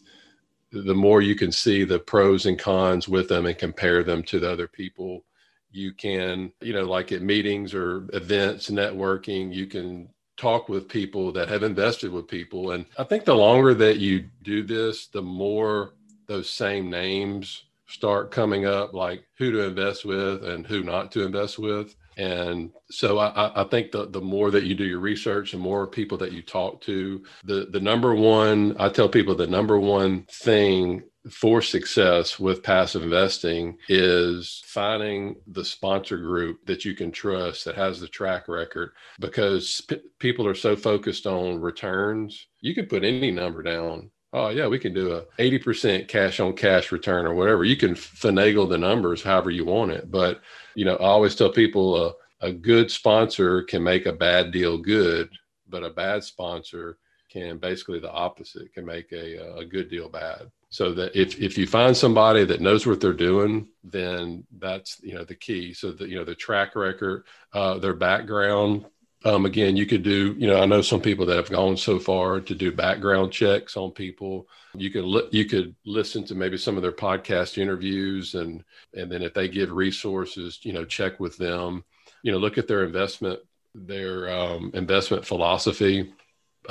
the 0.72 0.96
more 0.96 1.22
you 1.22 1.36
can 1.36 1.52
see 1.52 1.84
the 1.84 2.00
pros 2.00 2.46
and 2.46 2.58
cons 2.58 3.08
with 3.08 3.28
them 3.28 3.46
and 3.46 3.58
compare 3.58 4.04
them 4.04 4.24
to 4.24 4.40
the 4.40 4.50
other 4.50 4.68
people 4.68 5.26
you 5.72 5.94
can 5.94 6.52
you 6.62 6.74
know 6.74 6.84
like 6.84 7.12
at 7.12 7.22
meetings 7.22 7.74
or 7.74 8.08
events 8.14 8.70
networking 8.70 9.54
you 9.54 9.66
can 9.66 10.10
talk 10.38 10.70
with 10.70 10.90
people 10.90 11.32
that 11.32 11.50
have 11.50 11.62
invested 11.62 12.12
with 12.12 12.28
people. 12.28 12.72
And 12.72 12.86
i 12.98 13.04
think 13.04 13.26
the 13.26 13.36
longer 13.36 13.74
that 13.76 13.98
you 13.98 14.26
do 14.44 14.64
this 14.64 15.08
the 15.08 15.22
more 15.22 15.94
those 16.28 16.50
same 16.50 16.90
names 16.90 17.66
start 17.88 18.32
coming 18.32 18.66
up 18.66 18.94
like 18.94 19.24
who 19.38 19.52
to 19.52 19.64
invest 19.64 20.06
with 20.06 20.44
and 20.46 20.66
who 20.66 20.84
not 20.84 21.12
to 21.12 21.26
invest 21.26 21.60
with. 21.60 21.96
And 22.18 22.72
so 22.90 23.20
I, 23.20 23.62
I, 23.62 23.64
think 23.66 23.92
the, 23.92 24.08
the 24.08 24.22
more 24.22 24.52
that 24.52 24.64
you 24.64 24.76
do 24.76 24.84
your 24.84 25.00
research, 25.00 25.52
the 25.52 25.58
more 25.58 25.88
people 25.88 26.18
that 26.20 26.34
you 26.34 26.42
talk 26.42 26.82
to, 26.82 27.24
the, 27.44 27.68
the 27.72 27.80
number 27.80 28.14
one, 28.14 28.76
I 28.80 28.90
tell 28.90 29.10
people 29.10 29.34
the 29.34 29.48
number 29.48 29.80
one 29.80 30.26
thing 30.30 31.04
for 31.30 31.62
success 31.62 32.40
with 32.40 32.64
passive 32.64 33.04
investing 33.04 33.78
is 33.90 34.62
finding 34.66 35.36
the 35.48 35.64
sponsor 35.64 36.18
group 36.18 36.66
that 36.66 36.84
you 36.84 36.96
can 36.96 37.12
trust 37.12 37.66
that 37.66 37.76
has 37.76 38.00
the 38.00 38.08
track 38.08 38.48
record 38.48 38.92
because 39.20 39.82
p- 39.82 40.02
people 40.18 40.48
are 40.48 40.56
so 40.56 40.76
focused 40.76 41.28
on 41.28 41.62
returns. 41.62 42.48
You 42.62 42.74
can 42.74 42.88
put 42.88 43.04
any 43.04 43.30
number 43.30 43.62
down. 43.62 44.10
Oh 44.34 44.50
yeah, 44.50 44.68
we 44.68 44.80
can 44.80 44.94
do 44.94 45.14
a 45.14 45.26
80% 45.40 46.08
cash 46.08 46.40
on 46.40 46.54
cash 46.54 46.92
return 46.92 47.28
or 47.28 47.36
whatever. 47.36 47.66
You 47.66 47.76
can 47.76 47.94
finagle 47.94 48.68
the 48.68 48.78
numbers 48.78 49.22
however 49.22 49.52
you 49.52 49.66
want 49.66 49.92
it. 49.92 50.10
But, 50.10 50.42
you 50.74 50.86
know, 50.86 50.96
I 50.96 51.06
always 51.06 51.36
tell 51.36 51.52
people 51.52 51.96
uh, 51.96 52.14
a 52.40 52.52
good 52.52 52.90
sponsor 52.90 53.62
can 53.64 53.84
make 53.84 54.08
a 54.08 54.14
bad 54.14 54.52
deal 54.52 54.78
good, 54.78 55.30
but 55.70 55.84
a 55.84 55.90
bad 55.90 56.24
sponsor 56.24 56.98
can 57.30 57.60
basically 57.60 58.00
the 58.00 58.12
opposite 58.12 58.74
can 58.74 58.86
make 58.86 59.12
a, 59.12 59.58
a 59.60 59.66
good 59.66 59.90
deal 59.90 60.10
bad 60.10 60.50
so 60.72 60.94
that 60.94 61.16
if, 61.20 61.38
if 61.40 61.58
you 61.58 61.68
find 61.68 61.96
somebody 61.96 62.46
that 62.46 62.62
knows 62.62 62.88
what 62.88 63.00
they're 63.00 63.14
doing 63.14 63.68
then 63.84 64.44
that's 64.58 65.00
you 65.04 65.14
know 65.14 65.24
the 65.24 65.36
key. 65.36 65.74
So 65.74 65.92
that 65.92 66.10
you 66.10 66.16
know 66.16 66.26
the 66.26 66.36
track 66.36 66.76
record 66.76 67.26
uh, 67.54 67.78
their 67.78 67.94
background 67.94 68.86
um, 69.24 69.46
again 69.46 69.76
you 69.76 69.86
could 69.86 70.02
do 70.02 70.36
you 70.40 70.48
know 70.48 70.60
i 70.60 70.66
know 70.66 70.82
some 70.82 71.02
people 71.02 71.28
that 71.28 71.36
have 71.38 71.50
gone 71.50 71.78
so 71.78 72.00
far 72.00 72.40
to 72.42 72.56
do 72.56 72.72
background 72.72 73.32
checks 73.32 73.78
on 73.78 73.92
people. 73.92 74.48
You 74.74 74.90
could 74.90 75.04
li- 75.04 75.30
you 75.32 75.46
could 75.46 75.76
listen 75.86 76.24
to 76.26 76.36
maybe 76.36 76.58
some 76.58 76.78
of 76.78 76.82
their 76.82 76.92
podcast 76.92 77.58
interviews 77.58 78.34
and 78.36 78.64
and 78.96 79.12
then 79.12 79.22
if 79.22 79.34
they 79.34 79.48
give 79.48 79.72
resources 79.72 80.60
you 80.64 80.74
know 80.74 80.86
check 80.86 81.20
with 81.20 81.38
them. 81.38 81.84
You 82.24 82.32
know 82.32 82.38
look 82.38 82.58
at 82.58 82.68
their 82.68 82.84
investment 82.84 83.40
their 83.74 84.30
um, 84.30 84.72
investment 84.74 85.26
philosophy 85.26 86.14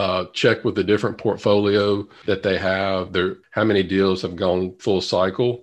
uh, 0.00 0.24
check 0.32 0.64
with 0.64 0.74
the 0.74 0.82
different 0.82 1.18
portfolio 1.18 2.08
that 2.24 2.42
they 2.42 2.56
have. 2.56 3.12
Their 3.12 3.36
how 3.50 3.64
many 3.64 3.82
deals 3.82 4.22
have 4.22 4.34
gone 4.34 4.76
full 4.78 5.02
cycle? 5.02 5.62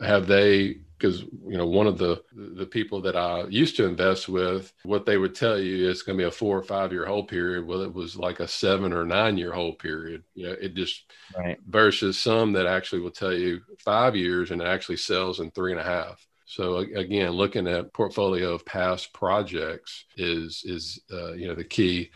Have 0.00 0.26
they? 0.26 0.78
Because 0.98 1.20
you 1.20 1.56
know, 1.56 1.66
one 1.66 1.86
of 1.86 1.96
the 1.96 2.20
the 2.34 2.66
people 2.66 3.00
that 3.02 3.14
I 3.14 3.44
used 3.44 3.76
to 3.76 3.86
invest 3.86 4.28
with, 4.28 4.72
what 4.82 5.06
they 5.06 5.16
would 5.16 5.36
tell 5.36 5.60
you 5.60 5.88
is 5.88 6.02
going 6.02 6.18
to 6.18 6.22
be 6.24 6.26
a 6.26 6.30
four 6.32 6.58
or 6.58 6.64
five 6.64 6.92
year 6.92 7.06
hold 7.06 7.28
period. 7.28 7.68
Well, 7.68 7.82
it 7.82 7.94
was 7.94 8.16
like 8.16 8.40
a 8.40 8.48
seven 8.48 8.92
or 8.92 9.04
nine 9.04 9.38
year 9.38 9.52
hold 9.52 9.78
period. 9.78 10.24
You 10.34 10.48
know, 10.48 10.56
it 10.60 10.74
just 10.74 11.04
right. 11.38 11.56
versus 11.68 12.18
some 12.18 12.52
that 12.54 12.66
actually 12.66 13.02
will 13.02 13.12
tell 13.12 13.32
you 13.32 13.60
five 13.78 14.16
years 14.16 14.50
and 14.50 14.60
it 14.60 14.66
actually 14.66 14.96
sells 14.96 15.38
in 15.38 15.52
three 15.52 15.70
and 15.70 15.80
a 15.80 15.84
half. 15.84 16.26
So 16.46 16.78
again, 16.78 17.30
looking 17.30 17.68
at 17.68 17.92
portfolio 17.92 18.54
of 18.54 18.66
past 18.66 19.12
projects 19.12 20.04
is 20.16 20.64
is 20.64 21.00
uh, 21.12 21.34
you 21.34 21.46
know 21.46 21.54
the 21.54 21.62
key 21.62 22.10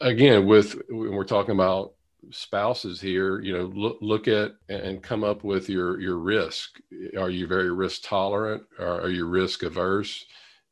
again 0.00 0.46
with 0.46 0.80
when 0.88 1.12
we're 1.12 1.24
talking 1.24 1.54
about 1.54 1.94
spouses 2.30 3.00
here 3.00 3.40
you 3.40 3.56
know 3.56 3.66
look, 3.74 3.98
look 4.00 4.28
at 4.28 4.52
and 4.68 5.02
come 5.02 5.24
up 5.24 5.44
with 5.44 5.68
your 5.68 6.00
your 6.00 6.18
risk. 6.18 6.80
Are 7.18 7.30
you 7.30 7.46
very 7.46 7.70
risk 7.70 8.02
tolerant? 8.04 8.62
Or 8.78 9.00
are 9.02 9.10
you 9.10 9.26
risk 9.26 9.62
averse? 9.62 10.24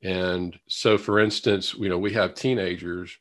And 0.03 0.59
so 0.69 0.99
for 0.99 1.19
instance 1.21 1.75
you 1.75 1.89
know 1.89 1.99
we 1.99 2.12
have 2.12 2.35
teenagers 2.35 3.17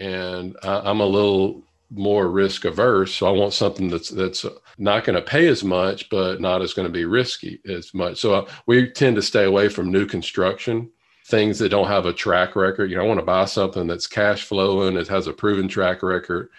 and 0.00 0.56
I, 0.62 0.80
i'm 0.90 1.00
a 1.00 1.06
little 1.06 1.62
more 1.90 2.28
risk 2.28 2.64
averse 2.64 3.14
so 3.14 3.28
i 3.28 3.30
want 3.30 3.52
something 3.52 3.88
that's 3.88 4.08
that's 4.08 4.44
not 4.78 5.04
going 5.04 5.14
to 5.14 5.22
pay 5.22 5.46
as 5.46 5.62
much 5.62 6.08
but 6.10 6.40
not 6.40 6.62
as 6.62 6.74
going 6.74 6.86
to 6.86 6.92
be 6.92 7.04
risky 7.04 7.60
as 7.68 7.92
much. 7.94 8.18
So 8.18 8.34
uh, 8.34 8.50
we 8.66 8.90
tend 8.90 9.16
to 9.16 9.22
stay 9.22 9.44
away 9.44 9.68
from 9.68 9.90
new 9.90 10.06
construction 10.06 10.90
things 11.26 11.58
that 11.58 11.70
don't 11.70 11.88
have 11.88 12.06
a 12.06 12.12
track 12.12 12.54
record. 12.54 12.90
You 12.90 12.96
know, 12.96 13.04
I 13.04 13.06
want 13.06 13.20
to 13.20 13.26
buy 13.26 13.46
something 13.46 13.86
that's 13.86 14.06
cash 14.06 14.44
flowing, 14.44 14.96
it 14.96 15.08
has 15.08 15.26
a 15.26 15.32
proven 15.32 15.68
track 15.68 16.02
record. 16.02 16.50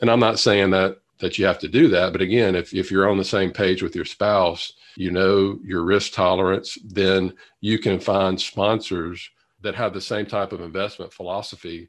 And 0.00 0.10
I'm 0.10 0.20
not 0.20 0.38
saying 0.38 0.70
that 0.70 0.98
that 1.20 1.36
you 1.36 1.44
have 1.46 1.58
to 1.58 1.68
do 1.68 1.88
that, 1.88 2.12
but 2.12 2.22
again, 2.22 2.54
if 2.54 2.72
if 2.72 2.90
you're 2.90 3.08
on 3.08 3.18
the 3.18 3.24
same 3.24 3.50
page 3.50 3.82
with 3.82 3.96
your 3.96 4.04
spouse, 4.04 4.72
you 4.96 5.10
know 5.10 5.58
your 5.64 5.82
risk 5.82 6.12
tolerance, 6.12 6.78
then 6.84 7.32
you 7.60 7.78
can 7.78 7.98
find 7.98 8.40
sponsors 8.40 9.28
that 9.60 9.74
have 9.74 9.92
the 9.92 10.00
same 10.00 10.26
type 10.26 10.52
of 10.52 10.60
investment 10.60 11.12
philosophy, 11.12 11.88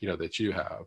you 0.00 0.08
know, 0.08 0.16
that 0.16 0.38
you 0.38 0.52
have. 0.52 0.84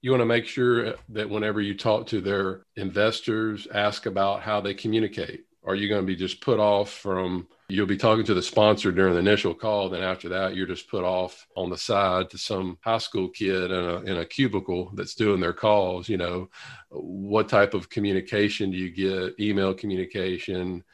You 0.00 0.10
want 0.10 0.22
to 0.22 0.26
make 0.26 0.46
sure 0.46 0.94
that 1.10 1.28
whenever 1.28 1.60
you 1.60 1.74
talk 1.74 2.06
to 2.08 2.20
their 2.20 2.62
investors, 2.76 3.66
ask 3.74 4.06
about 4.06 4.40
how 4.40 4.60
they 4.60 4.72
communicate. 4.72 5.44
Are 5.66 5.74
you 5.74 5.88
going 5.88 6.00
to 6.00 6.06
be 6.06 6.16
just 6.16 6.40
put 6.40 6.60
off 6.60 6.90
from 6.90 7.48
You'll 7.68 7.86
be 7.86 7.96
talking 7.96 8.24
to 8.26 8.34
the 8.34 8.42
sponsor 8.42 8.92
during 8.92 9.14
the 9.14 9.18
initial 9.18 9.52
call. 9.52 9.88
Then 9.88 10.02
after 10.02 10.28
that, 10.28 10.54
you're 10.54 10.68
just 10.68 10.88
put 10.88 11.02
off 11.02 11.48
on 11.56 11.68
the 11.68 11.76
side 11.76 12.30
to 12.30 12.38
some 12.38 12.78
high 12.80 12.98
school 12.98 13.28
kid 13.28 13.72
in 13.72 13.84
a, 13.84 14.00
in 14.02 14.16
a 14.18 14.24
cubicle 14.24 14.92
that's 14.94 15.16
doing 15.16 15.40
their 15.40 15.52
calls. 15.52 16.08
You 16.08 16.16
know, 16.16 16.48
what 16.90 17.48
type 17.48 17.74
of 17.74 17.88
communication 17.88 18.70
do 18.70 18.76
you 18.76 18.90
get? 18.90 19.40
Email 19.40 19.74
communication. 19.74 20.84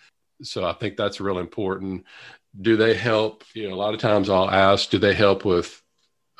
So 0.43 0.65
I 0.65 0.73
think 0.73 0.97
that's 0.97 1.21
real 1.21 1.39
important. 1.39 2.07
Do 2.59 2.79
they 2.79 2.95
help? 2.95 3.45
You 3.53 3.69
know, 3.69 3.75
a 3.75 3.77
lot 3.77 3.93
of 3.93 4.01
times 4.01 4.31
I'll 4.31 4.51
ask, 4.51 4.89
do 4.89 4.97
they 4.97 5.15
help 5.15 5.45
with, 5.45 5.83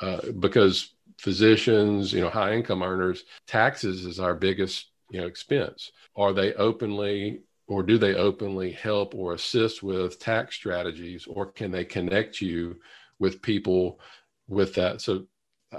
uh, 0.01 0.31
because 0.39 0.95
physicians, 1.19 2.11
you 2.11 2.21
know, 2.21 2.29
high 2.29 2.53
income 2.53 2.81
earners, 2.81 3.23
taxes 3.45 4.03
is 4.03 4.19
our 4.19 4.33
biggest, 4.33 4.87
you 5.11 5.21
know, 5.21 5.27
expense. 5.27 5.91
Are 6.15 6.33
they 6.33 6.55
openly 6.55 7.43
or 7.67 7.83
do 7.83 7.97
they 7.97 8.15
openly 8.15 8.71
help 8.71 9.15
or 9.15 9.33
assist 9.33 9.83
with 9.83 10.19
tax 10.19 10.55
strategies 10.55 11.25
or 11.27 11.45
can 11.45 11.71
they 11.71 11.85
connect 11.85 12.41
you 12.41 12.77
with 13.19 13.41
people 13.41 13.99
with 14.47 14.73
that? 14.75 15.01
So 15.01 15.25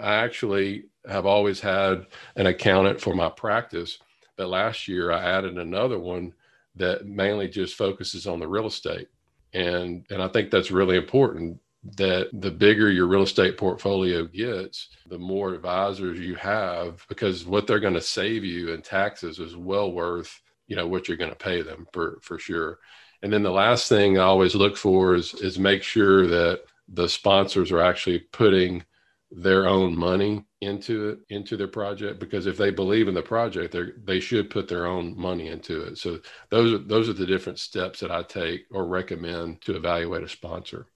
i 0.00 0.14
actually 0.16 0.84
have 1.08 1.26
always 1.26 1.60
had 1.60 2.06
an 2.36 2.46
accountant 2.46 3.00
for 3.00 3.14
my 3.14 3.28
practice 3.28 3.98
but 4.36 4.48
last 4.48 4.88
year 4.88 5.12
i 5.12 5.22
added 5.22 5.56
another 5.56 5.98
one 5.98 6.32
that 6.74 7.06
mainly 7.06 7.48
just 7.48 7.76
focuses 7.76 8.26
on 8.26 8.40
the 8.40 8.48
real 8.48 8.66
estate. 8.66 9.08
And 9.52 10.04
and 10.10 10.22
i 10.22 10.28
think 10.28 10.50
that's 10.50 10.70
really 10.70 10.96
important 10.96 11.58
that 11.96 12.28
the 12.32 12.50
bigger 12.50 12.90
your 12.90 13.06
real 13.06 13.22
estate 13.22 13.58
portfolio 13.58 14.24
gets 14.24 14.88
the 15.08 15.18
more 15.18 15.52
advisors 15.52 16.18
you 16.18 16.34
have 16.34 17.04
because 17.08 17.44
what 17.44 17.66
they're 17.66 17.78
going 17.78 17.94
to 17.94 18.00
save 18.00 18.42
you 18.42 18.72
in 18.72 18.80
taxes 18.80 19.38
is 19.38 19.54
well 19.54 19.92
worth 19.92 20.40
you 20.66 20.76
know 20.76 20.86
what 20.86 21.08
you're 21.08 21.16
going 21.16 21.30
to 21.30 21.36
pay 21.36 21.62
them 21.62 21.86
for 21.92 22.18
for 22.22 22.38
sure. 22.38 22.78
And 23.22 23.32
then 23.32 23.42
the 23.42 23.50
last 23.50 23.88
thing 23.88 24.18
i 24.18 24.22
always 24.22 24.54
look 24.54 24.76
for 24.76 25.14
is 25.14 25.34
is 25.34 25.58
make 25.58 25.82
sure 25.82 26.26
that 26.26 26.62
the 26.88 27.08
sponsors 27.08 27.70
are 27.72 27.80
actually 27.80 28.20
putting 28.32 28.84
their 29.30 29.66
own 29.66 29.96
money 29.96 30.44
into 30.60 31.08
it 31.10 31.18
into 31.30 31.56
their 31.56 31.68
project 31.68 32.20
because 32.20 32.46
if 32.46 32.56
they 32.56 32.70
believe 32.70 33.08
in 33.08 33.14
the 33.14 33.22
project 33.22 33.72
they 33.72 33.84
they 34.04 34.20
should 34.20 34.50
put 34.50 34.68
their 34.68 34.86
own 34.86 35.16
money 35.18 35.48
into 35.48 35.82
it. 35.82 35.98
So 35.98 36.20
those 36.50 36.72
are 36.74 36.78
those 36.78 37.08
are 37.08 37.14
the 37.14 37.26
different 37.26 37.58
steps 37.58 38.00
that 38.00 38.10
i 38.10 38.22
take 38.22 38.66
or 38.70 38.86
recommend 38.86 39.62
to 39.62 39.76
evaluate 39.76 40.22
a 40.22 40.28
sponsor 40.28 40.86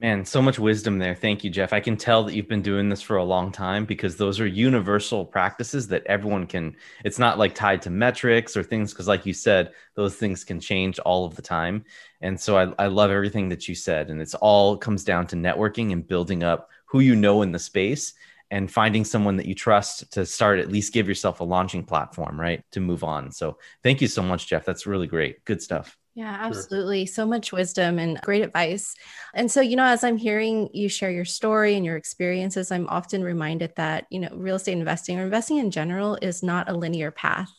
Man, 0.00 0.24
so 0.24 0.40
much 0.40 0.58
wisdom 0.58 0.98
there. 0.98 1.14
Thank 1.14 1.44
you, 1.44 1.50
Jeff. 1.50 1.74
I 1.74 1.80
can 1.80 1.94
tell 1.98 2.24
that 2.24 2.34
you've 2.34 2.48
been 2.48 2.62
doing 2.62 2.88
this 2.88 3.02
for 3.02 3.16
a 3.18 3.24
long 3.24 3.52
time 3.52 3.84
because 3.84 4.16
those 4.16 4.40
are 4.40 4.46
universal 4.46 5.26
practices 5.26 5.88
that 5.88 6.06
everyone 6.06 6.46
can. 6.46 6.74
It's 7.04 7.18
not 7.18 7.38
like 7.38 7.54
tied 7.54 7.82
to 7.82 7.90
metrics 7.90 8.56
or 8.56 8.62
things, 8.62 8.94
because, 8.94 9.06
like 9.08 9.26
you 9.26 9.34
said, 9.34 9.72
those 9.96 10.16
things 10.16 10.42
can 10.42 10.58
change 10.58 10.98
all 11.00 11.26
of 11.26 11.36
the 11.36 11.42
time. 11.42 11.84
And 12.22 12.40
so 12.40 12.56
I, 12.56 12.84
I 12.84 12.86
love 12.86 13.10
everything 13.10 13.50
that 13.50 13.68
you 13.68 13.74
said. 13.74 14.08
And 14.08 14.22
it's 14.22 14.34
all 14.34 14.78
comes 14.78 15.04
down 15.04 15.26
to 15.28 15.36
networking 15.36 15.92
and 15.92 16.06
building 16.06 16.42
up 16.44 16.70
who 16.86 17.00
you 17.00 17.14
know 17.14 17.42
in 17.42 17.52
the 17.52 17.58
space 17.58 18.14
and 18.50 18.72
finding 18.72 19.04
someone 19.04 19.36
that 19.36 19.46
you 19.46 19.54
trust 19.54 20.10
to 20.14 20.24
start 20.24 20.60
at 20.60 20.72
least 20.72 20.94
give 20.94 21.08
yourself 21.08 21.40
a 21.40 21.44
launching 21.44 21.84
platform, 21.84 22.40
right? 22.40 22.64
To 22.72 22.80
move 22.80 23.04
on. 23.04 23.32
So 23.32 23.58
thank 23.82 24.00
you 24.00 24.08
so 24.08 24.22
much, 24.22 24.46
Jeff. 24.46 24.64
That's 24.64 24.86
really 24.86 25.06
great. 25.06 25.44
Good 25.44 25.60
stuff. 25.62 25.99
Yeah, 26.14 26.36
absolutely. 26.40 27.06
Sure. 27.06 27.14
So 27.14 27.26
much 27.26 27.52
wisdom 27.52 27.98
and 27.98 28.20
great 28.20 28.42
advice. 28.42 28.94
And 29.32 29.50
so, 29.50 29.60
you 29.60 29.76
know, 29.76 29.84
as 29.84 30.02
I'm 30.02 30.16
hearing 30.16 30.68
you 30.74 30.88
share 30.88 31.10
your 31.10 31.24
story 31.24 31.74
and 31.74 31.84
your 31.84 31.96
experiences, 31.96 32.72
I'm 32.72 32.88
often 32.88 33.22
reminded 33.22 33.72
that, 33.76 34.06
you 34.10 34.18
know, 34.18 34.28
real 34.34 34.56
estate 34.56 34.72
investing 34.72 35.18
or 35.18 35.22
investing 35.24 35.58
in 35.58 35.70
general 35.70 36.18
is 36.20 36.42
not 36.42 36.68
a 36.68 36.74
linear 36.76 37.12
path. 37.12 37.50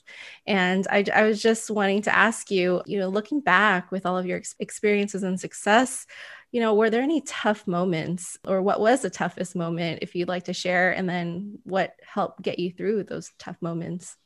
And 0.45 0.86
I, 0.91 1.06
I 1.14 1.24
was 1.24 1.41
just 1.41 1.72
wanting 1.72 2.02
to 2.04 2.16
ask 2.16 2.52
you, 2.52 2.82
you 2.86 2.99
know, 2.99 3.08
looking 3.08 3.39
back 3.39 3.89
with 3.89 4.06
all 4.06 4.18
of 4.18 4.26
your 4.26 4.41
experiences 4.60 5.24
and 5.24 5.39
success, 5.39 6.06
you 6.52 6.60
know, 6.60 6.76
were 6.76 6.89
there 6.89 7.02
any 7.02 7.22
tough 7.22 7.66
moments 7.66 8.38
or 8.45 8.62
what 8.62 8.82
was 8.82 9.02
the 9.02 9.10
toughest 9.10 9.56
moment 9.56 9.99
if 10.02 10.14
you'd 10.14 10.28
like 10.28 10.43
to 10.45 10.54
share? 10.54 10.91
And 10.91 11.08
then 11.08 11.60
what 11.64 11.93
helped 12.06 12.41
get 12.41 12.60
you 12.60 12.70
through 12.72 13.06
those 13.06 13.32
tough 13.39 13.62
moments? 13.62 14.18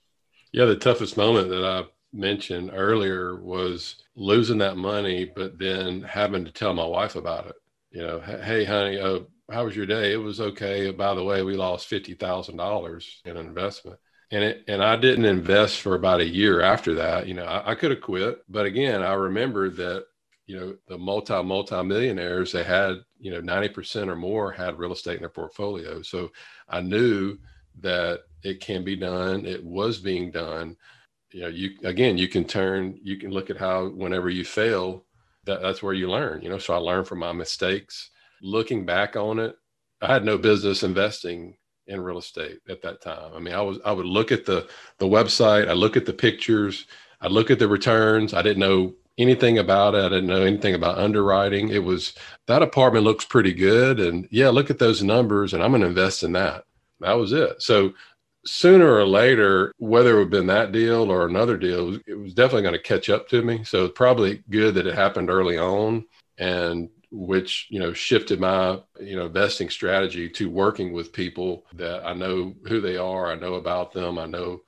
Yeah, 0.52 0.66
the 0.66 0.76
toughest 0.76 1.18
moment 1.18 1.50
that 1.50 1.64
I 1.64 1.84
mentioned 2.14 2.72
earlier 2.74 3.36
was 3.42 4.04
losing 4.16 4.58
that 4.60 4.78
money, 4.78 5.26
but 5.26 5.60
then 5.60 6.02
having 6.04 6.46
to 6.46 6.52
tell 6.52 6.74
my 6.74 6.86
wife 6.86 7.16
about 7.16 7.48
it. 7.48 7.56
You 7.92 8.02
know, 8.02 8.20
hey, 8.20 8.66
honey, 8.66 9.00
uh, 9.00 9.20
how 9.52 9.66
was 9.66 9.76
your 9.76 9.86
day? 9.86 10.14
It 10.14 10.18
was 10.18 10.42
okay. 10.42 10.92
By 10.92 11.14
the 11.14 11.24
way, 11.24 11.44
we 11.44 11.56
lost 11.56 11.88
fifty 11.88 12.14
thousand 12.14 12.58
dollars 12.58 13.22
in 13.26 13.38
an 13.38 13.46
investment, 13.46 14.00
and 14.32 14.44
it 14.44 14.64
and 14.68 14.84
I 14.84 14.96
didn't 14.96 15.26
invest 15.26 15.82
for 15.82 15.96
about 15.96 16.20
a 16.20 16.28
year 16.28 16.62
after 16.62 16.96
that. 16.96 17.28
You 17.28 17.36
know, 17.36 17.46
I, 17.46 17.72
I 17.72 17.76
could 17.76 17.92
have 17.92 18.02
quit, 18.02 18.40
but 18.50 18.66
again, 18.66 19.02
I 19.02 19.14
remember 19.14 19.70
that 19.70 20.06
you 20.48 20.60
know 20.60 20.76
the 20.88 20.98
multi 20.98 21.42
multi 21.44 21.82
millionaires 21.84 22.52
they 22.52 22.64
had 22.64 22.98
you 23.20 23.32
know 23.32 23.42
ninety 23.42 23.70
percent 23.70 24.10
or 24.10 24.16
more 24.16 24.52
had 24.52 24.78
real 24.80 24.94
estate 24.94 25.16
in 25.16 25.22
their 25.22 25.30
portfolio, 25.30 26.02
so 26.02 26.32
I 26.68 26.82
knew 26.82 27.38
that 27.82 28.22
it 28.44 28.62
can 28.62 28.84
be 28.84 28.96
done. 28.96 29.46
It 29.46 29.64
was 29.64 30.00
being 30.00 30.32
done 30.32 30.76
you 31.36 31.42
know 31.42 31.50
you 31.50 31.72
again 31.84 32.18
you 32.18 32.30
can 32.30 32.46
turn 32.46 32.98
you 33.04 33.18
can 33.18 33.30
look 33.30 33.50
at 33.50 33.58
how 33.58 33.90
whenever 33.90 34.30
you 34.30 34.46
fail 34.46 35.04
that, 35.44 35.62
that's 35.62 35.84
where 35.84 35.94
you 35.94 36.10
learn 36.10 36.42
you 36.42 36.50
know? 36.50 36.58
So 36.58 36.74
i 36.74 36.78
learned 36.78 37.08
from 37.08 37.20
my 37.20 37.34
mistakes. 37.34 38.10
Looking 38.42 38.86
back 38.86 39.18
on 39.18 39.40
it 39.40 39.58
i 40.02 40.08
had 40.08 40.24
no 40.24 40.38
business 40.38 40.82
investing 40.84 41.58
in 41.88 42.02
real 42.02 42.18
estate 42.18 42.60
at 42.70 42.82
that 42.84 43.02
time. 43.02 43.34
I 43.36 43.40
mean 43.40 43.54
i 43.54 43.62
was 43.62 43.80
i 43.84 43.92
would 43.92 44.06
look 44.06 44.32
at 44.32 44.46
the 44.46 44.70
the 44.98 45.08
website 45.08 45.68
i 45.68 45.74
look 45.74 45.98
at 45.98 46.06
the 46.06 46.14
pictures 46.14 46.88
i 47.20 47.28
look 47.28 47.52
at 47.52 47.60
the 47.60 47.68
returns. 47.68 48.34
I 48.34 48.42
didn't 48.42 48.60
know 48.60 48.94
anything 49.18 49.58
about 49.58 49.94
it. 49.94 50.06
I 50.06 50.10
didn't 50.10 50.28
know 50.28 50.44
anything 50.44 50.74
about 50.74 50.98
underwriting. 51.00 51.70
It 51.70 51.84
was 51.84 52.14
that 52.48 52.62
apartment 52.62 53.04
looks 53.04 53.26
pretty 53.26 53.54
good. 53.54 54.00
And 54.00 54.26
yeah 54.32 54.48
look 54.50 54.70
at 54.70 54.80
those 54.80 55.04
numbers 55.04 55.54
and 55.54 55.62
i'm 55.62 55.72
going 55.72 55.82
to 55.82 55.88
invest 55.88 56.24
in 56.24 56.32
that. 56.32 56.64
That 57.02 57.14
was 57.14 57.34
it. 57.34 57.62
So 57.62 57.94
sooner 58.46 58.92
or 58.92 59.06
later, 59.06 59.74
whether 59.78 60.12
it 60.12 60.14
would 60.14 60.22
have 60.22 60.30
been 60.30 60.48
that 60.48 60.72
deal 60.72 61.12
or 61.12 61.26
another 61.26 61.58
deal, 61.58 62.00
it 62.08 62.18
was 62.18 62.34
definitely 62.34 62.64
going 62.64 62.74
to 62.74 62.80
catch 62.80 63.10
up 63.10 63.28
to 63.30 63.42
me. 63.42 63.64
So 63.64 63.86
it's 63.86 63.98
probably 63.98 64.44
good 64.50 64.76
that 64.76 64.88
it 64.88 64.96
happened 64.96 65.30
early 65.30 65.58
on 65.58 66.06
and 66.38 66.90
which, 67.12 67.68
you 67.70 67.80
know, 67.80 67.94
shifted 67.94 68.40
my, 68.40 68.80
you 69.00 69.16
know, 69.16 69.26
investing 69.26 69.70
strategy 69.70 70.30
to 70.30 70.50
working 70.50 70.94
with 70.94 71.14
people 71.14 71.66
that 71.74 72.06
I 72.06 72.14
know 72.14 72.54
who 72.68 72.82
they 72.82 72.98
are. 72.98 73.32
I 73.32 73.36
know 73.36 73.56
about 73.56 73.94
them. 73.94 74.20
I 74.20 74.26
know 74.26 74.62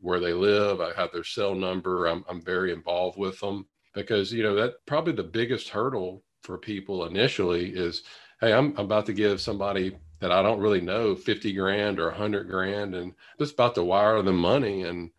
where 0.00 0.20
they 0.20 0.32
live. 0.32 0.80
I 0.80 0.92
have 0.94 1.12
their 1.12 1.24
cell 1.24 1.54
number. 1.54 2.06
I'm, 2.06 2.24
I'm 2.28 2.40
very 2.40 2.72
involved 2.72 3.18
with 3.18 3.38
them 3.40 3.66
because, 3.94 4.32
you 4.32 4.42
know, 4.42 4.54
that 4.54 4.74
probably 4.86 5.12
the 5.12 5.22
biggest 5.22 5.68
hurdle 5.68 6.22
for 6.42 6.56
people 6.56 7.04
initially 7.04 7.70
is, 7.70 8.02
Hey, 8.40 8.54
I'm 8.54 8.74
about 8.78 9.04
to 9.06 9.12
give 9.12 9.40
somebody 9.40 9.98
that 10.20 10.32
I 10.32 10.42
don't 10.42 10.60
really 10.60 10.80
know 10.80 11.14
50 11.16 11.52
grand 11.54 11.98
or 11.98 12.08
100 12.08 12.48
grand 12.48 12.94
and 12.94 13.14
just 13.38 13.54
about 13.54 13.74
to 13.74 13.84
wire 13.84 14.22
the 14.22 14.32
money. 14.32 14.82
And 14.82 15.10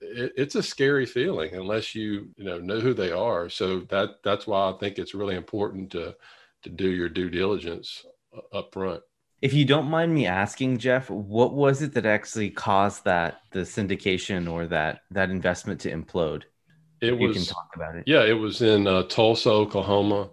it, 0.00 0.32
it's 0.36 0.54
a 0.54 0.62
scary 0.62 1.06
feeling 1.06 1.54
unless 1.54 1.94
you, 1.94 2.28
you 2.36 2.44
know, 2.44 2.58
know 2.58 2.80
who 2.80 2.94
they 2.94 3.10
are. 3.10 3.48
So 3.48 3.80
that 3.90 4.22
that's 4.22 4.46
why 4.46 4.70
I 4.70 4.72
think 4.78 4.98
it's 4.98 5.14
really 5.14 5.36
important 5.36 5.90
to 5.92 6.14
to 6.62 6.70
do 6.70 6.88
your 6.88 7.08
due 7.08 7.30
diligence 7.30 8.04
up 8.52 8.72
front. 8.72 9.02
If 9.40 9.54
you 9.54 9.64
don't 9.64 9.88
mind 9.88 10.12
me 10.12 10.26
asking, 10.26 10.78
Jeff, 10.78 11.08
what 11.08 11.54
was 11.54 11.80
it 11.80 11.94
that 11.94 12.04
actually 12.04 12.50
caused 12.50 13.04
that 13.04 13.40
the 13.52 13.60
syndication 13.60 14.50
or 14.50 14.66
that 14.66 15.02
that 15.12 15.30
investment 15.30 15.80
to 15.82 15.92
implode? 15.92 16.42
It 17.00 17.18
you 17.20 17.28
was, 17.28 17.36
can 17.36 17.46
talk 17.46 17.70
about 17.74 17.94
it. 17.94 18.04
Yeah, 18.06 18.24
it 18.24 18.32
was 18.32 18.60
in 18.62 18.86
uh, 18.86 19.04
Tulsa, 19.04 19.50
Oklahoma. 19.50 20.30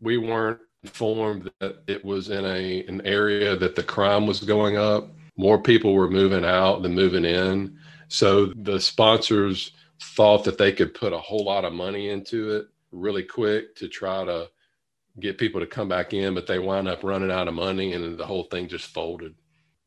We 0.00 0.16
weren't 0.16 0.60
informed 0.86 1.50
that 1.58 1.82
it 1.88 2.04
was 2.04 2.30
in 2.30 2.44
a 2.44 2.84
an 2.86 3.02
area 3.04 3.56
that 3.56 3.74
the 3.74 3.82
crime 3.82 4.26
was 4.26 4.40
going 4.40 4.76
up. 4.76 5.10
More 5.36 5.60
people 5.60 5.94
were 5.94 6.08
moving 6.08 6.44
out 6.44 6.82
than 6.82 6.94
moving 6.94 7.24
in. 7.24 7.78
So 8.08 8.46
the 8.46 8.80
sponsors 8.80 9.72
thought 10.00 10.44
that 10.44 10.58
they 10.58 10.72
could 10.72 10.94
put 10.94 11.12
a 11.12 11.18
whole 11.18 11.44
lot 11.44 11.64
of 11.64 11.72
money 11.72 12.10
into 12.10 12.52
it 12.56 12.66
really 12.92 13.24
quick 13.24 13.74
to 13.76 13.88
try 13.88 14.24
to 14.24 14.48
get 15.18 15.38
people 15.38 15.60
to 15.60 15.66
come 15.66 15.88
back 15.88 16.12
in, 16.12 16.34
but 16.34 16.46
they 16.46 16.58
wound 16.58 16.88
up 16.88 17.02
running 17.02 17.32
out 17.32 17.48
of 17.48 17.54
money 17.54 17.94
and 17.94 18.16
the 18.16 18.26
whole 18.26 18.44
thing 18.44 18.68
just 18.68 18.86
folded. 18.86 19.34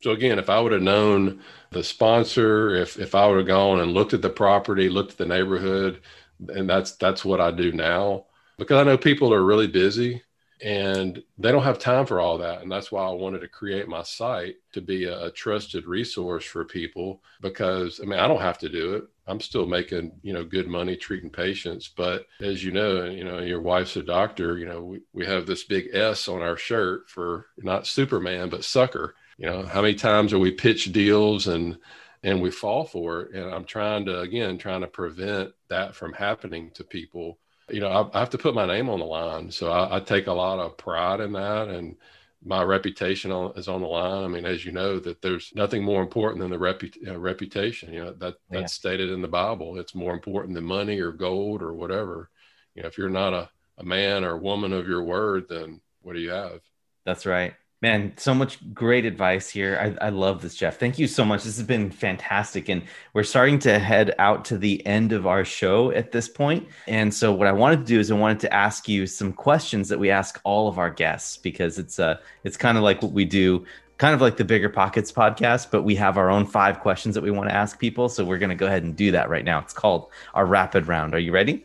So 0.02 0.10
again, 0.10 0.38
if 0.38 0.50
I 0.50 0.60
would 0.60 0.72
have 0.72 0.82
known 0.82 1.40
the 1.70 1.82
sponsor, 1.82 2.74
if 2.74 2.98
if 2.98 3.14
I 3.14 3.26
would 3.26 3.38
have 3.38 3.46
gone 3.46 3.80
and 3.80 3.94
looked 3.94 4.14
at 4.14 4.22
the 4.22 4.30
property, 4.30 4.88
looked 4.88 5.12
at 5.12 5.18
the 5.18 5.26
neighborhood, 5.26 6.02
and 6.48 6.68
that's 6.68 6.92
that's 6.96 7.24
what 7.24 7.40
I 7.40 7.50
do 7.50 7.72
now 7.72 8.26
because 8.58 8.78
I 8.78 8.84
know 8.84 8.98
people 8.98 9.32
are 9.32 9.42
really 9.42 9.66
busy 9.66 10.22
and 10.62 11.22
they 11.38 11.50
don't 11.50 11.62
have 11.62 11.78
time 11.78 12.04
for 12.04 12.20
all 12.20 12.36
that 12.38 12.60
and 12.60 12.70
that's 12.70 12.92
why 12.92 13.02
i 13.02 13.10
wanted 13.10 13.40
to 13.40 13.48
create 13.48 13.88
my 13.88 14.02
site 14.02 14.56
to 14.72 14.80
be 14.80 15.04
a, 15.04 15.26
a, 15.26 15.30
trusted 15.30 15.86
resource 15.86 16.44
for 16.44 16.64
people 16.64 17.22
because 17.40 18.00
i 18.02 18.06
mean 18.06 18.18
i 18.18 18.28
don't 18.28 18.40
have 18.40 18.58
to 18.58 18.68
do 18.68 18.94
it. 18.94 19.04
I'm 19.26 19.40
still 19.40 19.66
making 19.66 20.12
you 20.22 20.32
know 20.32 20.44
good 20.44 20.66
money 20.66 20.96
treating 20.96 21.30
patients 21.30 21.88
but 21.88 22.26
as 22.40 22.64
you 22.64 22.72
know 22.72 23.04
you 23.04 23.24
know 23.24 23.38
your 23.38 23.60
wife's 23.60 23.96
a 23.96 24.02
doctor 24.02 24.58
you 24.58 24.66
know 24.66 24.82
we, 24.82 25.00
we 25.12 25.24
have 25.24 25.46
this 25.46 25.64
big 25.64 25.90
s 25.94 26.28
on 26.28 26.42
our 26.42 26.56
shirt 26.56 27.08
for 27.08 27.46
not 27.58 27.86
superman 27.86 28.48
but 28.48 28.64
sucker. 28.64 29.14
You 29.38 29.46
know 29.46 29.62
how 29.62 29.82
many 29.82 29.94
times 29.94 30.32
are 30.32 30.38
we 30.38 30.50
pitch 30.50 30.92
deals 30.92 31.46
and 31.46 31.78
and 32.22 32.42
we 32.42 32.50
fall 32.50 32.84
for 32.84 33.22
it? 33.22 33.34
And 33.34 33.54
i'm 33.54 33.64
trying 33.64 34.04
to 34.06 34.18
again 34.20 34.58
trying 34.58 34.80
to 34.80 34.88
prevent 34.88 35.52
that 35.68 35.94
from 35.94 36.12
happening 36.12 36.72
to 36.74 36.82
people 36.82 37.38
you 37.72 37.80
know, 37.80 37.88
I, 37.88 38.16
I, 38.16 38.20
have 38.20 38.30
to 38.30 38.38
put 38.38 38.54
my 38.54 38.66
name 38.66 38.88
on 38.88 38.98
the 38.98 39.04
line. 39.06 39.50
So 39.50 39.70
I, 39.70 39.96
I, 39.96 40.00
take 40.00 40.26
a 40.26 40.32
lot 40.32 40.58
of 40.58 40.76
pride 40.76 41.20
in 41.20 41.32
that. 41.32 41.68
And 41.68 41.96
my 42.44 42.62
reputation 42.62 43.30
on, 43.30 43.52
is 43.56 43.68
on 43.68 43.80
the 43.80 43.86
line. 43.86 44.24
I 44.24 44.28
mean, 44.28 44.46
as 44.46 44.64
you 44.64 44.72
know, 44.72 44.98
that 45.00 45.20
there's 45.20 45.52
nothing 45.54 45.84
more 45.84 46.02
important 46.02 46.40
than 46.40 46.50
the 46.50 46.56
repu- 46.56 47.08
uh, 47.08 47.18
reputation. 47.18 47.92
You 47.92 48.04
know, 48.04 48.12
that 48.12 48.34
that's 48.50 48.62
yeah. 48.62 48.66
stated 48.66 49.10
in 49.10 49.22
the 49.22 49.28
Bible. 49.28 49.78
It's 49.78 49.94
more 49.94 50.12
important 50.12 50.54
than 50.54 50.64
money 50.64 51.00
or 51.00 51.12
gold 51.12 51.62
or 51.62 51.74
whatever. 51.74 52.30
You 52.74 52.82
know, 52.82 52.88
if 52.88 52.96
you're 52.96 53.10
not 53.10 53.34
a, 53.34 53.50
a 53.78 53.84
man 53.84 54.24
or 54.24 54.36
woman 54.36 54.72
of 54.72 54.88
your 54.88 55.02
word, 55.02 55.46
then 55.48 55.80
what 56.02 56.14
do 56.14 56.20
you 56.20 56.30
have? 56.30 56.60
That's 57.04 57.26
right. 57.26 57.54
Man, 57.82 58.12
so 58.18 58.34
much 58.34 58.58
great 58.74 59.06
advice 59.06 59.48
here. 59.48 59.96
I, 60.00 60.06
I, 60.06 60.08
love 60.10 60.42
this, 60.42 60.54
Jeff. 60.54 60.78
Thank 60.78 60.98
you 60.98 61.06
so 61.06 61.24
much. 61.24 61.44
This 61.44 61.56
has 61.56 61.64
been 61.64 61.90
fantastic. 61.90 62.68
And 62.68 62.82
we're 63.14 63.22
starting 63.22 63.58
to 63.60 63.78
head 63.78 64.14
out 64.18 64.44
to 64.46 64.58
the 64.58 64.84
end 64.86 65.12
of 65.12 65.26
our 65.26 65.46
show 65.46 65.90
at 65.92 66.12
this 66.12 66.28
point. 66.28 66.68
And 66.86 67.12
so 67.12 67.32
what 67.32 67.46
I 67.46 67.52
wanted 67.52 67.78
to 67.78 67.84
do 67.86 67.98
is 67.98 68.10
I 68.10 68.16
wanted 68.16 68.40
to 68.40 68.52
ask 68.52 68.86
you 68.86 69.06
some 69.06 69.32
questions 69.32 69.88
that 69.88 69.98
we 69.98 70.10
ask 70.10 70.38
all 70.44 70.68
of 70.68 70.78
our 70.78 70.90
guests 70.90 71.38
because 71.38 71.78
it's 71.78 71.98
uh 71.98 72.18
it's 72.44 72.58
kind 72.58 72.76
of 72.76 72.84
like 72.84 73.00
what 73.00 73.12
we 73.12 73.24
do, 73.24 73.64
kind 73.96 74.14
of 74.14 74.20
like 74.20 74.36
the 74.36 74.44
Bigger 74.44 74.68
Pockets 74.68 75.10
podcast, 75.10 75.70
but 75.70 75.82
we 75.82 75.94
have 75.94 76.18
our 76.18 76.28
own 76.28 76.44
five 76.44 76.80
questions 76.80 77.14
that 77.14 77.22
we 77.22 77.30
want 77.30 77.48
to 77.48 77.54
ask 77.54 77.78
people. 77.78 78.10
So 78.10 78.26
we're 78.26 78.38
gonna 78.38 78.54
go 78.54 78.66
ahead 78.66 78.82
and 78.82 78.94
do 78.94 79.10
that 79.12 79.30
right 79.30 79.44
now. 79.44 79.58
It's 79.58 79.72
called 79.72 80.10
our 80.34 80.44
rapid 80.44 80.86
round. 80.86 81.14
Are 81.14 81.18
you 81.18 81.32
ready? 81.32 81.64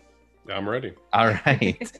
I'm 0.49 0.69
ready. 0.69 0.93
All 1.11 1.27
right. 1.45 1.99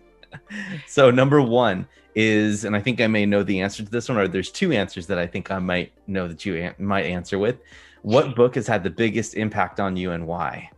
so 0.88 1.12
number 1.12 1.42
one 1.42 1.88
is, 2.16 2.64
and 2.66 2.76
I 2.76 2.80
think 2.80 3.02
I 3.02 3.08
may 3.08 3.26
know 3.26 3.44
the 3.44 3.62
answer 3.62 3.84
to 3.84 3.90
this 3.90 4.10
one, 4.10 4.18
or 4.18 4.28
there's 4.28 4.52
two 4.52 4.72
answers 4.72 5.08
that 5.08 5.18
I 5.18 5.28
think 5.28 5.52
I 5.52 5.60
might 5.60 5.92
know 6.08 6.28
that 6.28 6.46
you 6.46 6.56
an- 6.56 6.76
might 6.80 7.06
answer 7.06 7.38
with. 7.38 7.58
What 8.02 8.36
book 8.36 8.56
has 8.56 8.68
had 8.68 8.84
the 8.84 8.90
biggest 8.90 9.36
impact 9.36 9.80
on 9.80 9.98
you 9.98 10.12
and 10.12 10.28
why? 10.28 10.70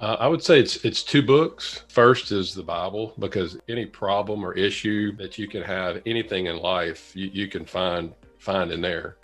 Uh, 0.00 0.16
I 0.20 0.26
would 0.26 0.42
say 0.42 0.58
it's 0.58 0.84
it's 0.84 1.02
two 1.02 1.22
books. 1.22 1.84
First 1.88 2.30
is 2.30 2.54
the 2.54 2.62
Bible 2.62 3.14
because 3.18 3.58
any 3.68 3.86
problem 3.86 4.44
or 4.44 4.52
issue 4.52 5.16
that 5.16 5.38
you 5.38 5.48
can 5.48 5.62
have, 5.62 6.02
anything 6.04 6.46
in 6.46 6.58
life, 6.58 7.14
you, 7.14 7.30
you 7.32 7.48
can 7.48 7.64
find 7.64 8.12
find 8.38 8.72
in 8.72 8.80
there. 8.80 9.16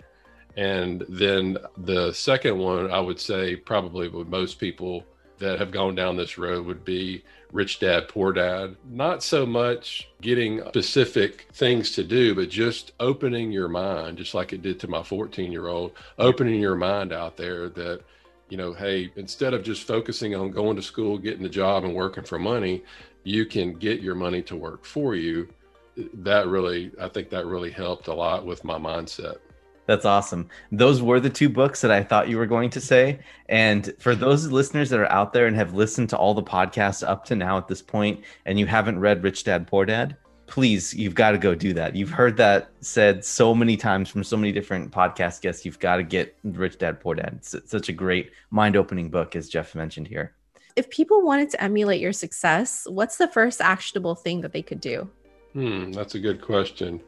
And 0.57 1.05
then 1.09 1.57
the 1.77 2.11
second 2.13 2.57
one, 2.57 2.91
I 2.91 2.99
would 2.99 3.19
say 3.19 3.55
probably 3.55 4.07
with 4.07 4.27
most 4.27 4.59
people 4.59 5.03
that 5.39 5.59
have 5.59 5.71
gone 5.71 5.95
down 5.95 6.15
this 6.15 6.37
road 6.37 6.65
would 6.65 6.85
be 6.85 7.23
Rich 7.53 7.79
Dad, 7.79 8.07
Poor 8.07 8.33
Dad. 8.33 8.75
Not 8.89 9.21
so 9.21 9.45
much 9.45 10.09
getting 10.21 10.59
specific 10.69 11.47
things 11.53 11.91
to 11.91 12.03
do, 12.03 12.33
but 12.33 12.49
just 12.49 12.93
opening 12.99 13.51
your 13.51 13.67
mind, 13.67 14.17
just 14.17 14.33
like 14.33 14.53
it 14.53 14.63
did 14.63 14.79
to 14.79 14.87
my 14.87 15.03
14 15.03 15.51
year 15.51 15.67
old, 15.67 15.91
opening 16.17 16.59
your 16.59 16.75
mind 16.75 17.13
out 17.13 17.37
there 17.37 17.69
that, 17.69 18.01
you 18.49 18.57
know, 18.57 18.73
hey, 18.73 19.11
instead 19.17 19.53
of 19.53 19.63
just 19.63 19.85
focusing 19.85 20.33
on 20.33 20.49
going 20.49 20.75
to 20.75 20.81
school, 20.81 21.17
getting 21.19 21.45
a 21.45 21.49
job, 21.49 21.85
and 21.85 21.93
working 21.93 22.23
for 22.23 22.39
money, 22.39 22.83
you 23.23 23.45
can 23.45 23.73
get 23.73 24.01
your 24.01 24.15
money 24.15 24.41
to 24.41 24.55
work 24.55 24.83
for 24.83 25.15
you. 25.15 25.47
That 25.95 26.47
really, 26.47 26.91
I 26.99 27.07
think 27.07 27.29
that 27.29 27.45
really 27.45 27.69
helped 27.69 28.07
a 28.07 28.13
lot 28.15 28.47
with 28.47 28.63
my 28.63 28.79
mindset. 28.79 29.37
That's 29.85 30.05
awesome. 30.05 30.47
Those 30.71 31.01
were 31.01 31.19
the 31.19 31.29
two 31.29 31.49
books 31.49 31.81
that 31.81 31.91
I 31.91 32.03
thought 32.03 32.29
you 32.29 32.37
were 32.37 32.45
going 32.45 32.69
to 32.71 32.81
say. 32.81 33.19
And 33.49 33.93
for 33.99 34.15
those 34.15 34.47
listeners 34.47 34.89
that 34.89 34.99
are 34.99 35.11
out 35.11 35.33
there 35.33 35.45
and 35.45 35.55
have 35.55 35.73
listened 35.73 36.09
to 36.09 36.17
all 36.17 36.33
the 36.33 36.43
podcasts 36.43 37.07
up 37.07 37.25
to 37.25 37.35
now 37.35 37.57
at 37.57 37.67
this 37.67 37.81
point, 37.81 38.23
and 38.45 38.57
you 38.57 38.65
haven't 38.65 38.99
read 38.99 39.23
Rich 39.23 39.43
Dad 39.43 39.67
Poor 39.67 39.85
Dad, 39.85 40.15
please, 40.47 40.93
you've 40.93 41.15
got 41.15 41.31
to 41.31 41.37
go 41.37 41.53
do 41.55 41.73
that. 41.73 41.95
You've 41.95 42.09
heard 42.09 42.37
that 42.37 42.71
said 42.79 43.25
so 43.25 43.53
many 43.53 43.75
times 43.75 44.09
from 44.09 44.23
so 44.23 44.37
many 44.37 44.51
different 44.51 44.91
podcast 44.91 45.41
guests. 45.41 45.65
You've 45.65 45.79
got 45.79 45.97
to 45.97 46.03
get 46.03 46.37
Rich 46.43 46.77
Dad 46.77 46.99
Poor 47.01 47.15
Dad. 47.15 47.33
It's 47.37 47.55
such 47.65 47.89
a 47.89 47.93
great 47.93 48.31
mind 48.51 48.77
opening 48.77 49.09
book, 49.09 49.35
as 49.35 49.49
Jeff 49.49 49.75
mentioned 49.75 50.07
here. 50.07 50.33
If 50.75 50.89
people 50.89 51.21
wanted 51.21 51.49
to 51.51 51.63
emulate 51.63 52.01
your 52.01 52.13
success, 52.13 52.87
what's 52.89 53.17
the 53.17 53.27
first 53.27 53.61
actionable 53.61 54.15
thing 54.15 54.41
that 54.41 54.53
they 54.53 54.61
could 54.61 54.81
do? 54.81 55.09
Hmm, 55.53 55.91
that's 55.91 56.15
a 56.15 56.19
good 56.19 56.41
question. 56.41 57.01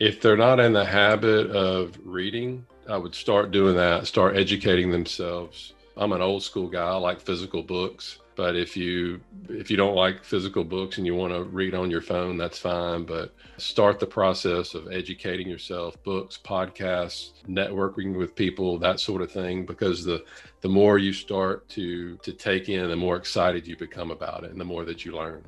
If 0.00 0.20
they're 0.20 0.36
not 0.36 0.60
in 0.60 0.72
the 0.72 0.84
habit 0.84 1.50
of 1.50 1.98
reading, 2.04 2.64
I 2.88 2.96
would 2.96 3.16
start 3.16 3.50
doing 3.50 3.74
that, 3.76 4.06
start 4.06 4.36
educating 4.36 4.92
themselves. 4.92 5.74
I'm 5.96 6.12
an 6.12 6.22
old 6.22 6.44
school 6.44 6.68
guy, 6.68 6.86
I 6.86 6.94
like 6.94 7.20
physical 7.20 7.62
books. 7.62 8.20
But 8.36 8.54
if 8.54 8.76
you 8.76 9.20
if 9.48 9.68
you 9.68 9.76
don't 9.76 9.96
like 9.96 10.22
physical 10.22 10.62
books 10.62 10.98
and 10.98 11.04
you 11.04 11.16
want 11.16 11.32
to 11.32 11.42
read 11.42 11.74
on 11.74 11.90
your 11.90 12.00
phone, 12.00 12.36
that's 12.36 12.56
fine. 12.56 13.02
But 13.02 13.34
start 13.56 13.98
the 13.98 14.06
process 14.06 14.74
of 14.74 14.92
educating 14.92 15.48
yourself, 15.48 16.00
books, 16.04 16.38
podcasts, 16.44 17.32
networking 17.48 18.16
with 18.16 18.36
people, 18.36 18.78
that 18.78 19.00
sort 19.00 19.22
of 19.22 19.32
thing. 19.32 19.66
Because 19.66 20.04
the 20.04 20.24
the 20.60 20.68
more 20.68 20.98
you 20.98 21.12
start 21.12 21.68
to 21.70 22.16
to 22.18 22.32
take 22.32 22.68
in, 22.68 22.88
the 22.88 22.94
more 22.94 23.16
excited 23.16 23.66
you 23.66 23.76
become 23.76 24.12
about 24.12 24.44
it, 24.44 24.52
and 24.52 24.60
the 24.60 24.64
more 24.64 24.84
that 24.84 25.04
you 25.04 25.16
learn. 25.16 25.42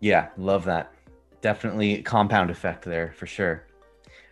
Yeah, 0.00 0.30
love 0.38 0.64
that 0.64 0.94
definitely 1.40 2.02
compound 2.02 2.50
effect 2.50 2.84
there 2.84 3.12
for 3.16 3.26
sure. 3.26 3.66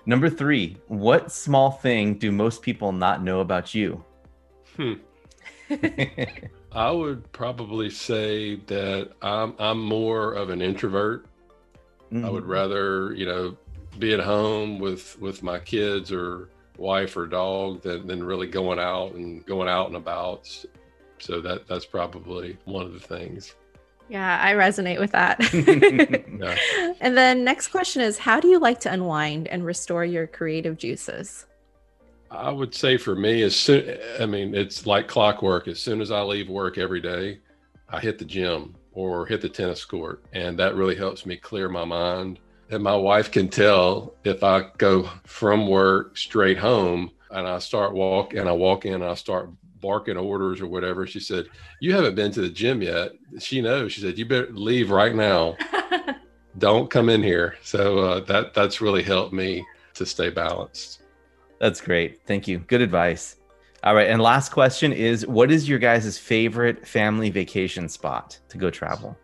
Number 0.06 0.30
three, 0.30 0.76
what 0.86 1.30
small 1.30 1.70
thing 1.70 2.14
do 2.14 2.32
most 2.32 2.62
people 2.62 2.92
not 2.92 3.22
know 3.22 3.40
about 3.40 3.74
you? 3.74 4.04
Hmm. 4.76 4.94
I 6.72 6.90
would 6.90 7.30
probably 7.32 7.90
say 7.90 8.56
that 8.66 9.11
I'm 9.22 9.54
I'm 9.59 9.82
more 9.82 10.32
of 10.32 10.50
an 10.50 10.62
introvert. 10.62 11.26
Mm-hmm. 12.12 12.24
I 12.24 12.30
would 12.30 12.44
mm. 12.44 12.48
rather, 12.48 13.12
you 13.14 13.26
know, 13.26 13.56
be 13.98 14.14
at 14.14 14.20
home 14.20 14.78
with 14.78 15.18
with 15.20 15.42
my 15.42 15.59
kids 15.59 16.12
or 16.12 16.48
wife 16.78 17.16
or 17.16 17.26
dog 17.26 17.82
than, 17.82 18.06
than 18.06 18.22
really 18.22 18.46
going 18.46 18.78
out 18.78 19.12
and 19.14 19.44
going 19.44 19.68
out 19.68 19.88
and 19.88 19.96
about. 19.96 20.48
So 21.18 21.40
that 21.40 21.66
that's 21.66 21.84
probably 21.84 22.56
one 22.64 22.86
of 22.86 22.92
the 22.92 23.00
things. 23.00 23.54
Yeah, 24.09 24.40
I 24.42 24.54
resonate 24.54 24.98
with 24.98 25.12
that. 25.12 25.38
yeah. 26.40 26.56
And 27.00 27.16
then 27.16 27.44
next 27.44 27.68
question 27.68 28.02
is 28.02 28.18
how 28.18 28.40
do 28.40 28.48
you 28.48 28.59
like 28.59 28.80
to 28.80 28.92
unwind 28.92 29.48
and 29.48 29.64
restore 29.64 30.04
your 30.04 30.26
creative 30.26 30.76
juices? 30.76 31.46
I 32.30 32.50
would 32.50 32.74
say 32.74 32.96
for 32.96 33.14
me, 33.14 33.42
as 33.42 33.54
soon 33.54 33.98
I 34.20 34.26
mean, 34.26 34.54
it's 34.54 34.86
like 34.86 35.09
clockwork. 35.09 35.68
As 35.68 35.78
soon 35.80 36.00
as 36.00 36.11
I 36.11 36.22
leave 36.22 36.48
work 36.48 36.76
every 36.76 37.00
day, 37.00 37.38
I 37.88 38.00
hit 38.00 38.18
the 38.18 38.24
gym 38.24 38.74
or 38.92 39.26
hit 39.26 39.40
the 39.40 39.48
tennis 39.48 39.84
court. 39.84 40.24
And 40.32 40.59
that 40.59 40.74
really 40.74 40.96
helps 40.96 41.24
me 41.24 41.36
clear 41.36 41.68
my 41.68 41.84
mind. 41.84 42.40
And 42.70 42.82
my 42.82 42.96
wife 42.96 43.30
can 43.30 43.48
tell 43.48 44.14
if 44.24 44.42
I 44.42 44.66
go 44.76 45.09
from 45.24 45.68
work 45.68 46.18
straight 46.18 46.59
home 46.59 47.11
and 47.30 47.46
I 47.46 47.59
start 47.61 47.94
walk 47.94 48.34
and 48.34 48.48
I 48.48 48.52
walk 48.52 48.84
in 48.84 48.94
and 48.94 49.04
I 49.04 49.14
start 49.14 49.50
barking 49.81 50.16
orders 50.16 50.61
or 50.61 50.66
whatever. 50.66 51.07
She 51.07 51.20
said, 51.20 51.47
You 51.81 51.95
haven't 51.95 52.14
been 52.14 52.33
to 52.33 52.41
the 52.41 52.49
gym 52.49 52.83
yet. 52.83 53.12
She 53.39 53.61
knows. 53.61 53.93
She 53.93 54.01
said, 54.01 54.18
You 54.18 54.26
better 54.26 54.51
leave 54.53 54.91
right 54.91 55.14
now. 55.14 55.57
Don't 56.59 56.91
come 56.91 57.09
in 57.09 57.22
here. 57.22 57.57
So 57.62 57.99
uh, 57.99 58.20
that 58.20 58.55
that's 58.55 58.81
really 58.81 59.03
helped 59.03 59.33
me 59.33 59.64
to 59.95 60.07
stay 60.07 60.31
balanced. 60.31 61.03
That's 61.61 61.81
great. 61.81 62.20
Thank 62.26 62.49
you. 62.49 62.59
Good 62.59 62.81
advice. 62.81 63.37
All 63.85 63.95
right. 63.95 64.09
And 64.09 64.20
last 64.20 64.51
question 64.51 64.93
is 64.93 65.26
what 65.26 65.51
is 65.51 65.68
your 65.68 65.79
guys' 65.79 66.18
favorite 66.18 66.87
family 66.87 67.31
vacation 67.31 67.89
spot 67.89 68.39
to 68.49 68.59
go 68.59 68.70
travel? 68.70 69.16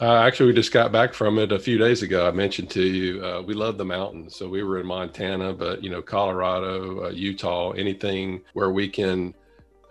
Uh, 0.00 0.16
actually, 0.16 0.46
we 0.46 0.52
just 0.52 0.72
got 0.72 0.90
back 0.90 1.14
from 1.14 1.38
it 1.38 1.52
a 1.52 1.58
few 1.58 1.78
days 1.78 2.02
ago. 2.02 2.26
I 2.26 2.32
mentioned 2.32 2.68
to 2.70 2.82
you, 2.82 3.24
uh, 3.24 3.40
we 3.40 3.54
love 3.54 3.78
the 3.78 3.84
mountains. 3.84 4.34
So 4.34 4.48
we 4.48 4.64
were 4.64 4.80
in 4.80 4.86
Montana, 4.86 5.52
but 5.52 5.82
you 5.82 5.90
know, 5.90 6.02
Colorado, 6.02 7.06
uh, 7.06 7.10
Utah, 7.10 7.70
anything 7.70 8.40
where 8.54 8.70
we 8.70 8.88
can 8.88 9.32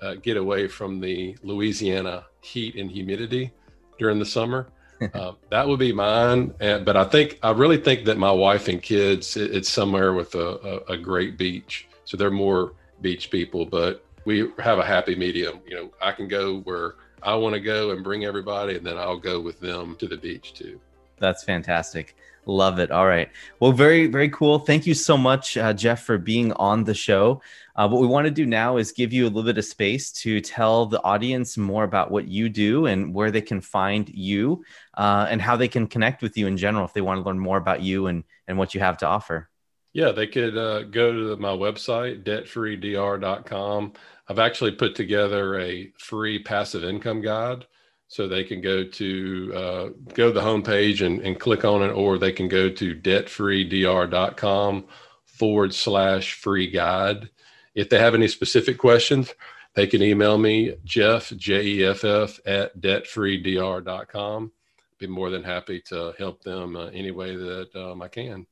uh, 0.01 0.15
get 0.15 0.37
away 0.37 0.67
from 0.67 0.99
the 0.99 1.37
Louisiana 1.43 2.25
heat 2.41 2.75
and 2.75 2.89
humidity 2.89 3.51
during 3.97 4.19
the 4.19 4.25
summer. 4.25 4.67
uh, 5.13 5.33
that 5.49 5.67
would 5.67 5.79
be 5.79 5.93
mine. 5.93 6.53
And, 6.59 6.85
but 6.85 6.95
I 6.97 7.03
think, 7.05 7.39
I 7.41 7.51
really 7.51 7.77
think 7.77 8.05
that 8.05 8.17
my 8.17 8.31
wife 8.31 8.67
and 8.67 8.81
kids, 8.81 9.37
it, 9.37 9.55
it's 9.55 9.69
somewhere 9.69 10.13
with 10.13 10.35
a, 10.35 10.83
a, 10.89 10.93
a 10.93 10.97
great 10.97 11.37
beach. 11.37 11.87
So 12.05 12.17
they're 12.17 12.31
more 12.31 12.73
beach 13.01 13.31
people, 13.31 13.65
but 13.65 14.05
we 14.25 14.51
have 14.59 14.79
a 14.79 14.85
happy 14.85 15.15
medium. 15.15 15.59
You 15.67 15.75
know, 15.75 15.91
I 16.01 16.11
can 16.11 16.27
go 16.27 16.59
where 16.59 16.95
I 17.23 17.35
want 17.35 17.53
to 17.53 17.59
go 17.59 17.91
and 17.91 18.03
bring 18.03 18.25
everybody, 18.25 18.75
and 18.75 18.85
then 18.85 18.97
I'll 18.97 19.19
go 19.19 19.39
with 19.39 19.59
them 19.59 19.95
to 19.97 20.07
the 20.07 20.17
beach 20.17 20.53
too. 20.53 20.79
That's 21.17 21.43
fantastic. 21.43 22.15
Love 22.45 22.79
it. 22.79 22.89
All 22.89 23.05
right. 23.05 23.29
Well, 23.59 23.71
very, 23.71 24.07
very 24.07 24.29
cool. 24.29 24.59
Thank 24.59 24.87
you 24.87 24.95
so 24.95 25.15
much, 25.15 25.57
uh, 25.57 25.73
Jeff, 25.73 26.03
for 26.03 26.17
being 26.17 26.51
on 26.53 26.83
the 26.83 26.93
show. 26.93 27.41
Uh, 27.75 27.87
what 27.87 28.01
we 28.01 28.07
want 28.07 28.25
to 28.25 28.31
do 28.31 28.45
now 28.45 28.77
is 28.77 28.91
give 28.91 29.13
you 29.13 29.25
a 29.25 29.27
little 29.27 29.43
bit 29.43 29.57
of 29.57 29.65
space 29.65 30.11
to 30.11 30.41
tell 30.41 30.87
the 30.87 31.01
audience 31.03 31.57
more 31.57 31.83
about 31.83 32.09
what 32.09 32.27
you 32.27 32.49
do 32.49 32.87
and 32.87 33.13
where 33.13 33.29
they 33.31 33.41
can 33.41 33.61
find 33.61 34.09
you 34.09 34.63
uh, 34.95 35.27
and 35.29 35.41
how 35.41 35.55
they 35.55 35.67
can 35.67 35.87
connect 35.87 36.21
with 36.23 36.35
you 36.35 36.47
in 36.47 36.57
general 36.57 36.83
if 36.83 36.93
they 36.93 37.01
want 37.01 37.19
to 37.19 37.23
learn 37.23 37.39
more 37.39 37.57
about 37.57 37.81
you 37.81 38.07
and, 38.07 38.23
and 38.47 38.57
what 38.57 38.73
you 38.73 38.81
have 38.81 38.97
to 38.97 39.05
offer. 39.05 39.47
Yeah, 39.93 40.11
they 40.11 40.27
could 40.27 40.57
uh, 40.57 40.83
go 40.83 41.11
to 41.11 41.35
my 41.37 41.49
website, 41.49 42.23
debtfreedr.com. 42.23 43.93
I've 44.27 44.39
actually 44.39 44.71
put 44.71 44.95
together 44.95 45.59
a 45.59 45.91
free 45.97 46.39
passive 46.39 46.83
income 46.83 47.21
guide 47.21 47.65
so 48.11 48.27
they 48.27 48.43
can 48.43 48.59
go 48.59 48.83
to 48.83 49.53
uh, 49.55 49.89
go 50.13 50.27
to 50.27 50.33
the 50.33 50.41
homepage 50.41 51.05
and, 51.05 51.21
and 51.21 51.39
click 51.39 51.63
on 51.63 51.81
it, 51.81 51.93
or 51.93 52.17
they 52.17 52.33
can 52.33 52.49
go 52.49 52.69
to 52.69 52.93
debtfreedr.com 52.93 54.85
forward 55.23 55.73
slash 55.73 56.33
free 56.33 56.69
guide. 56.69 57.29
If 57.73 57.87
they 57.87 57.99
have 57.99 58.13
any 58.13 58.27
specific 58.27 58.77
questions, 58.77 59.33
they 59.75 59.87
can 59.87 60.03
email 60.03 60.37
me, 60.37 60.75
Jeff, 60.83 61.29
J 61.37 61.63
E 61.63 61.85
F 61.85 62.03
F, 62.03 62.41
at 62.45 62.77
debtfreedr.com. 62.81 64.51
Be 64.97 65.07
more 65.07 65.29
than 65.29 65.43
happy 65.45 65.79
to 65.87 66.13
help 66.17 66.43
them 66.43 66.75
uh, 66.75 66.87
any 66.87 67.11
way 67.11 67.37
that 67.37 67.69
um, 67.75 68.01
I 68.01 68.09
can. 68.09 68.45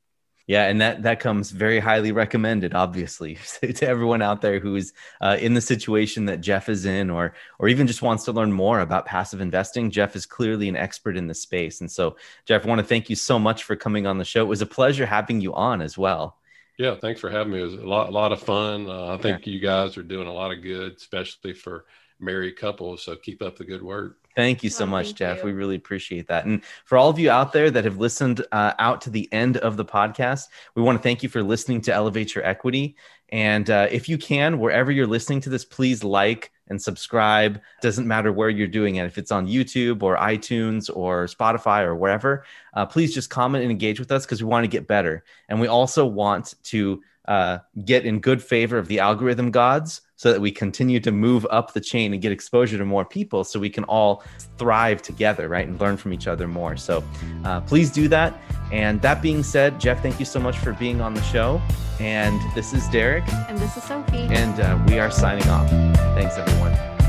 Yeah, 0.50 0.66
and 0.66 0.80
that 0.80 1.04
that 1.04 1.20
comes 1.20 1.52
very 1.52 1.78
highly 1.78 2.10
recommended, 2.10 2.74
obviously, 2.74 3.36
to 3.60 3.86
everyone 3.86 4.20
out 4.20 4.40
there 4.40 4.58
who's 4.58 4.92
uh, 5.20 5.36
in 5.40 5.54
the 5.54 5.60
situation 5.60 6.24
that 6.24 6.40
Jeff 6.40 6.68
is 6.68 6.86
in, 6.86 7.08
or 7.08 7.34
or 7.60 7.68
even 7.68 7.86
just 7.86 8.02
wants 8.02 8.24
to 8.24 8.32
learn 8.32 8.50
more 8.50 8.80
about 8.80 9.06
passive 9.06 9.40
investing. 9.40 9.92
Jeff 9.92 10.16
is 10.16 10.26
clearly 10.26 10.68
an 10.68 10.74
expert 10.74 11.16
in 11.16 11.28
the 11.28 11.34
space, 11.34 11.82
and 11.82 11.88
so 11.88 12.16
Jeff, 12.46 12.66
I 12.66 12.68
want 12.68 12.80
to 12.80 12.84
thank 12.84 13.08
you 13.08 13.14
so 13.14 13.38
much 13.38 13.62
for 13.62 13.76
coming 13.76 14.08
on 14.08 14.18
the 14.18 14.24
show. 14.24 14.42
It 14.42 14.48
was 14.48 14.60
a 14.60 14.66
pleasure 14.66 15.06
having 15.06 15.40
you 15.40 15.54
on 15.54 15.80
as 15.80 15.96
well. 15.96 16.36
Yeah, 16.78 16.96
thanks 17.00 17.20
for 17.20 17.30
having 17.30 17.52
me. 17.52 17.60
It 17.60 17.66
was 17.66 17.74
a 17.74 17.86
lot, 17.86 18.08
a 18.08 18.12
lot 18.12 18.32
of 18.32 18.42
fun. 18.42 18.90
Uh, 18.90 19.14
I 19.14 19.18
think 19.18 19.46
yeah. 19.46 19.52
you 19.52 19.60
guys 19.60 19.96
are 19.96 20.02
doing 20.02 20.26
a 20.26 20.32
lot 20.32 20.50
of 20.50 20.62
good, 20.62 20.96
especially 20.96 21.52
for 21.52 21.84
married 22.18 22.56
couples. 22.56 23.04
So 23.04 23.14
keep 23.14 23.40
up 23.40 23.56
the 23.56 23.64
good 23.64 23.84
work. 23.84 24.18
Thank 24.40 24.64
you 24.64 24.70
so 24.70 24.84
oh, 24.84 24.86
much, 24.86 25.14
Jeff. 25.14 25.38
You. 25.38 25.44
We 25.44 25.52
really 25.52 25.76
appreciate 25.76 26.28
that. 26.28 26.46
And 26.46 26.64
for 26.86 26.96
all 26.96 27.10
of 27.10 27.18
you 27.18 27.30
out 27.30 27.52
there 27.52 27.70
that 27.70 27.84
have 27.84 27.98
listened 27.98 28.42
uh, 28.52 28.72
out 28.78 29.02
to 29.02 29.10
the 29.10 29.30
end 29.32 29.58
of 29.58 29.76
the 29.76 29.84
podcast, 29.84 30.48
we 30.74 30.80
want 30.82 30.96
to 30.98 31.02
thank 31.02 31.22
you 31.22 31.28
for 31.28 31.42
listening 31.42 31.82
to 31.82 31.92
Elevate 31.92 32.34
Your 32.34 32.42
Equity. 32.44 32.96
And 33.28 33.68
uh, 33.68 33.88
if 33.90 34.08
you 34.08 34.16
can, 34.16 34.58
wherever 34.58 34.90
you're 34.90 35.06
listening 35.06 35.42
to 35.42 35.50
this, 35.50 35.66
please 35.66 36.02
like 36.02 36.52
and 36.68 36.80
subscribe. 36.80 37.60
Doesn't 37.82 38.08
matter 38.08 38.32
where 38.32 38.48
you're 38.48 38.66
doing 38.66 38.96
it, 38.96 39.04
if 39.04 39.18
it's 39.18 39.30
on 39.30 39.46
YouTube 39.46 40.02
or 40.02 40.16
iTunes 40.16 40.88
or 40.92 41.26
Spotify 41.26 41.82
or 41.82 41.94
wherever. 41.94 42.46
Uh, 42.72 42.86
please 42.86 43.12
just 43.12 43.28
comment 43.28 43.62
and 43.62 43.70
engage 43.70 44.00
with 44.00 44.10
us 44.10 44.24
because 44.24 44.42
we 44.42 44.48
want 44.48 44.64
to 44.64 44.68
get 44.68 44.86
better. 44.86 45.22
And 45.50 45.60
we 45.60 45.68
also 45.68 46.06
want 46.06 46.54
to 46.64 47.02
uh, 47.28 47.58
get 47.84 48.06
in 48.06 48.20
good 48.20 48.42
favor 48.42 48.78
of 48.78 48.88
the 48.88 49.00
algorithm 49.00 49.50
gods 49.50 50.00
so 50.20 50.30
that 50.30 50.38
we 50.38 50.52
continue 50.52 51.00
to 51.00 51.10
move 51.10 51.46
up 51.48 51.72
the 51.72 51.80
chain 51.80 52.12
and 52.12 52.20
get 52.20 52.30
exposure 52.30 52.76
to 52.76 52.84
more 52.84 53.06
people 53.06 53.42
so 53.42 53.58
we 53.58 53.70
can 53.70 53.84
all 53.84 54.22
thrive 54.58 55.00
together, 55.00 55.48
right? 55.48 55.66
And 55.66 55.80
learn 55.80 55.96
from 55.96 56.12
each 56.12 56.26
other 56.26 56.46
more. 56.46 56.76
So 56.76 57.02
uh, 57.42 57.62
please 57.62 57.90
do 57.90 58.06
that. 58.08 58.38
And 58.70 59.00
that 59.00 59.22
being 59.22 59.42
said, 59.42 59.80
Jeff, 59.80 60.02
thank 60.02 60.20
you 60.20 60.26
so 60.26 60.38
much 60.38 60.58
for 60.58 60.74
being 60.74 61.00
on 61.00 61.14
the 61.14 61.22
show. 61.22 61.58
And 62.00 62.38
this 62.54 62.74
is 62.74 62.86
Derek. 62.88 63.24
And 63.48 63.56
this 63.56 63.74
is 63.78 63.82
Sophie. 63.84 64.18
And 64.18 64.60
uh, 64.60 64.78
we 64.88 64.98
are 64.98 65.10
signing 65.10 65.48
off. 65.48 65.70
Thanks, 65.70 66.36
everyone. 66.36 66.99